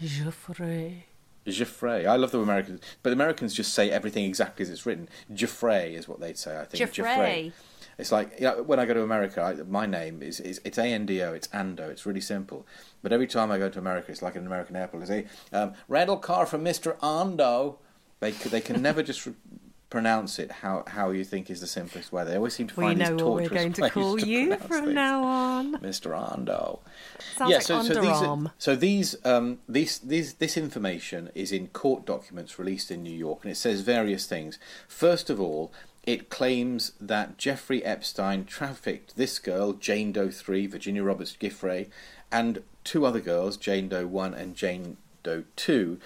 Geoffrey. 0.00 1.06
Geoffrey. 1.46 2.06
I 2.06 2.16
love 2.16 2.30
the 2.30 2.40
Americans, 2.40 2.80
but 3.02 3.12
Americans 3.12 3.54
just 3.54 3.72
say 3.72 3.90
everything 3.90 4.24
exactly 4.24 4.62
as 4.62 4.70
it's 4.70 4.84
written. 4.84 5.08
Geoffrey 5.32 5.94
is 5.94 6.06
what 6.06 6.20
they'd 6.20 6.36
say. 6.36 6.60
I 6.60 6.64
think 6.64 6.92
Geoffrey. 6.92 7.52
It's 7.96 8.12
like 8.12 8.34
you 8.38 8.44
know, 8.44 8.62
when 8.62 8.78
I 8.78 8.84
go 8.84 8.94
to 8.94 9.02
America, 9.02 9.42
I, 9.42 9.54
my 9.64 9.86
name 9.86 10.22
is, 10.22 10.38
is 10.40 10.60
it's 10.64 10.78
A 10.78 10.84
N 10.84 11.06
D 11.06 11.22
O. 11.22 11.32
It's 11.32 11.48
Ando. 11.48 11.88
It's 11.88 12.06
really 12.06 12.20
simple. 12.20 12.66
But 13.02 13.12
every 13.12 13.26
time 13.26 13.50
I 13.50 13.58
go 13.58 13.68
to 13.68 13.78
America, 13.78 14.12
it's 14.12 14.22
like 14.22 14.36
an 14.36 14.46
American 14.46 14.76
airport. 14.76 15.06
They 15.06 15.22
say 15.22 15.26
um, 15.52 15.72
rental 15.88 16.18
car 16.18 16.44
from 16.46 16.62
Mister 16.62 16.92
Ando. 17.02 17.78
They 18.20 18.32
they 18.32 18.60
can 18.60 18.82
never 18.82 19.02
just. 19.02 19.26
Re- 19.26 19.34
pronounce 19.90 20.38
it 20.38 20.50
how 20.50 20.84
how 20.86 21.10
you 21.10 21.24
think 21.24 21.48
is 21.48 21.60
the 21.60 21.66
simplest 21.66 22.12
way 22.12 22.24
they 22.24 22.36
always 22.36 22.54
seem 22.54 22.66
to 22.66 22.74
We 22.76 22.84
find 22.84 22.98
know 22.98 23.12
these 23.16 23.22
what 23.22 23.34
we're 23.34 23.48
torturous 23.48 23.62
going 23.62 23.72
to 23.72 23.90
call 23.90 24.18
to 24.18 24.28
you 24.28 24.56
from 24.56 24.84
things. 24.84 24.94
now 24.94 25.24
on. 25.24 25.72
Mr. 25.78 26.10
Ando. 26.12 26.80
Sounds 27.36 27.52
like 27.52 27.62
so, 27.62 27.82
so 27.82 28.00
these 28.00 28.22
are, 28.22 28.52
so 28.58 28.76
these 28.76 29.16
um, 29.24 29.58
these 29.68 29.98
these 29.98 30.34
this 30.34 30.56
information 30.56 31.30
is 31.34 31.52
in 31.52 31.68
court 31.68 32.04
documents 32.04 32.58
released 32.58 32.90
in 32.90 33.02
New 33.02 33.16
York, 33.16 33.40
and 33.42 33.50
it 33.50 33.56
says 33.56 33.80
various 33.80 34.26
things. 34.26 34.58
First 34.86 35.30
of 35.30 35.40
all, 35.40 35.72
it 36.04 36.30
claims 36.30 36.92
that 37.00 37.38
Jeffrey 37.38 37.84
Epstein 37.84 38.44
trafficked 38.44 39.16
this 39.16 39.38
girl, 39.38 39.72
Jane 39.72 40.12
Doe 40.12 40.30
three, 40.30 40.66
Virginia 40.66 41.02
Roberts 41.02 41.36
Giuffre, 41.38 41.88
and 42.30 42.62
two 42.84 43.06
other 43.06 43.20
girls, 43.20 43.56
Jane 43.56 43.88
Doe 43.88 44.06
one 44.06 44.34
and 44.34 44.54
Jane 44.54 44.98
Doe 45.22 45.44
two, 45.56 45.98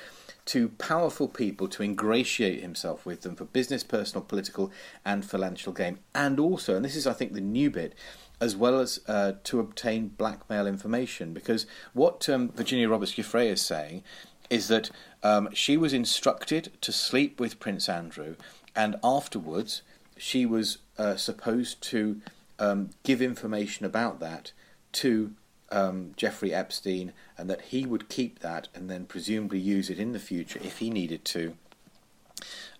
to 0.47 0.69
powerful 0.71 1.29
people 1.29 1.69
to 1.69 1.83
ingratiate 1.83 2.61
himself 2.61 3.07
with 3.07 3.23
them 3.23 3.37
for 3.37 3.45
business, 3.45 3.85
personal, 3.85 4.25
political, 4.25 4.71
and 5.05 5.25
financial 5.25 5.73
gain, 5.73 5.99
and 6.15 6.41
also, 6.41 6.77
and 6.77 6.85
this 6.85 6.97
is 6.97 7.07
I 7.07 7.13
think 7.13 7.33
the 7.33 7.41
new 7.41 7.71
bit 7.71 7.95
as 8.43 8.57
well 8.57 8.81
as 8.81 8.99
uh, 9.07 9.35
to 9.45 9.61
obtain 9.61 10.09
blackmail 10.09 10.67
information. 10.67 11.33
Because 11.33 11.65
what 11.93 12.29
um, 12.29 12.49
Virginia 12.49 12.89
Roberts 12.89 13.13
Giuffre 13.13 13.47
is 13.47 13.63
saying 13.63 14.03
is 14.51 14.67
that 14.67 14.91
um, 15.23 15.49
she 15.53 15.77
was 15.77 15.93
instructed 15.93 16.73
to 16.81 16.91
sleep 16.91 17.39
with 17.39 17.61
Prince 17.61 17.89
Andrew, 17.89 18.35
and 18.75 18.97
afterwards 19.05 19.83
she 20.17 20.45
was 20.45 20.79
uh, 20.99 21.17
supposed 21.17 21.81
to 21.83 22.21
um, 22.59 22.91
give 23.05 23.23
information 23.23 23.87
about 23.87 24.19
that 24.19 24.53
to 24.93 25.33
um, 25.73 26.13
Jeffrey 26.17 26.55
Epstein, 26.55 27.13
and 27.37 27.51
that 27.51 27.63
he 27.63 27.85
would 27.87 28.09
keep 28.09 28.39
that 28.41 28.69
and 28.75 28.89
then 28.89 29.07
presumably 29.07 29.59
use 29.59 29.91
it 29.91 29.99
in 29.99 30.13
the 30.13 30.19
future 30.21 30.61
if 30.63 30.79
he 30.79 30.91
needed 30.91 31.25
to. 31.27 31.55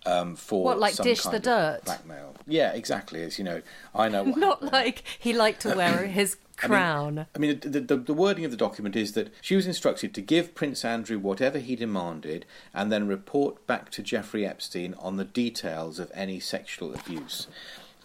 Um, 0.05 0.35
for 0.35 0.65
What, 0.65 0.79
like 0.79 0.93
some 0.95 1.05
dish 1.05 1.21
kind 1.21 1.35
the 1.35 1.39
dirt? 1.39 1.81
blackmail. 1.85 2.35
Yeah, 2.45 2.73
exactly. 2.73 3.23
As 3.23 3.37
you 3.39 3.45
know, 3.45 3.61
I 3.95 4.09
know. 4.09 4.23
What 4.25 4.37
Not 4.37 4.63
like 4.73 5.03
he 5.17 5.31
liked 5.31 5.61
to 5.61 5.75
wear 5.75 6.05
his 6.07 6.35
I 6.61 6.67
mean- 6.67 6.69
crown. 6.69 7.25
I 7.33 7.39
mean, 7.39 7.59
the, 7.61 7.79
the, 7.79 7.95
the 7.95 8.13
wording 8.13 8.43
of 8.43 8.51
the 8.51 8.57
document 8.57 8.97
is 8.97 9.13
that 9.13 9.33
she 9.41 9.55
was 9.55 9.65
instructed 9.65 10.13
to 10.13 10.21
give 10.21 10.53
Prince 10.55 10.83
Andrew 10.83 11.17
whatever 11.19 11.57
he 11.57 11.77
demanded 11.77 12.45
and 12.73 12.91
then 12.91 13.07
report 13.07 13.65
back 13.65 13.91
to 13.91 14.03
Jeffrey 14.03 14.45
Epstein 14.45 14.93
on 14.99 15.15
the 15.15 15.23
details 15.23 15.99
of 15.99 16.11
any 16.13 16.39
sexual 16.41 16.93
abuse. 16.93 17.47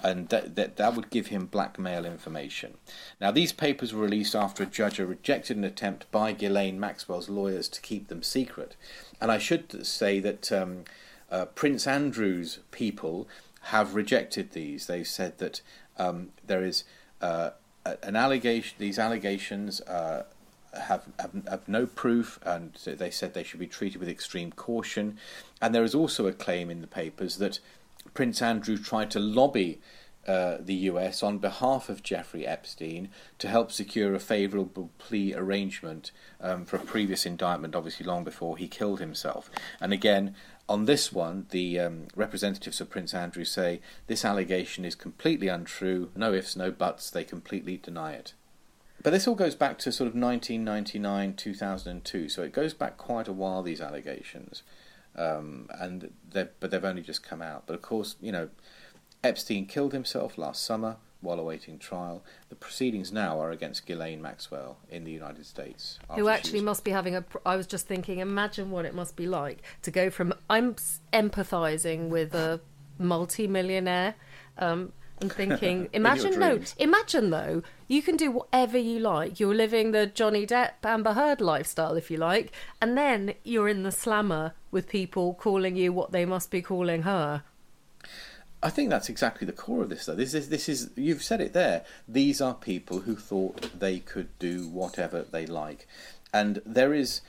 And 0.02 0.28
that, 0.28 0.54
that, 0.54 0.76
that 0.76 0.94
would 0.94 1.11
give 1.11 1.26
him 1.26 1.46
blackmail 1.46 2.04
information. 2.04 2.74
Now, 3.20 3.32
these 3.32 3.52
papers 3.52 3.92
were 3.92 4.02
released 4.02 4.34
after 4.34 4.62
a 4.62 4.66
judge 4.66 4.98
rejected 4.98 5.56
an 5.56 5.64
attempt 5.64 6.11
by 6.12 6.32
Ghislaine 6.32 6.78
Maxwell's 6.78 7.28
lawyers 7.28 7.68
to 7.70 7.80
keep 7.80 8.08
them 8.08 8.22
secret. 8.22 8.76
And 9.20 9.32
I 9.32 9.38
should 9.38 9.84
say 9.87 10.20
that 10.20 10.52
um, 10.52 10.84
uh, 11.30 11.46
Prince 11.46 11.87
Andrew's 11.87 12.61
people 12.70 13.28
have 13.62 13.94
rejected 13.94 14.52
these. 14.52 14.87
They've 14.87 15.06
said 15.06 15.38
that 15.38 15.62
um, 15.98 16.28
there 16.46 16.62
is 16.62 16.84
uh, 17.20 17.50
an 18.02 18.16
allegation. 18.16 18.76
These 18.78 18.98
allegations 18.98 19.80
uh, 19.82 20.24
have, 20.74 21.06
have 21.18 21.30
have 21.48 21.68
no 21.68 21.87
proof, 21.87 22.38
and 22.44 22.72
they 22.84 23.11
said 23.11 23.34
they 23.34 23.42
should 23.42 23.61
be 23.61 23.66
treated 23.66 23.98
with 23.98 24.08
extreme 24.08 24.52
caution. 24.52 25.18
And 25.61 25.74
there 25.74 25.84
is 25.84 25.94
also 25.94 26.26
a 26.26 26.32
claim 26.32 26.70
in 26.70 26.80
the 26.80 26.87
papers 26.87 27.38
that 27.38 27.61
Prince 28.18 28.42
Andrew 28.42 28.76
tried 28.76 29.12
to 29.12 29.20
lobby. 29.20 29.81
Uh, 30.26 30.57
the 30.59 30.74
US 30.90 31.22
on 31.22 31.38
behalf 31.38 31.88
of 31.88 32.02
Jeffrey 32.02 32.44
Epstein 32.44 33.11
to 33.38 33.46
help 33.46 33.70
secure 33.70 34.12
a 34.12 34.18
favourable 34.18 34.90
plea 34.98 35.35
arrangement 35.35 36.11
um, 36.40 36.64
for 36.64 36.74
a 36.74 36.81
previous 36.81 37.24
indictment, 37.24 37.76
obviously 37.76 38.04
long 38.04 38.24
before 38.24 38.57
he 38.57 38.66
killed 38.66 38.98
himself. 38.98 39.48
And 39.81 39.92
again, 39.92 40.35
on 40.68 40.87
this 40.87 41.12
one, 41.12 41.46
the 41.50 41.78
um, 41.78 42.09
representatives 42.16 42.81
of 42.81 42.90
Prince 42.90 43.14
Andrew 43.14 43.44
say 43.44 43.81
this 44.09 44.24
allegation 44.24 44.85
is 44.85 44.96
completely 44.96 45.46
untrue, 45.46 46.11
no 46.16 46.33
ifs, 46.33 46.57
no 46.57 46.72
buts, 46.72 47.11
they 47.11 47.22
completely 47.22 47.76
deny 47.76 48.14
it. 48.14 48.33
But 49.00 49.11
this 49.11 49.28
all 49.28 49.37
goes 49.37 49.54
back 49.54 49.78
to 49.78 49.92
sort 49.92 50.09
of 50.09 50.14
1999, 50.16 51.35
2002, 51.35 52.28
so 52.28 52.42
it 52.42 52.52
goes 52.52 52.74
back 52.74 52.96
quite 52.96 53.28
a 53.28 53.33
while, 53.33 53.62
these 53.62 53.81
allegations. 53.81 54.64
Um, 55.18 55.68
and 55.78 56.12
they've, 56.31 56.48
but 56.61 56.70
they've 56.70 56.85
only 56.85 57.02
just 57.02 57.22
come 57.22 57.42
out. 57.42 57.64
But 57.66 57.74
of 57.74 57.83
course, 57.83 58.16
you 58.20 58.31
know, 58.31 58.48
Epstein 59.24 59.66
killed 59.66 59.92
himself 59.92 60.38
last 60.38 60.64
summer 60.64 60.96
while 61.20 61.40
awaiting 61.40 61.78
trial. 61.78 62.22
The 62.48 62.54
proceedings 62.54 63.12
now 63.12 63.40
are 63.40 63.50
against 63.50 63.87
Ghislaine 63.87 64.22
Maxwell 64.22 64.78
in 64.88 65.04
the 65.04 65.11
United 65.11 65.46
States. 65.46 65.98
Who 66.14 66.28
actually 66.28 66.61
must 66.61 66.85
be 66.85 66.92
having 66.92 67.16
a. 67.16 67.24
I 67.44 67.57
was 67.57 67.66
just 67.66 67.87
thinking, 67.87 68.20
imagine 68.20 68.70
what 68.70 68.85
it 68.85 68.94
must 68.94 69.16
be 69.16 69.26
like 69.26 69.62
to 69.83 69.90
go 69.90 70.11
from. 70.11 70.33
I'm 70.48 70.76
empathizing 71.12 72.09
with 72.09 72.35
a 72.35 72.61
multi-millionaire 72.98 74.14
um, 74.59 74.92
and 75.20 75.33
thinking, 75.33 75.88
imagine, 75.92 76.38
no, 76.38 76.61
imagine 76.78 77.31
though, 77.31 77.62
you 77.87 78.02
can 78.02 78.16
do 78.16 78.31
whatever 78.31 78.78
you 78.78 78.98
like. 78.98 79.40
You're 79.40 79.54
living 79.54 79.92
the 79.92 80.07
Johnny 80.07 80.46
Depp, 80.46 80.72
Amber 80.85 81.12
Heard 81.12 81.40
lifestyle, 81.40 81.94
if 81.94 82.11
you 82.11 82.16
like, 82.16 82.52
and 82.81 82.96
then 82.96 83.35
you're 83.44 83.68
in 83.68 83.83
the 83.83 83.92
slammer 83.92 84.54
with 84.70 84.88
people 84.88 85.35
calling 85.35 85.76
you 85.76 85.92
what 85.92 86.12
they 86.12 86.24
must 86.24 86.50
be 86.50 86.62
calling 86.62 87.02
her. 87.02 87.42
I 88.62 88.70
think 88.70 88.90
that's 88.90 89.09
exactly 89.09 89.46
the 89.46 89.52
core 89.52 89.83
of 89.83 89.88
this, 89.88 90.07
though. 90.07 90.16
This 90.16 90.35
is 90.35 90.48
this 90.48 90.68
is 90.68 90.90
you've 90.96 91.22
said 91.22 91.40
it 91.40 91.52
there. 91.52 91.85
These 92.09 92.40
are 92.40 92.54
people 92.54 93.00
who 93.00 93.14
thought 93.14 93.78
they 93.78 94.00
could 94.00 94.37
do 94.38 94.68
whatever 94.68 95.22
they 95.22 95.46
like, 95.46 95.87
and 96.33 96.61
there 96.66 96.92
is 96.92 97.20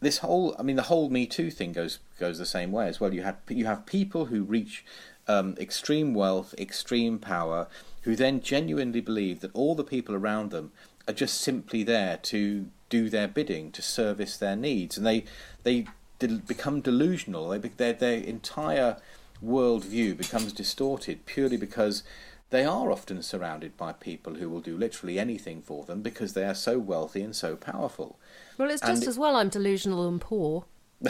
this 0.00 0.18
whole. 0.18 0.54
I 0.58 0.62
mean, 0.62 0.76
the 0.76 0.82
whole 0.82 1.10
Me 1.10 1.26
Too 1.26 1.50
thing 1.50 1.72
goes 1.72 1.98
goes 2.20 2.38
the 2.38 2.46
same 2.46 2.70
way 2.70 2.86
as 2.86 3.00
well. 3.00 3.12
You 3.12 3.22
have 3.22 3.38
you 3.48 3.66
have 3.66 3.84
people 3.84 4.26
who 4.26 4.44
reach 4.44 4.84
um, 5.28 5.54
extreme 5.58 6.14
wealth, 6.14 6.54
extreme 6.58 7.18
power, 7.18 7.66
who 8.02 8.14
then 8.16 8.40
genuinely 8.40 9.00
believe 9.00 9.40
that 9.40 9.54
all 9.54 9.74
the 9.74 9.84
people 9.84 10.14
around 10.14 10.50
them 10.50 10.72
are 11.08 11.14
just 11.14 11.40
simply 11.40 11.82
there 11.82 12.16
to 12.18 12.66
do 12.88 13.08
their 13.10 13.26
bidding, 13.28 13.70
to 13.72 13.82
service 13.82 14.36
their 14.36 14.56
needs, 14.56 14.96
and 14.96 15.06
they 15.06 15.24
they 15.64 15.86
del- 16.18 16.38
become 16.38 16.80
delusional. 16.80 17.48
They 17.48 17.58
be- 17.58 17.68
their 17.70 17.92
their 17.92 18.18
entire 18.20 18.98
worldview 19.44 20.16
becomes 20.16 20.52
distorted 20.52 21.26
purely 21.26 21.56
because 21.56 22.02
they 22.50 22.64
are 22.64 22.92
often 22.92 23.22
surrounded 23.22 23.76
by 23.76 23.92
people 23.92 24.34
who 24.34 24.48
will 24.48 24.60
do 24.60 24.76
literally 24.78 25.18
anything 25.18 25.60
for 25.60 25.84
them 25.84 26.00
because 26.00 26.32
they 26.34 26.44
are 26.44 26.54
so 26.54 26.78
wealthy 26.78 27.20
and 27.22 27.34
so 27.34 27.56
powerful. 27.56 28.18
Well, 28.56 28.70
it's 28.70 28.80
just 28.80 29.02
it- 29.02 29.08
as 29.08 29.18
well 29.18 29.34
I'm 29.36 29.48
delusional 29.48 30.06
and 30.08 30.20
poor. 30.20 30.64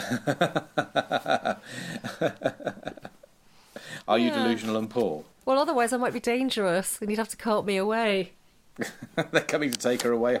Are 4.07 4.17
you 4.17 4.31
delusional 4.31 4.77
and 4.77 4.89
poor? 4.89 5.23
Well, 5.45 5.59
otherwise 5.59 5.93
I 5.93 5.97
might 5.97 6.13
be 6.13 6.19
dangerous 6.19 6.99
and 7.01 7.09
you'd 7.09 7.19
have 7.19 7.29
to 7.29 7.37
cart 7.37 7.65
me 7.65 7.77
away. 7.77 8.31
They're 9.31 9.41
coming 9.41 9.71
to 9.71 9.77
take 9.77 10.01
her 10.03 10.11
away. 10.11 10.39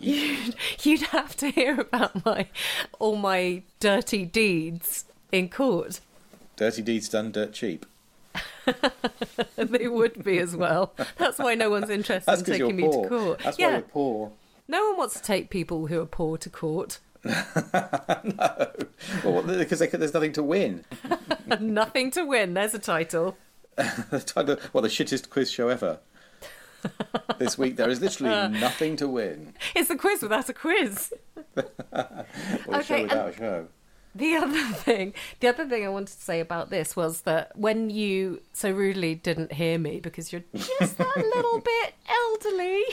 You'd, 0.00 0.56
you'd 0.82 1.02
have 1.02 1.36
to 1.36 1.50
hear 1.50 1.80
about 1.80 2.24
my 2.24 2.48
all 2.98 3.16
my 3.16 3.62
dirty 3.80 4.24
deeds 4.24 5.04
in 5.30 5.48
court. 5.48 6.00
Dirty 6.56 6.82
deeds 6.82 7.08
done 7.08 7.32
dirt 7.32 7.52
cheap. 7.52 7.86
they 9.56 9.88
would 9.88 10.24
be 10.24 10.38
as 10.38 10.56
well. 10.56 10.94
That's 11.18 11.38
why 11.38 11.54
no 11.54 11.70
one's 11.70 11.90
interested 11.90 12.30
That's 12.30 12.42
in 12.42 12.58
taking 12.58 12.76
me 12.76 12.84
poor. 12.84 13.02
to 13.02 13.08
court. 13.08 13.40
That's 13.44 13.58
why 13.58 13.64
yeah, 13.64 13.72
you're 13.72 13.82
poor. 13.82 14.32
no 14.68 14.88
one 14.88 14.98
wants 14.98 15.14
to 15.14 15.22
take 15.22 15.50
people 15.50 15.86
who 15.86 16.00
are 16.00 16.06
poor 16.06 16.36
to 16.38 16.50
court. 16.50 16.98
No, 19.24 19.32
well, 19.32 19.42
because 19.42 19.78
they, 19.78 19.86
there's 19.86 20.14
nothing 20.14 20.32
to 20.32 20.42
win. 20.42 20.84
Nothing 21.60 22.10
to 22.12 22.24
win. 22.24 22.54
There's 22.54 22.74
a 22.74 22.78
title. 22.78 23.36
the 23.76 24.20
title, 24.24 24.56
well, 24.72 24.82
the 24.82 24.88
shittest 24.88 25.30
quiz 25.30 25.50
show 25.50 25.68
ever. 25.68 26.00
this 27.38 27.56
week 27.56 27.76
there 27.76 27.88
is 27.88 28.00
literally 28.00 28.58
nothing 28.58 28.96
to 28.96 29.08
win. 29.08 29.54
It's 29.74 29.90
a 29.90 29.96
quiz 29.96 30.22
without 30.22 30.48
a 30.48 30.52
quiz. 30.52 31.12
Okay, 31.56 33.02
without 33.04 33.28
a 33.28 33.36
show. 33.36 33.68
The 34.16 34.34
other 34.36 34.62
thing, 34.72 35.12
the 35.40 35.48
other 35.48 35.68
thing 35.68 35.84
I 35.84 35.90
wanted 35.90 36.16
to 36.16 36.22
say 36.22 36.40
about 36.40 36.70
this 36.70 36.96
was 36.96 37.20
that 37.22 37.54
when 37.54 37.90
you 37.90 38.40
so 38.54 38.70
rudely 38.70 39.14
didn't 39.14 39.52
hear 39.52 39.78
me 39.78 40.00
because 40.00 40.32
you're 40.32 40.44
just 40.54 40.98
a 40.98 41.06
little 41.16 41.60
bit 41.60 41.94
elderly, 42.08 42.84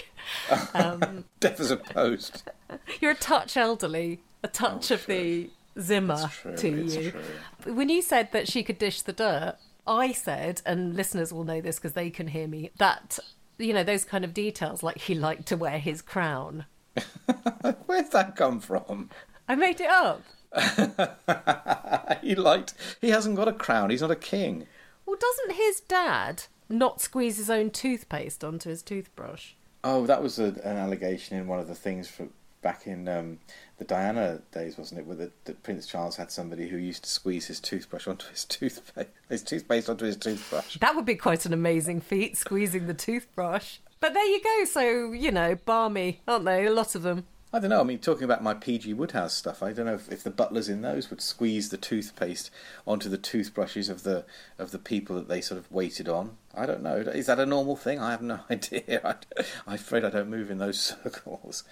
um, 0.74 1.24
Deaf 1.40 1.62
as 1.62 1.72
a 1.72 1.78
post. 1.78 2.44
you're 3.02 3.12
a 3.12 3.16
touch 3.16 3.58
elderly, 3.58 4.22
a 4.44 4.48
touch 4.48 4.92
oh, 4.92 4.96
of 4.96 5.06
the 5.06 5.50
Zimmer 5.80 6.30
true, 6.32 6.56
to 6.58 6.70
you. 6.70 7.12
true. 7.12 7.74
When 7.74 7.90
you 7.90 8.02
said 8.02 8.32
that 8.32 8.48
she 8.48 8.64
could 8.64 8.78
dish 8.78 9.02
the 9.02 9.14
dirt, 9.14 9.56
I 9.88 10.12
said, 10.12 10.62
and 10.66 10.96
listeners 10.96 11.34
will 11.34 11.44
know 11.44 11.62
this 11.62 11.78
because 11.78 11.94
they 11.94 12.10
can 12.10 12.28
hear 12.28 12.48
me, 12.48 12.72
that 12.78 13.20
you 13.58 13.74
know 13.74 13.84
those 13.84 14.06
kind 14.06 14.24
of 14.24 14.34
details, 14.34 14.84
like 14.84 14.98
he 14.98 15.16
liked 15.16 15.48
to 15.48 15.58
wear 15.58 15.80
his 15.80 16.02
crown. 16.02 16.66
Where's 17.86 18.10
that 18.10 18.36
come 18.36 18.60
from? 18.60 19.10
I 19.48 19.56
made 19.56 19.82
it 19.82 19.90
up. 19.90 20.22
he 22.22 22.36
liked. 22.36 22.74
He 23.02 23.10
hasn't 23.10 23.36
got 23.36 23.48
a 23.48 23.54
crown. 23.54 23.90
He's 23.90 24.02
not 24.02 24.12
a 24.12 24.16
king. 24.16 24.68
Well, 25.06 25.18
doesn't 25.20 25.58
his 25.58 25.82
dad 25.82 26.44
not 26.70 27.02
squeeze 27.02 27.38
his 27.38 27.50
own 27.50 27.72
toothpaste 27.72 28.44
onto 28.44 28.70
his 28.70 28.84
toothbrush? 28.84 29.54
Oh, 29.84 30.06
that 30.06 30.24
was 30.24 30.40
a, 30.40 30.46
an 30.64 30.78
allegation 30.78 31.38
in 31.38 31.48
one 31.48 31.60
of 31.60 31.68
the 31.68 31.76
things 31.76 32.08
from 32.08 32.30
back 32.64 32.88
in 32.88 33.08
um, 33.08 33.40
the 33.78 33.84
Diana 33.84 34.42
days, 34.52 34.78
wasn't 34.78 35.02
it? 35.02 35.06
Where 35.06 35.16
the, 35.16 35.32
the 35.46 35.54
Prince 35.54 35.86
Charles 35.86 36.16
had 36.16 36.32
somebody 36.32 36.68
who 36.68 36.78
used 36.78 37.04
to 37.04 37.10
squeeze 37.10 37.46
his 37.46 37.60
toothbrush 37.60 38.08
onto 38.08 38.28
his 38.30 38.46
toothpaste, 38.50 39.10
his 39.30 39.44
toothpaste 39.44 39.90
onto 39.90 40.06
his 40.06 40.18
toothbrush. 40.18 40.78
That 40.80 40.96
would 40.96 41.06
be 41.06 41.16
quite 41.16 41.46
an 41.46 41.54
amazing 41.54 42.02
feat, 42.02 42.38
squeezing 42.38 42.88
the 42.88 42.94
toothbrush. 42.94 43.78
But 44.00 44.14
there 44.14 44.26
you 44.26 44.42
go. 44.42 44.66
So 44.66 45.12
you 45.12 45.32
know, 45.32 45.56
balmy, 45.66 46.22
aren't 46.28 46.46
they? 46.46 46.66
A 46.66 46.72
lot 46.74 46.96
of 46.96 47.04
them. 47.04 47.26
I 47.56 47.60
don't 47.60 47.70
know. 47.70 47.82
I 47.82 47.84
mean, 47.84 48.00
talking 48.00 48.24
about 48.24 48.42
my 48.42 48.56
PG 48.56 48.96
Wodehouse 48.96 49.36
stuff, 49.36 49.62
I 49.62 49.74
don't 49.74 49.86
know 49.86 49.94
if, 49.94 50.12
if 50.12 50.24
the 50.24 50.32
butlers 50.32 50.70
in 50.70 50.82
those 50.82 51.12
would 51.12 51.22
squeeze 51.22 51.70
the 51.70 51.78
toothpaste 51.78 52.50
onto 52.88 53.10
the 53.10 53.18
toothbrushes 53.18 53.90
of 53.90 54.02
the 54.02 54.26
of 54.58 54.72
the 54.72 54.80
people 54.80 55.16
that 55.18 55.28
they 55.28 55.40
sort 55.40 55.60
of 55.60 55.72
waited 55.72 56.10
on. 56.10 56.38
I 56.56 56.66
don't 56.66 56.82
know. 56.82 56.96
Is 56.96 57.28
that 57.28 57.40
a 57.40 57.46
normal 57.46 57.76
thing? 57.76 58.00
I 58.00 58.10
have 58.10 58.24
no 58.24 58.40
idea. 58.50 59.02
I, 59.06 59.44
I'm 59.68 59.76
afraid 59.76 60.04
I 60.04 60.10
don't 60.10 60.32
move 60.32 60.50
in 60.50 60.58
those 60.58 60.80
circles. 61.04 61.64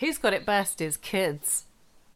Who's 0.00 0.18
got 0.18 0.32
it 0.32 0.44
best 0.44 0.80
is 0.80 0.96
kids. 0.96 1.66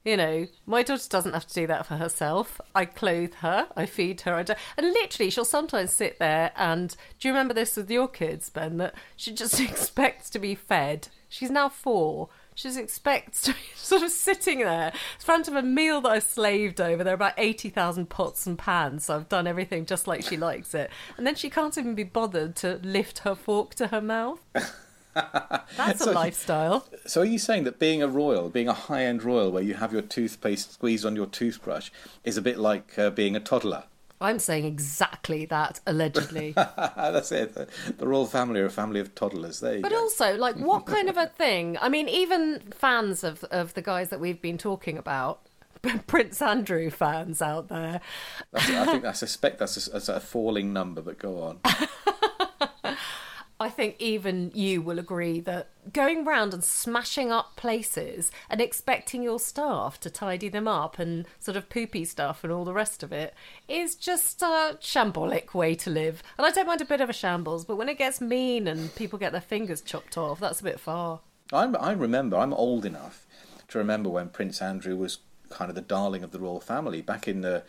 You 0.04 0.16
know, 0.16 0.48
my 0.66 0.82
daughter 0.82 1.08
doesn't 1.08 1.32
have 1.32 1.46
to 1.46 1.54
do 1.54 1.68
that 1.68 1.86
for 1.86 1.94
herself. 1.94 2.60
I 2.74 2.86
clothe 2.86 3.34
her, 3.34 3.68
I 3.76 3.86
feed 3.86 4.22
her, 4.22 4.34
I 4.34 4.42
do, 4.42 4.54
and 4.76 4.86
literally, 4.86 5.30
she'll 5.30 5.44
sometimes 5.44 5.92
sit 5.92 6.18
there 6.18 6.50
and. 6.56 6.96
Do 7.20 7.28
you 7.28 7.32
remember 7.32 7.54
this 7.54 7.76
with 7.76 7.88
your 7.88 8.08
kids, 8.08 8.50
Ben? 8.50 8.78
That 8.78 8.96
she 9.14 9.32
just 9.32 9.60
expects 9.60 10.28
to 10.30 10.40
be 10.40 10.56
fed. 10.56 11.06
She's 11.28 11.52
now 11.52 11.68
four. 11.68 12.30
She 12.54 12.68
just 12.68 12.78
expects 12.78 13.42
to 13.42 13.52
be 13.52 13.58
sort 13.76 14.02
of 14.02 14.10
sitting 14.10 14.58
there 14.60 14.88
in 14.88 15.24
front 15.24 15.48
of 15.48 15.54
a 15.54 15.62
meal 15.62 16.00
that 16.02 16.10
I've 16.10 16.22
slaved 16.22 16.80
over. 16.80 17.02
There 17.02 17.12
are 17.12 17.14
about 17.14 17.34
80,000 17.36 18.08
pots 18.08 18.46
and 18.46 18.58
pans, 18.58 19.06
so 19.06 19.16
I've 19.16 19.28
done 19.28 19.46
everything 19.46 19.86
just 19.86 20.06
like 20.06 20.22
she 20.22 20.36
likes 20.36 20.74
it. 20.74 20.90
And 21.16 21.26
then 21.26 21.34
she 21.34 21.50
can't 21.50 21.76
even 21.76 21.94
be 21.94 22.04
bothered 22.04 22.56
to 22.56 22.80
lift 22.82 23.20
her 23.20 23.34
fork 23.34 23.74
to 23.76 23.88
her 23.88 24.00
mouth. 24.00 24.40
That's 25.14 26.00
a 26.00 26.12
lifestyle. 26.12 26.86
So, 27.06 27.20
are 27.20 27.26
you 27.26 27.38
saying 27.38 27.64
that 27.64 27.78
being 27.78 28.02
a 28.02 28.08
royal, 28.08 28.48
being 28.48 28.68
a 28.68 28.72
high-end 28.72 29.22
royal, 29.22 29.52
where 29.52 29.62
you 29.62 29.74
have 29.74 29.92
your 29.92 30.00
toothpaste 30.00 30.72
squeezed 30.72 31.04
on 31.04 31.16
your 31.16 31.26
toothbrush, 31.26 31.90
is 32.24 32.38
a 32.38 32.42
bit 32.42 32.58
like 32.58 32.98
uh, 32.98 33.10
being 33.10 33.36
a 33.36 33.40
toddler? 33.40 33.84
I'm 34.22 34.38
saying 34.38 34.64
exactly 34.64 35.44
that, 35.46 35.80
allegedly. 35.86 36.52
That's 36.56 37.32
it. 37.32 37.54
The, 37.54 37.68
the 37.98 38.06
royal 38.06 38.26
family 38.26 38.60
are 38.60 38.66
a 38.66 38.70
family 38.70 39.00
of 39.00 39.14
toddlers. 39.14 39.60
There 39.60 39.80
But 39.80 39.90
go. 39.92 39.98
also, 40.00 40.36
like, 40.36 40.56
what 40.70 40.86
kind 40.86 41.08
of 41.08 41.16
a 41.16 41.26
thing? 41.26 41.76
I 41.80 41.88
mean, 41.88 42.08
even 42.08 42.60
fans 42.72 43.24
of, 43.24 43.44
of 43.44 43.74
the 43.74 43.82
guys 43.82 44.08
that 44.10 44.20
we've 44.20 44.40
been 44.40 44.58
talking 44.58 44.96
about, 44.98 45.40
Prince 46.06 46.40
Andrew 46.40 46.90
fans 46.90 47.42
out 47.42 47.68
there, 47.68 48.00
That's, 48.52 48.70
I 48.70 48.84
think 48.86 49.04
I 49.04 49.12
suspect 49.12 49.58
that's 49.58 49.88
a, 49.88 49.90
that's 49.90 50.08
a 50.08 50.20
falling 50.20 50.72
number. 50.72 51.02
But 51.02 51.18
go 51.18 51.42
on. 51.42 51.60
I 53.62 53.68
think 53.68 53.96
even 53.98 54.50
you 54.54 54.82
will 54.82 54.98
agree 54.98 55.40
that 55.40 55.68
going 55.92 56.24
round 56.24 56.52
and 56.52 56.62
smashing 56.62 57.30
up 57.30 57.56
places 57.56 58.30
and 58.50 58.60
expecting 58.60 59.22
your 59.22 59.38
staff 59.38 59.98
to 60.00 60.10
tidy 60.10 60.48
them 60.48 60.68
up 60.68 60.98
and 60.98 61.26
sort 61.38 61.56
of 61.56 61.70
poopy 61.70 62.04
stuff 62.04 62.42
and 62.42 62.52
all 62.52 62.64
the 62.64 62.72
rest 62.72 63.02
of 63.02 63.12
it 63.12 63.34
is 63.68 63.94
just 63.94 64.42
a 64.42 64.76
shambolic 64.80 65.54
way 65.54 65.74
to 65.76 65.90
live. 65.90 66.22
And 66.36 66.46
I 66.46 66.50
don't 66.50 66.66
mind 66.66 66.80
a 66.80 66.84
bit 66.84 67.00
of 67.00 67.08
a 67.08 67.12
shambles, 67.12 67.64
but 67.64 67.76
when 67.76 67.88
it 67.88 67.98
gets 67.98 68.20
mean 68.20 68.66
and 68.66 68.94
people 68.94 69.18
get 69.18 69.32
their 69.32 69.40
fingers 69.40 69.80
chopped 69.80 70.18
off, 70.18 70.40
that's 70.40 70.60
a 70.60 70.64
bit 70.64 70.80
far. 70.80 71.20
I'm, 71.52 71.76
I 71.76 71.92
remember. 71.92 72.36
I'm 72.36 72.52
old 72.52 72.84
enough 72.84 73.26
to 73.68 73.78
remember 73.78 74.10
when 74.10 74.28
Prince 74.28 74.60
Andrew 74.60 74.96
was 74.96 75.18
kind 75.50 75.68
of 75.68 75.74
the 75.74 75.82
darling 75.82 76.24
of 76.24 76.32
the 76.32 76.40
royal 76.40 76.60
family 76.60 77.02
back 77.02 77.28
in 77.28 77.42
the 77.42 77.62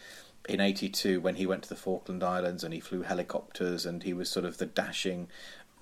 in 0.48 0.60
'82 0.60 1.22
when 1.22 1.36
he 1.36 1.46
went 1.46 1.64
to 1.64 1.70
the 1.70 1.76
Falkland 1.76 2.24
Islands 2.24 2.64
and 2.64 2.74
he 2.74 2.80
flew 2.80 3.02
helicopters 3.04 3.86
and 3.86 4.04
he 4.04 4.14
was 4.14 4.30
sort 4.30 4.46
of 4.46 4.58
the 4.58 4.66
dashing 4.66 5.28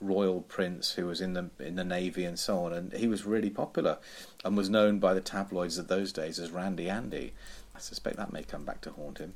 royal 0.01 0.41
prince 0.41 0.93
who 0.93 1.05
was 1.05 1.21
in 1.21 1.33
the 1.33 1.49
in 1.59 1.75
the 1.75 1.83
navy 1.83 2.25
and 2.25 2.39
so 2.39 2.65
on 2.65 2.73
and 2.73 2.93
he 2.93 3.07
was 3.07 3.25
really 3.25 3.49
popular 3.49 3.97
and 4.43 4.57
was 4.57 4.69
known 4.69 4.99
by 4.99 5.13
the 5.13 5.21
tabloids 5.21 5.77
of 5.77 5.87
those 5.87 6.11
days 6.11 6.39
as 6.39 6.51
Randy 6.51 6.89
Andy. 6.89 7.33
I 7.75 7.79
suspect 7.79 8.17
that 8.17 8.33
may 8.33 8.43
come 8.43 8.65
back 8.65 8.81
to 8.81 8.91
haunt 8.91 9.19
him. 9.19 9.35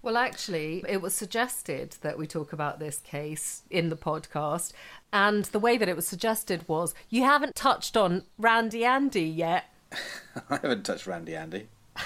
Well, 0.00 0.16
actually, 0.16 0.84
it 0.88 1.02
was 1.02 1.12
suggested 1.12 1.96
that 2.02 2.16
we 2.16 2.26
talk 2.26 2.52
about 2.52 2.78
this 2.78 2.98
case 2.98 3.62
in 3.68 3.88
the 3.88 3.96
podcast. 3.96 4.72
And 5.12 5.44
the 5.46 5.58
way 5.58 5.76
that 5.76 5.88
it 5.88 5.96
was 5.96 6.06
suggested 6.06 6.64
was 6.68 6.94
you 7.08 7.24
haven't 7.24 7.56
touched 7.56 7.96
on 7.96 8.22
Randy 8.38 8.84
Andy 8.84 9.24
yet. 9.24 9.64
I 10.50 10.56
haven't 10.62 10.84
touched 10.84 11.06
Randy 11.06 11.34
Andy. 11.34 11.68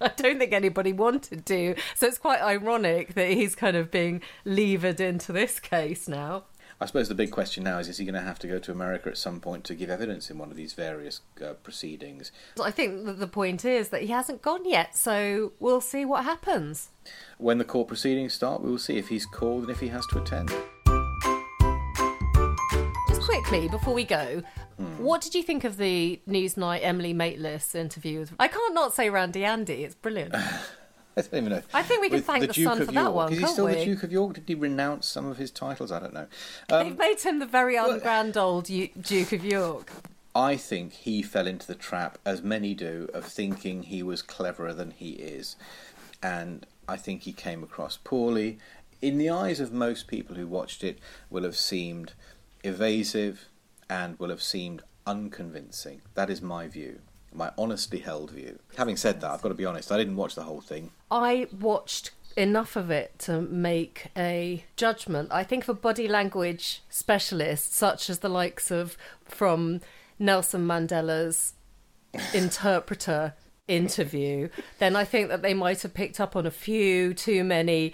I 0.00 0.08
don't 0.16 0.38
think 0.38 0.52
anybody 0.52 0.92
wanted 0.92 1.44
to. 1.46 1.74
So 1.94 2.06
it's 2.06 2.18
quite 2.18 2.40
ironic 2.40 3.14
that 3.14 3.30
he's 3.30 3.54
kind 3.54 3.76
of 3.76 3.90
being 3.90 4.22
levered 4.44 5.00
into 5.00 5.32
this 5.32 5.60
case 5.60 6.08
now. 6.08 6.44
I 6.82 6.86
suppose 6.86 7.08
the 7.08 7.14
big 7.14 7.30
question 7.30 7.62
now 7.64 7.78
is: 7.78 7.88
Is 7.88 7.98
he 7.98 8.06
going 8.06 8.14
to 8.14 8.22
have 8.22 8.38
to 8.38 8.46
go 8.46 8.58
to 8.58 8.72
America 8.72 9.10
at 9.10 9.18
some 9.18 9.38
point 9.38 9.64
to 9.64 9.74
give 9.74 9.90
evidence 9.90 10.30
in 10.30 10.38
one 10.38 10.50
of 10.50 10.56
these 10.56 10.72
various 10.72 11.20
uh, 11.44 11.52
proceedings? 11.62 12.32
I 12.60 12.70
think 12.70 13.04
that 13.04 13.18
the 13.18 13.26
point 13.26 13.66
is 13.66 13.90
that 13.90 14.00
he 14.00 14.08
hasn't 14.08 14.40
gone 14.40 14.66
yet, 14.66 14.96
so 14.96 15.52
we'll 15.60 15.82
see 15.82 16.06
what 16.06 16.24
happens. 16.24 16.88
When 17.36 17.58
the 17.58 17.64
court 17.64 17.88
proceedings 17.88 18.32
start, 18.32 18.62
we 18.62 18.70
will 18.70 18.78
see 18.78 18.96
if 18.96 19.08
he's 19.08 19.26
called 19.26 19.64
and 19.64 19.70
if 19.70 19.80
he 19.80 19.88
has 19.88 20.06
to 20.06 20.22
attend. 20.22 20.48
Just 23.08 23.22
quickly 23.22 23.68
before 23.68 23.92
we 23.92 24.04
go, 24.04 24.42
what 24.96 25.20
did 25.20 25.34
you 25.34 25.42
think 25.42 25.64
of 25.64 25.76
the 25.76 26.18
Newsnight 26.26 26.80
Emily 26.82 27.12
Maitlis 27.12 27.74
interview? 27.74 28.24
I 28.38 28.48
can't 28.48 28.72
not 28.72 28.94
say 28.94 29.10
Randy 29.10 29.44
Andy. 29.44 29.84
It's 29.84 29.94
brilliant. 29.94 30.34
I 31.16 31.22
don't 31.22 31.34
even 31.34 31.50
know. 31.50 31.62
I 31.74 31.82
think 31.82 32.00
we 32.00 32.08
can 32.08 32.18
With 32.18 32.26
thank 32.26 32.46
the 32.46 32.52
Duke 32.52 32.64
Sun 32.68 32.80
of 32.80 32.86
for 32.86 32.92
that 32.92 33.00
York. 33.02 33.14
one, 33.14 33.32
Is 33.32 33.38
he 33.38 33.44
can't 33.44 33.52
still 33.52 33.64
we? 33.66 33.74
the 33.74 33.84
Duke 33.84 34.02
of 34.04 34.12
York? 34.12 34.34
Did 34.34 34.44
he 34.46 34.54
renounce 34.54 35.06
some 35.06 35.26
of 35.26 35.36
his 35.38 35.50
titles? 35.50 35.90
I 35.92 35.98
don't 35.98 36.14
know. 36.14 36.26
Um, 36.70 36.84
They've 36.88 36.98
made 36.98 37.20
him 37.20 37.38
the 37.40 37.46
very 37.46 37.74
ungrand 37.74 38.36
old 38.36 38.64
Duke 38.66 39.32
of 39.32 39.44
York. 39.44 39.90
I 40.34 40.56
think 40.56 40.92
he 40.92 41.22
fell 41.22 41.46
into 41.48 41.66
the 41.66 41.74
trap, 41.74 42.18
as 42.24 42.42
many 42.42 42.72
do, 42.74 43.08
of 43.12 43.24
thinking 43.24 43.82
he 43.82 44.02
was 44.02 44.22
cleverer 44.22 44.72
than 44.72 44.92
he 44.92 45.10
is. 45.10 45.56
And 46.22 46.64
I 46.88 46.96
think 46.96 47.22
he 47.22 47.32
came 47.32 47.62
across 47.64 47.96
poorly. 47.96 48.58
In 49.02 49.18
the 49.18 49.30
eyes 49.30 49.58
of 49.58 49.72
most 49.72 50.06
people 50.06 50.36
who 50.36 50.46
watched 50.46 50.84
it, 50.84 50.98
will 51.28 51.42
have 51.42 51.56
seemed 51.56 52.12
evasive 52.62 53.48
and 53.88 54.16
will 54.20 54.28
have 54.30 54.42
seemed 54.42 54.82
unconvincing. 55.06 56.02
That 56.14 56.30
is 56.30 56.40
my 56.40 56.68
view, 56.68 57.00
my 57.32 57.50
honestly 57.56 58.00
held 58.00 58.30
view. 58.30 58.58
Having 58.76 58.96
said 58.96 59.20
that, 59.20 59.30
I've 59.30 59.42
got 59.42 59.48
to 59.50 59.54
be 59.54 59.64
honest, 59.64 59.92
I 59.92 59.98
didn't 59.98 60.16
watch 60.16 60.34
the 60.34 60.42
whole 60.42 60.60
thing. 60.60 60.90
I 61.10 61.46
watched 61.58 62.10
enough 62.36 62.76
of 62.76 62.90
it 62.90 63.18
to 63.20 63.40
make 63.40 64.06
a 64.16 64.64
judgment. 64.76 65.28
I 65.32 65.44
think 65.44 65.64
for 65.64 65.74
body 65.74 66.08
language 66.08 66.82
specialists, 66.88 67.76
such 67.76 68.08
as 68.08 68.20
the 68.20 68.28
likes 68.28 68.70
of 68.70 68.96
from 69.24 69.80
Nelson 70.18 70.66
Mandela's 70.66 71.54
interpreter 72.34 73.34
interview, 73.68 74.48
then 74.78 74.96
I 74.96 75.04
think 75.04 75.28
that 75.28 75.42
they 75.42 75.54
might 75.54 75.82
have 75.82 75.94
picked 75.94 76.20
up 76.20 76.36
on 76.36 76.46
a 76.46 76.50
few 76.50 77.14
too 77.14 77.44
many 77.44 77.92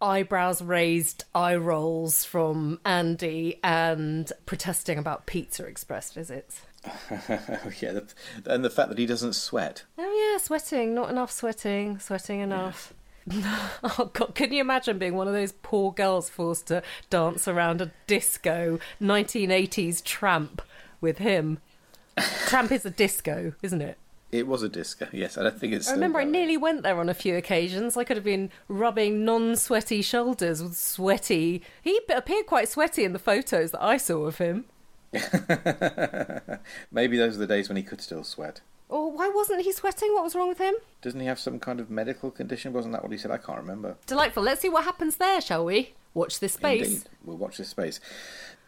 eyebrows 0.00 0.60
raised 0.60 1.24
eye 1.32 1.54
rolls 1.54 2.24
from 2.24 2.80
Andy 2.84 3.60
and 3.62 4.30
protesting 4.46 4.98
about 4.98 5.26
Pizza 5.26 5.64
Express 5.64 6.12
visits. 6.12 6.62
Oh, 7.10 7.70
yeah, 7.80 7.92
the, 7.92 8.04
and 8.46 8.64
the 8.64 8.70
fact 8.70 8.88
that 8.88 8.98
he 8.98 9.06
doesn't 9.06 9.34
sweat. 9.34 9.84
Oh 9.98 10.32
yeah, 10.32 10.42
sweating. 10.42 10.94
Not 10.94 11.10
enough 11.10 11.30
sweating. 11.30 11.98
Sweating 11.98 12.40
enough. 12.40 12.92
oh 13.32 14.10
god, 14.12 14.34
can 14.34 14.52
you 14.52 14.60
imagine 14.60 14.98
being 14.98 15.14
one 15.14 15.28
of 15.28 15.34
those 15.34 15.52
poor 15.62 15.92
girls 15.92 16.28
forced 16.28 16.66
to 16.66 16.82
dance 17.08 17.46
around 17.46 17.80
a 17.80 17.92
disco 18.06 18.80
1980s 19.00 20.02
tramp 20.02 20.60
with 21.00 21.18
him? 21.18 21.58
tramp 22.46 22.72
is 22.72 22.84
a 22.84 22.90
disco, 22.90 23.52
isn't 23.62 23.80
it? 23.80 23.96
It 24.32 24.46
was 24.46 24.62
a 24.62 24.68
disco, 24.68 25.08
yes. 25.12 25.36
I 25.36 25.42
don't 25.42 25.60
think 25.60 25.74
it's. 25.74 25.90
I 25.90 25.92
remember 25.92 26.18
I 26.18 26.24
nearly 26.24 26.56
went 26.56 26.82
there 26.82 26.98
on 26.98 27.10
a 27.10 27.14
few 27.14 27.36
occasions. 27.36 27.98
I 27.98 28.04
could 28.04 28.16
have 28.16 28.24
been 28.24 28.50
rubbing 28.66 29.26
non-sweaty 29.26 30.00
shoulders 30.00 30.62
with 30.62 30.76
sweaty. 30.76 31.62
He 31.82 32.00
appeared 32.08 32.46
quite 32.46 32.70
sweaty 32.70 33.04
in 33.04 33.12
the 33.12 33.18
photos 33.18 33.72
that 33.72 33.82
I 33.82 33.98
saw 33.98 34.24
of 34.24 34.38
him. 34.38 34.64
Maybe 36.90 37.16
those 37.16 37.36
are 37.36 37.40
the 37.40 37.46
days 37.46 37.68
when 37.68 37.76
he 37.76 37.82
could 37.82 38.00
still 38.00 38.24
sweat. 38.24 38.60
Oh, 38.90 39.06
why 39.06 39.30
wasn't 39.34 39.62
he 39.62 39.72
sweating? 39.72 40.12
What 40.12 40.24
was 40.24 40.34
wrong 40.34 40.48
with 40.48 40.58
him? 40.58 40.74
Doesn't 41.00 41.20
he 41.20 41.26
have 41.26 41.38
some 41.38 41.58
kind 41.58 41.80
of 41.80 41.90
medical 41.90 42.30
condition? 42.30 42.72
Wasn't 42.72 42.92
that 42.92 43.02
what 43.02 43.10
he 43.12 43.18
said? 43.18 43.30
I 43.30 43.38
can't 43.38 43.58
remember. 43.58 43.96
Delightful. 44.06 44.42
Let's 44.42 44.60
see 44.60 44.68
what 44.68 44.84
happens 44.84 45.16
there, 45.16 45.40
shall 45.40 45.64
we? 45.64 45.94
Watch 46.14 46.40
this 46.40 46.54
space. 46.54 46.86
Indeed. 46.88 47.02
We'll 47.24 47.38
watch 47.38 47.56
this 47.56 47.68
space. 47.68 48.00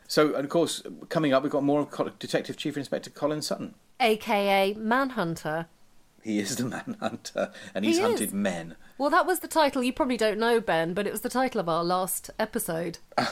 So, 0.07 0.35
and 0.35 0.45
of 0.45 0.51
course, 0.51 0.83
coming 1.09 1.33
up, 1.33 1.43
we've 1.43 1.53
got 1.53 1.63
more 1.63 1.81
of 1.81 2.19
Detective 2.19 2.57
Chief 2.57 2.77
Inspector 2.77 3.11
Colin 3.11 3.43
Sutton. 3.43 3.75
AKA 4.01 4.75
Manhunter. 4.75 5.67
He 6.23 6.39
is 6.39 6.57
the 6.57 6.65
manhunter, 6.99 7.53
and 7.75 7.85
he's 7.85 7.99
is. 7.99 8.03
hunted 8.03 8.33
men. 8.33 8.77
Well, 8.97 9.11
that 9.11 9.27
was 9.27 9.41
the 9.41 9.49
title. 9.49 9.83
You 9.83 9.93
probably 9.93 10.17
don't 10.17 10.39
know, 10.39 10.61
Ben, 10.61 10.95
but 10.95 11.07
it 11.07 11.11
was 11.11 11.23
the 11.23 11.29
title 11.29 11.61
of 11.61 11.69
our 11.69 11.85
last 11.85 12.31
episode. 12.39 12.99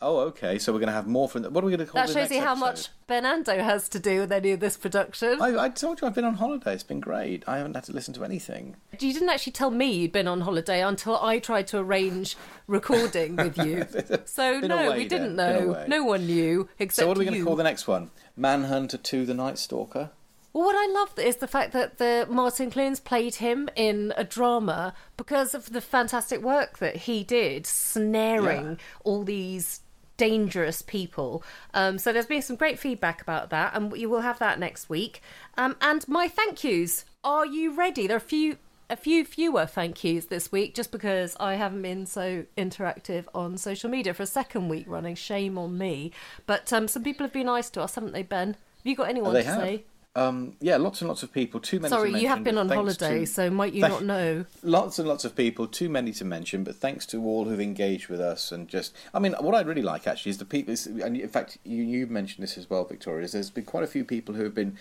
Oh, 0.00 0.18
okay. 0.20 0.58
So 0.58 0.72
we're 0.72 0.80
going 0.80 0.88
to 0.88 0.92
have 0.92 1.06
more 1.06 1.28
from. 1.28 1.44
What 1.44 1.62
are 1.62 1.66
we 1.66 1.70
going 1.76 1.86
to 1.86 1.90
call 1.90 2.00
that 2.00 2.08
the 2.08 2.20
shows 2.20 2.30
you 2.32 2.40
how 2.40 2.52
episode? 2.52 2.64
much 2.64 2.88
Bernardo 3.06 3.62
has 3.62 3.88
to 3.90 4.00
do 4.00 4.20
with 4.20 4.32
any 4.32 4.50
of 4.50 4.58
this 4.58 4.76
production. 4.76 5.40
I, 5.40 5.64
I 5.64 5.68
told 5.68 6.00
you 6.00 6.06
I've 6.08 6.14
been 6.14 6.24
on 6.24 6.34
holiday. 6.34 6.74
It's 6.74 6.82
been 6.82 6.98
great. 6.98 7.44
I 7.46 7.58
haven't 7.58 7.74
had 7.74 7.84
to 7.84 7.92
listen 7.92 8.12
to 8.14 8.24
anything. 8.24 8.74
You 8.98 9.12
didn't 9.12 9.28
actually 9.28 9.52
tell 9.52 9.70
me 9.70 9.92
you'd 9.92 10.10
been 10.12 10.26
on 10.26 10.40
holiday 10.40 10.82
until 10.82 11.16
I 11.20 11.38
tried 11.38 11.68
to 11.68 11.78
arrange 11.78 12.36
recording 12.66 13.36
with 13.36 13.56
you. 13.58 13.86
So 14.24 14.58
no, 14.60 14.88
away 14.88 14.98
we 14.98 15.08
didn't 15.08 15.36
then. 15.36 15.66
Know. 15.68 15.84
No 15.86 16.04
one 16.04 16.26
knew 16.26 16.68
except 16.78 17.04
so 17.04 17.08
what 17.08 17.16
are 17.16 17.20
we 17.20 17.24
going 17.26 17.38
to 17.38 17.44
call 17.44 17.56
the 17.56 17.62
next 17.62 17.86
one? 17.86 18.10
Manhunter 18.36 18.96
2 18.96 19.26
The 19.26 19.34
Night 19.34 19.58
Stalker? 19.58 20.10
Well, 20.52 20.64
what 20.64 20.76
I 20.76 20.92
love 20.92 21.18
is 21.18 21.36
the 21.36 21.46
fact 21.48 21.72
that 21.72 21.98
the 21.98 22.26
Martin 22.28 22.70
Clunes 22.70 23.00
played 23.00 23.36
him 23.36 23.68
in 23.74 24.12
a 24.16 24.24
drama 24.24 24.92
because 25.16 25.54
of 25.54 25.72
the 25.72 25.80
fantastic 25.80 26.42
work 26.42 26.78
that 26.78 26.96
he 26.96 27.24
did, 27.24 27.66
snaring 27.66 28.66
Yeah. 28.72 28.76
all 29.04 29.24
these 29.24 29.80
dangerous 30.18 30.82
people. 30.82 31.42
Um, 31.72 31.98
so 31.98 32.12
there's 32.12 32.26
been 32.26 32.42
some 32.42 32.56
great 32.56 32.78
feedback 32.78 33.22
about 33.22 33.50
that, 33.50 33.74
and 33.74 33.96
you 33.96 34.10
will 34.10 34.20
have 34.20 34.38
that 34.40 34.58
next 34.58 34.88
week. 34.90 35.22
Um, 35.56 35.74
and 35.80 36.06
my 36.06 36.28
thank 36.28 36.62
yous. 36.62 37.04
Are 37.24 37.46
you 37.46 37.72
ready? 37.74 38.06
There 38.06 38.16
are 38.16 38.18
a 38.18 38.20
few. 38.20 38.58
A 38.90 38.96
few 38.96 39.24
fewer 39.24 39.64
thank 39.64 40.04
yous 40.04 40.26
this 40.26 40.52
week 40.52 40.74
just 40.74 40.92
because 40.92 41.34
I 41.40 41.54
haven't 41.54 41.80
been 41.80 42.04
so 42.04 42.44
interactive 42.58 43.24
on 43.34 43.56
social 43.56 43.88
media 43.88 44.12
for 44.12 44.24
a 44.24 44.26
second 44.26 44.68
week 44.68 44.84
running. 44.86 45.14
Shame 45.14 45.56
on 45.56 45.78
me. 45.78 46.12
But 46.44 46.70
um, 46.74 46.88
some 46.88 47.02
people 47.02 47.24
have 47.24 47.32
been 47.32 47.46
nice 47.46 47.70
to 47.70 47.80
us, 47.80 47.94
haven't 47.94 48.12
they, 48.12 48.22
Ben? 48.22 48.48
Have 48.48 48.56
you 48.84 48.94
got 48.94 49.08
anyone 49.08 49.30
Oh, 49.30 49.32
they 49.32 49.44
to 49.44 49.48
have. 49.48 49.60
say? 49.62 49.84
Um, 50.14 50.56
yeah, 50.60 50.76
lots 50.76 51.00
and 51.00 51.08
lots 51.08 51.22
of 51.22 51.32
people. 51.32 51.58
Too 51.58 51.80
many. 51.80 51.88
Sorry, 51.88 52.12
to 52.12 52.18
you 52.20 52.28
have 52.28 52.44
been 52.44 52.58
on 52.58 52.68
holiday, 52.68 53.20
to- 53.20 53.26
so 53.26 53.48
might 53.48 53.72
you 53.72 53.80
Thank- 53.80 53.94
not 53.94 54.04
know? 54.04 54.44
Lots 54.62 54.98
and 54.98 55.08
lots 55.08 55.24
of 55.24 55.34
people. 55.34 55.66
Too 55.66 55.88
many 55.88 56.12
to 56.12 56.24
mention, 56.24 56.64
but 56.64 56.76
thanks 56.76 57.06
to 57.06 57.24
all 57.24 57.46
who've 57.46 57.60
engaged 57.60 58.08
with 58.08 58.20
us 58.20 58.52
and 58.52 58.68
just. 58.68 58.94
I 59.14 59.18
mean, 59.18 59.32
what 59.40 59.54
I 59.54 59.62
really 59.62 59.80
like 59.80 60.06
actually 60.06 60.30
is 60.30 60.38
the 60.38 60.44
people. 60.44 60.74
is- 60.74 60.86
And 60.86 61.16
in 61.16 61.28
fact, 61.28 61.56
you 61.64 61.82
you 61.82 62.06
mentioned 62.06 62.42
this 62.42 62.58
as 62.58 62.68
well, 62.68 62.84
Victoria. 62.84 63.24
Is 63.24 63.32
there's 63.32 63.50
been 63.50 63.64
quite 63.64 63.84
a 63.84 63.86
few 63.86 64.04
people 64.04 64.34
who 64.34 64.44
have 64.44 64.54
been. 64.54 64.76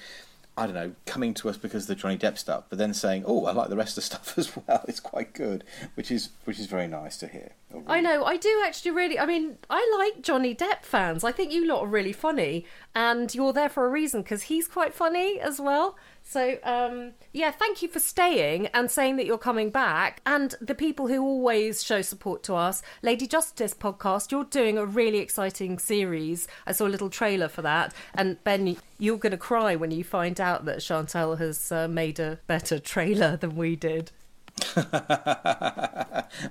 I 0.57 0.65
don't 0.65 0.75
know, 0.75 0.91
coming 1.05 1.33
to 1.35 1.49
us 1.49 1.55
because 1.55 1.83
of 1.83 1.87
the 1.87 1.95
Johnny 1.95 2.17
Depp 2.17 2.37
stuff, 2.37 2.65
but 2.69 2.77
then 2.77 2.93
saying, 2.93 3.23
"Oh, 3.25 3.45
I 3.45 3.51
like 3.53 3.69
the 3.69 3.77
rest 3.77 3.91
of 3.91 3.95
the 3.95 4.01
stuff 4.11 4.37
as 4.37 4.55
well." 4.55 4.83
It's 4.87 4.99
quite 4.99 5.33
good, 5.33 5.63
which 5.95 6.11
is 6.11 6.29
which 6.43 6.59
is 6.59 6.65
very 6.65 6.87
nice 6.87 7.17
to 7.17 7.27
hear. 7.27 7.53
I 7.87 8.01
know, 8.01 8.25
I 8.25 8.35
do 8.35 8.61
actually 8.65 8.91
really. 8.91 9.17
I 9.17 9.25
mean, 9.25 9.57
I 9.69 9.97
like 9.97 10.21
Johnny 10.21 10.53
Depp 10.53 10.83
fans. 10.83 11.23
I 11.23 11.31
think 11.31 11.53
you 11.53 11.65
lot 11.65 11.83
are 11.83 11.87
really 11.87 12.13
funny, 12.13 12.65
and 12.93 13.33
you're 13.33 13.53
there 13.53 13.69
for 13.69 13.85
a 13.85 13.89
reason 13.89 14.21
because 14.21 14.43
he's 14.43 14.67
quite 14.67 14.93
funny 14.93 15.39
as 15.39 15.59
well. 15.61 15.95
So, 16.31 16.57
um, 16.63 17.11
yeah, 17.33 17.51
thank 17.51 17.81
you 17.81 17.89
for 17.89 17.99
staying 17.99 18.67
and 18.67 18.89
saying 18.89 19.17
that 19.17 19.25
you're 19.25 19.37
coming 19.37 19.69
back. 19.69 20.21
And 20.25 20.55
the 20.61 20.73
people 20.73 21.09
who 21.09 21.21
always 21.21 21.83
show 21.83 22.01
support 22.01 22.41
to 22.43 22.55
us, 22.55 22.81
Lady 23.01 23.27
Justice 23.27 23.73
podcast, 23.73 24.31
you're 24.31 24.45
doing 24.45 24.77
a 24.77 24.85
really 24.85 25.17
exciting 25.17 25.77
series. 25.77 26.47
I 26.65 26.71
saw 26.71 26.87
a 26.87 26.87
little 26.87 27.09
trailer 27.09 27.49
for 27.49 27.61
that. 27.63 27.93
And 28.13 28.41
Ben, 28.45 28.77
you're 28.97 29.17
going 29.17 29.31
to 29.31 29.37
cry 29.37 29.75
when 29.75 29.91
you 29.91 30.05
find 30.05 30.39
out 30.39 30.63
that 30.63 30.77
Chantel 30.77 31.37
has 31.37 31.69
uh, 31.69 31.89
made 31.89 32.17
a 32.17 32.39
better 32.47 32.79
trailer 32.79 33.35
than 33.35 33.57
we 33.57 33.75
did. 33.75 34.11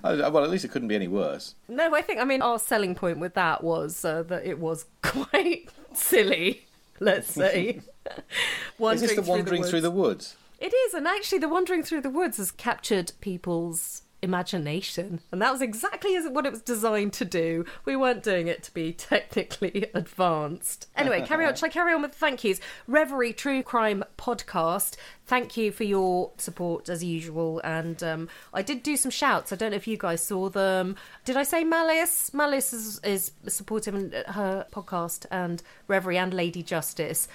Well, 0.03 0.45
at 0.45 0.51
least 0.51 0.64
it 0.64 0.70
couldn't 0.70 0.89
be 0.89 0.95
any 0.95 1.09
worse. 1.09 1.55
No, 1.66 1.95
I 1.95 2.03
think 2.03 2.20
I 2.20 2.24
mean 2.24 2.43
our 2.43 2.59
selling 2.59 2.95
point 2.95 3.18
with 3.18 3.33
that 3.35 3.64
was 3.64 4.05
uh, 4.05 4.22
that 4.24 4.45
it 4.45 4.59
was 4.59 4.85
quite 5.03 5.70
silly. 5.95 6.66
Let's 7.01 7.33
say. 7.33 7.81
is 8.80 9.01
this 9.01 9.14
the 9.14 9.22
wandering 9.22 9.62
through 9.62 9.82
the 9.82 9.90
woods? 9.90 10.36
It 10.59 10.74
is, 10.74 10.94
and 10.94 11.07
actually, 11.07 11.38
the 11.38 11.48
wandering 11.48 11.82
through 11.82 12.03
the 12.03 12.11
woods 12.11 12.36
has 12.36 12.51
captured 12.51 13.12
people's 13.20 14.03
imagination, 14.22 15.20
and 15.32 15.40
that 15.40 15.53
was 15.53 15.62
exactly 15.62 16.14
as 16.16 16.28
what 16.28 16.44
it 16.44 16.53
was 16.53 16.61
designed 16.61 17.12
to 17.14 17.24
do. 17.24 17.64
We 17.84 17.96
weren't 17.96 18.22
doing 18.22 18.48
it 18.48 18.62
to 18.64 18.74
be 18.74 18.92
technically 18.92 19.86
advanced. 19.94 20.88
Anyway, 20.96 21.22
carry 21.26 21.46
on. 21.46 21.55
Shall 21.55 21.68
I 21.68 21.70
carry 21.70 21.92
on 21.92 22.03
with 22.03 22.12
the 22.12 22.18
thank 22.18 22.44
yous? 22.44 22.61
Reverie 22.86 23.32
True 23.32 23.62
Crime 23.62 24.05
Podcast. 24.18 24.96
Thank 25.26 25.57
you 25.57 25.72
for 25.72 25.84
your 25.84 26.32
support 26.36 26.88
as 26.88 27.03
usual, 27.03 27.61
and 27.64 28.03
um, 28.03 28.28
I 28.53 28.62
did 28.62 28.82
do 28.82 28.96
some 28.96 29.11
shouts. 29.11 29.53
I 29.53 29.57
don't 29.57 29.70
know 29.70 29.76
if 29.76 29.88
you 29.88 29.96
guys 29.96 30.22
saw 30.22 30.48
them. 30.48 30.96
Did 31.24 31.36
I 31.36 31.42
say 31.42 31.64
Malice? 31.64 32.34
Malice 32.34 32.72
is, 32.72 33.01
is 33.01 33.32
supportive 33.46 33.94
in 33.94 34.12
her 34.28 34.66
podcast, 34.72 35.26
and 35.30 35.62
Reverie 35.88 36.18
and 36.18 36.34
Lady 36.34 36.62
Justice. 36.62 37.28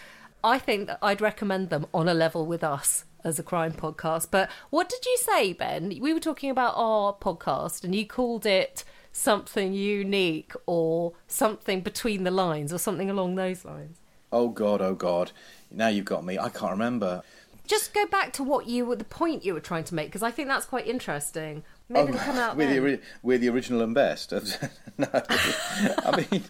I 0.45 0.59
think 0.59 0.85
that 0.85 0.99
I'd 1.01 1.21
recommend 1.21 1.71
them 1.71 1.87
on 1.91 2.07
a 2.07 2.13
level 2.13 2.45
with 2.45 2.63
us 2.63 3.05
as 3.23 3.39
a 3.39 3.43
crime 3.43 3.71
podcast. 3.71 4.27
But 4.29 4.47
what 4.69 4.87
did 4.87 5.03
you 5.03 5.17
say, 5.17 5.53
Ben? 5.53 5.97
We 5.99 6.13
were 6.13 6.19
talking 6.19 6.51
about 6.51 6.75
our 6.77 7.15
podcast 7.15 7.83
and 7.83 7.95
you 7.95 8.05
called 8.05 8.45
it 8.45 8.83
something 9.11 9.73
unique 9.73 10.53
or 10.67 11.13
something 11.25 11.81
between 11.81 12.25
the 12.25 12.31
lines 12.31 12.71
or 12.71 12.77
something 12.77 13.09
along 13.09 13.33
those 13.33 13.65
lines. 13.65 13.97
Oh 14.31 14.49
God, 14.49 14.81
oh 14.81 14.93
God! 14.93 15.31
Now 15.71 15.87
you've 15.87 16.05
got 16.05 16.23
me. 16.23 16.37
I 16.37 16.49
can't 16.49 16.73
remember. 16.73 17.23
Just 17.65 17.95
go 17.95 18.05
back 18.05 18.31
to 18.33 18.43
what 18.43 18.67
you 18.67 18.85
were, 18.85 18.97
the 18.97 19.03
point 19.03 19.43
you 19.43 19.55
were 19.55 19.59
trying 19.59 19.85
to 19.85 19.95
make, 19.95 20.09
because 20.09 20.21
I 20.21 20.29
think 20.29 20.47
that's 20.47 20.67
quite 20.67 20.85
interesting. 20.85 21.63
Maybe 21.87 22.09
it'll 22.09 22.19
oh, 22.19 22.23
come 22.23 22.37
out 22.37 22.53
Oh, 22.53 22.57
we're 22.57 22.67
the, 22.73 22.97
then. 22.97 23.01
we're 23.21 23.37
the 23.37 23.49
original 23.49 23.81
and 23.81 23.93
best. 23.93 24.31
no, 24.97 25.07
I 25.13 26.25
mean, 26.31 26.43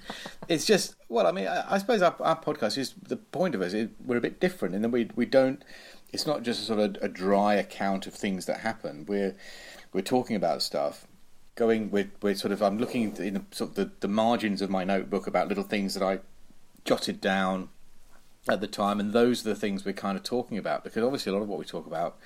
it's 0.47 0.65
just 0.65 0.95
well. 1.09 1.27
I 1.27 1.31
mean, 1.31 1.47
I, 1.47 1.75
I 1.75 1.77
suppose 1.77 2.01
our, 2.01 2.15
our 2.21 2.39
podcast 2.41 2.77
is 2.77 2.93
the 3.01 3.17
point 3.17 3.53
of 3.53 3.61
us. 3.61 3.73
Is 3.73 3.89
we're 4.05 4.17
a 4.17 4.21
bit 4.21 4.39
different 4.39 4.75
in 4.75 4.81
that 4.81 4.89
we 4.89 5.09
we 5.15 5.25
don't. 5.25 5.63
It's 6.13 6.25
not 6.25 6.43
just 6.43 6.61
a 6.61 6.65
sort 6.65 6.79
of 6.79 7.03
a 7.03 7.09
dry 7.09 7.55
account 7.55 8.07
of 8.07 8.13
things 8.13 8.45
that 8.45 8.61
happen. 8.61 9.05
We're 9.07 9.35
we're 9.91 10.01
talking 10.01 10.35
about 10.35 10.61
stuff. 10.61 11.05
Going, 11.55 11.89
we're, 11.89 12.11
we're 12.21 12.35
sort 12.35 12.51
of. 12.51 12.61
I'm 12.61 12.77
looking 12.77 13.15
in 13.17 13.33
the, 13.35 13.43
sort 13.51 13.71
of 13.71 13.75
the, 13.75 13.91
the 14.01 14.09
margins 14.09 14.61
of 14.61 14.69
my 14.69 14.83
notebook 14.83 15.25
about 15.25 15.47
little 15.47 15.63
things 15.63 15.93
that 15.93 16.03
I 16.03 16.19
jotted 16.83 17.21
down 17.21 17.69
at 18.47 18.61
the 18.61 18.67
time, 18.67 18.99
and 18.99 19.13
those 19.13 19.45
are 19.45 19.49
the 19.49 19.55
things 19.55 19.85
we're 19.85 19.93
kind 19.93 20.17
of 20.17 20.23
talking 20.23 20.57
about 20.57 20.83
because 20.83 21.03
obviously 21.03 21.31
a 21.31 21.33
lot 21.33 21.41
of 21.41 21.49
what 21.49 21.59
we 21.59 21.65
talk 21.65 21.87
about 21.87 22.17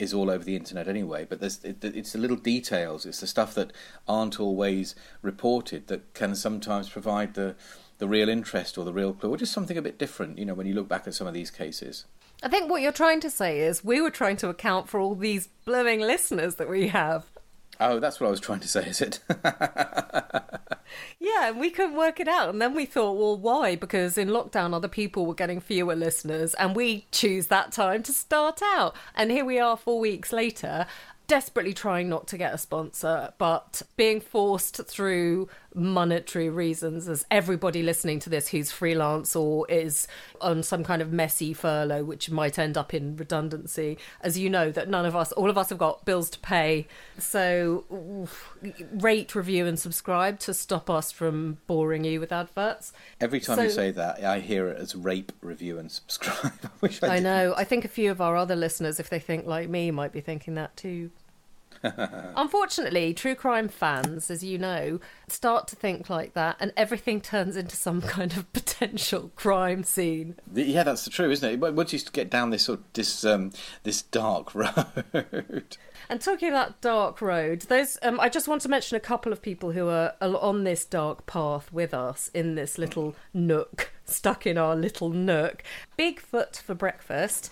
is 0.00 0.14
all 0.14 0.30
over 0.30 0.44
the 0.44 0.56
internet 0.56 0.88
anyway. 0.88 1.26
But 1.28 1.42
it, 1.42 1.84
it's 1.84 2.12
the 2.12 2.18
little 2.18 2.36
details, 2.36 3.06
it's 3.06 3.20
the 3.20 3.26
stuff 3.26 3.54
that 3.54 3.72
aren't 4.08 4.40
always 4.40 4.94
reported 5.22 5.86
that 5.88 6.14
can 6.14 6.34
sometimes 6.34 6.88
provide 6.88 7.34
the 7.34 7.56
the 7.98 8.08
real 8.08 8.30
interest 8.30 8.78
or 8.78 8.84
the 8.86 8.94
real 8.94 9.12
clue, 9.12 9.30
or 9.30 9.36
just 9.36 9.52
something 9.52 9.76
a 9.76 9.82
bit 9.82 9.98
different. 9.98 10.38
You 10.38 10.46
know, 10.46 10.54
when 10.54 10.66
you 10.66 10.74
look 10.74 10.88
back 10.88 11.06
at 11.06 11.14
some 11.14 11.26
of 11.26 11.34
these 11.34 11.50
cases. 11.50 12.06
I 12.42 12.48
think 12.48 12.70
what 12.70 12.80
you're 12.80 12.92
trying 12.92 13.20
to 13.20 13.30
say 13.30 13.60
is 13.60 13.84
we 13.84 14.00
were 14.00 14.10
trying 14.10 14.38
to 14.38 14.48
account 14.48 14.88
for 14.88 14.98
all 14.98 15.14
these 15.14 15.48
blooming 15.66 16.00
listeners 16.00 16.54
that 16.54 16.70
we 16.70 16.88
have. 16.88 17.26
Oh, 17.80 17.98
that's 17.98 18.20
what 18.20 18.28
I 18.28 18.30
was 18.30 18.40
trying 18.40 18.60
to 18.60 18.68
say. 18.68 18.86
Is 18.86 19.00
it? 19.00 19.20
Yeah, 21.18 21.50
and 21.50 21.60
we 21.60 21.70
couldn't 21.70 21.96
work 21.96 22.18
it 22.18 22.28
out. 22.28 22.48
And 22.48 22.60
then 22.60 22.74
we 22.74 22.86
thought, 22.86 23.12
well, 23.16 23.36
why? 23.36 23.76
Because 23.76 24.16
in 24.18 24.28
lockdown, 24.28 24.74
other 24.74 24.88
people 24.88 25.26
were 25.26 25.34
getting 25.34 25.60
fewer 25.60 25.94
listeners, 25.94 26.54
and 26.54 26.74
we 26.74 27.06
choose 27.12 27.46
that 27.48 27.72
time 27.72 28.02
to 28.04 28.12
start 28.12 28.60
out. 28.62 28.94
And 29.14 29.30
here 29.30 29.44
we 29.44 29.58
are 29.58 29.76
four 29.76 30.00
weeks 30.00 30.32
later, 30.32 30.86
desperately 31.26 31.74
trying 31.74 32.08
not 32.08 32.26
to 32.28 32.38
get 32.38 32.54
a 32.54 32.58
sponsor, 32.58 33.32
but 33.38 33.82
being 33.96 34.20
forced 34.20 34.84
through 34.86 35.48
monetary 35.74 36.48
reasons, 36.48 37.08
as 37.08 37.24
everybody 37.30 37.82
listening 37.82 38.18
to 38.20 38.30
this 38.30 38.48
who's 38.48 38.72
freelance 38.72 39.36
or 39.36 39.70
is 39.70 40.08
on 40.40 40.62
some 40.62 40.84
kind 40.84 41.00
of 41.02 41.12
messy 41.12 41.52
furlough, 41.52 42.04
which 42.04 42.30
might 42.30 42.58
end 42.58 42.76
up 42.76 42.92
in 42.92 43.16
redundancy. 43.16 43.98
As 44.20 44.38
you 44.38 44.50
know, 44.50 44.70
that 44.70 44.88
none 44.88 45.06
of 45.06 45.14
us, 45.14 45.32
all 45.32 45.50
of 45.50 45.58
us 45.58 45.68
have 45.70 45.78
got 45.78 46.04
bills 46.04 46.30
to 46.30 46.38
pay. 46.40 46.86
So 47.18 47.84
oof, 47.92 48.54
rate, 48.92 49.34
review, 49.34 49.66
and 49.66 49.78
subscribe 49.78 50.38
to 50.40 50.54
stop 50.54 50.90
us 50.90 51.12
from 51.12 51.58
boring 51.66 52.04
you 52.04 52.20
with 52.20 52.32
adverts. 52.32 52.92
Every 53.20 53.40
time 53.40 53.62
you 53.62 53.70
say 53.70 53.90
that, 53.92 54.22
I 54.24 54.40
hear 54.40 54.68
it 54.68 54.78
as 54.78 54.94
rape, 54.94 55.32
review, 55.40 55.78
and 55.78 55.90
subscribe. 55.90 56.52
I 56.82 56.90
I, 57.02 57.16
I 57.16 57.18
know. 57.20 57.54
I 57.56 57.64
think 57.64 57.84
a 57.84 57.88
few 57.88 58.10
of 58.10 58.20
our 58.20 58.36
other 58.36 58.56
listeners, 58.56 58.98
if 59.00 59.08
they 59.08 59.18
think 59.18 59.46
like 59.46 59.68
me, 59.68 59.90
might 59.90 60.12
be 60.12 60.20
thinking 60.20 60.54
that 60.54 60.76
too. 60.76 61.10
Unfortunately, 62.36 63.14
true 63.14 63.34
crime 63.34 63.68
fans, 63.68 64.30
as 64.30 64.44
you 64.44 64.58
know, 64.58 65.00
start 65.28 65.66
to 65.68 65.76
think 65.76 66.10
like 66.10 66.34
that, 66.34 66.56
and 66.60 66.72
everything 66.76 67.20
turns 67.20 67.56
into 67.56 67.76
some 67.76 68.02
kind 68.02 68.36
of 68.36 68.52
potential 68.52 69.30
crime 69.36 69.82
scene. 69.82 70.36
Yeah, 70.52 70.82
that's 70.82 71.08
true, 71.08 71.30
isn't 71.30 71.62
it? 71.64 71.74
Once 71.74 71.92
you 71.92 71.98
get 72.12 72.30
down 72.30 72.50
this 72.50 72.64
sort 72.64 72.80
of, 72.80 72.84
this 72.92 73.24
um, 73.24 73.52
this 73.82 74.02
dark 74.02 74.54
road. 74.54 75.76
And 76.08 76.20
talking 76.20 76.48
about 76.48 76.80
dark 76.80 77.20
road, 77.20 77.62
those 77.62 77.96
um, 78.02 78.18
I 78.20 78.28
just 78.28 78.48
want 78.48 78.62
to 78.62 78.68
mention 78.68 78.96
a 78.96 79.00
couple 79.00 79.32
of 79.32 79.40
people 79.40 79.72
who 79.72 79.88
are 79.88 80.14
on 80.20 80.64
this 80.64 80.84
dark 80.84 81.26
path 81.26 81.72
with 81.72 81.94
us 81.94 82.30
in 82.34 82.56
this 82.56 82.78
little 82.78 83.14
nook, 83.32 83.92
stuck 84.04 84.46
in 84.46 84.58
our 84.58 84.74
little 84.74 85.10
nook. 85.10 85.62
Bigfoot 85.98 86.60
for 86.60 86.74
breakfast, 86.74 87.50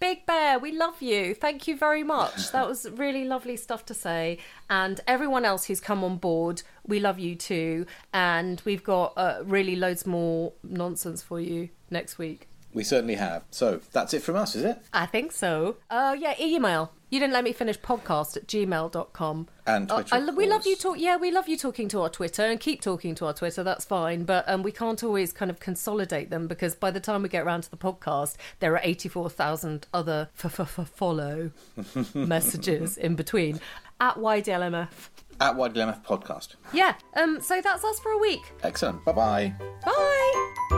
Big 0.00 0.24
Bear, 0.24 0.58
we 0.58 0.72
love 0.72 1.02
you. 1.02 1.34
Thank 1.34 1.68
you 1.68 1.76
very 1.76 2.02
much. 2.02 2.52
That 2.52 2.66
was 2.66 2.90
really 2.92 3.24
lovely 3.26 3.56
stuff 3.56 3.84
to 3.86 3.94
say. 3.94 4.38
And 4.70 4.98
everyone 5.06 5.44
else 5.44 5.66
who's 5.66 5.78
come 5.78 6.02
on 6.02 6.16
board, 6.16 6.62
we 6.86 6.98
love 7.00 7.18
you 7.18 7.34
too. 7.36 7.84
And 8.14 8.62
we've 8.64 8.82
got 8.82 9.12
uh, 9.18 9.42
really 9.44 9.76
loads 9.76 10.06
more 10.06 10.54
nonsense 10.64 11.22
for 11.22 11.38
you 11.38 11.68
next 11.90 12.16
week. 12.16 12.48
we 12.72 12.82
certainly 12.82 13.16
have. 13.16 13.42
So 13.50 13.80
that's 13.92 14.14
it 14.14 14.22
from 14.22 14.36
us, 14.36 14.54
is 14.56 14.64
it? 14.64 14.78
I 14.94 15.04
think 15.04 15.32
so. 15.32 15.76
Oh, 15.90 16.14
yeah, 16.14 16.34
email. 16.40 16.92
You 17.10 17.18
didn't 17.20 17.32
let 17.32 17.44
me 17.44 17.52
finish 17.52 17.78
podcast 17.80 18.36
at 18.36 18.46
gmail.com. 18.46 19.48
And 19.66 19.90
Uh, 19.90 19.94
Twitter, 19.96 20.14
I 20.14 20.18
of 20.18 20.34
we 20.36 20.46
love 20.46 20.64
you 20.66 20.76
talk. 20.76 20.98
Yeah, 20.98 21.16
we 21.16 21.30
love 21.30 21.48
you 21.48 21.56
talking 21.56 21.88
to 21.88 22.00
our 22.02 22.08
Twitter 22.08 22.42
and 22.44 22.58
keep 22.60 22.80
talking 22.80 23.14
to 23.16 23.26
our 23.26 23.34
Twitter. 23.34 23.62
That's 23.62 23.84
fine, 23.84 24.24
but 24.24 24.48
um, 24.48 24.62
we 24.62 24.72
can't 24.72 25.02
always 25.02 25.32
kind 25.32 25.50
of 25.50 25.58
consolidate 25.60 26.30
them 26.30 26.46
because 26.46 26.74
by 26.74 26.90
the 26.90 27.00
time 27.00 27.22
we 27.22 27.28
get 27.28 27.44
around 27.44 27.62
to 27.62 27.70
the 27.70 27.76
podcast, 27.76 28.36
there 28.60 28.72
are 28.74 28.80
eighty 28.82 29.08
four 29.08 29.28
thousand 29.28 29.86
other 29.92 30.28
follow 30.34 31.50
messages 32.14 32.96
in 32.96 33.16
between 33.16 33.60
at 34.00 34.14
YDLMF. 34.16 35.08
At 35.40 35.56
YDLMF 35.56 36.04
Podcast. 36.04 36.54
Yeah. 36.72 36.94
Um. 37.16 37.40
So 37.40 37.60
that's 37.60 37.82
us 37.84 37.98
for 38.00 38.12
a 38.12 38.18
week. 38.18 38.42
Excellent. 38.62 39.04
Bye 39.04 39.12
bye. 39.12 39.54
Bye. 39.84 40.76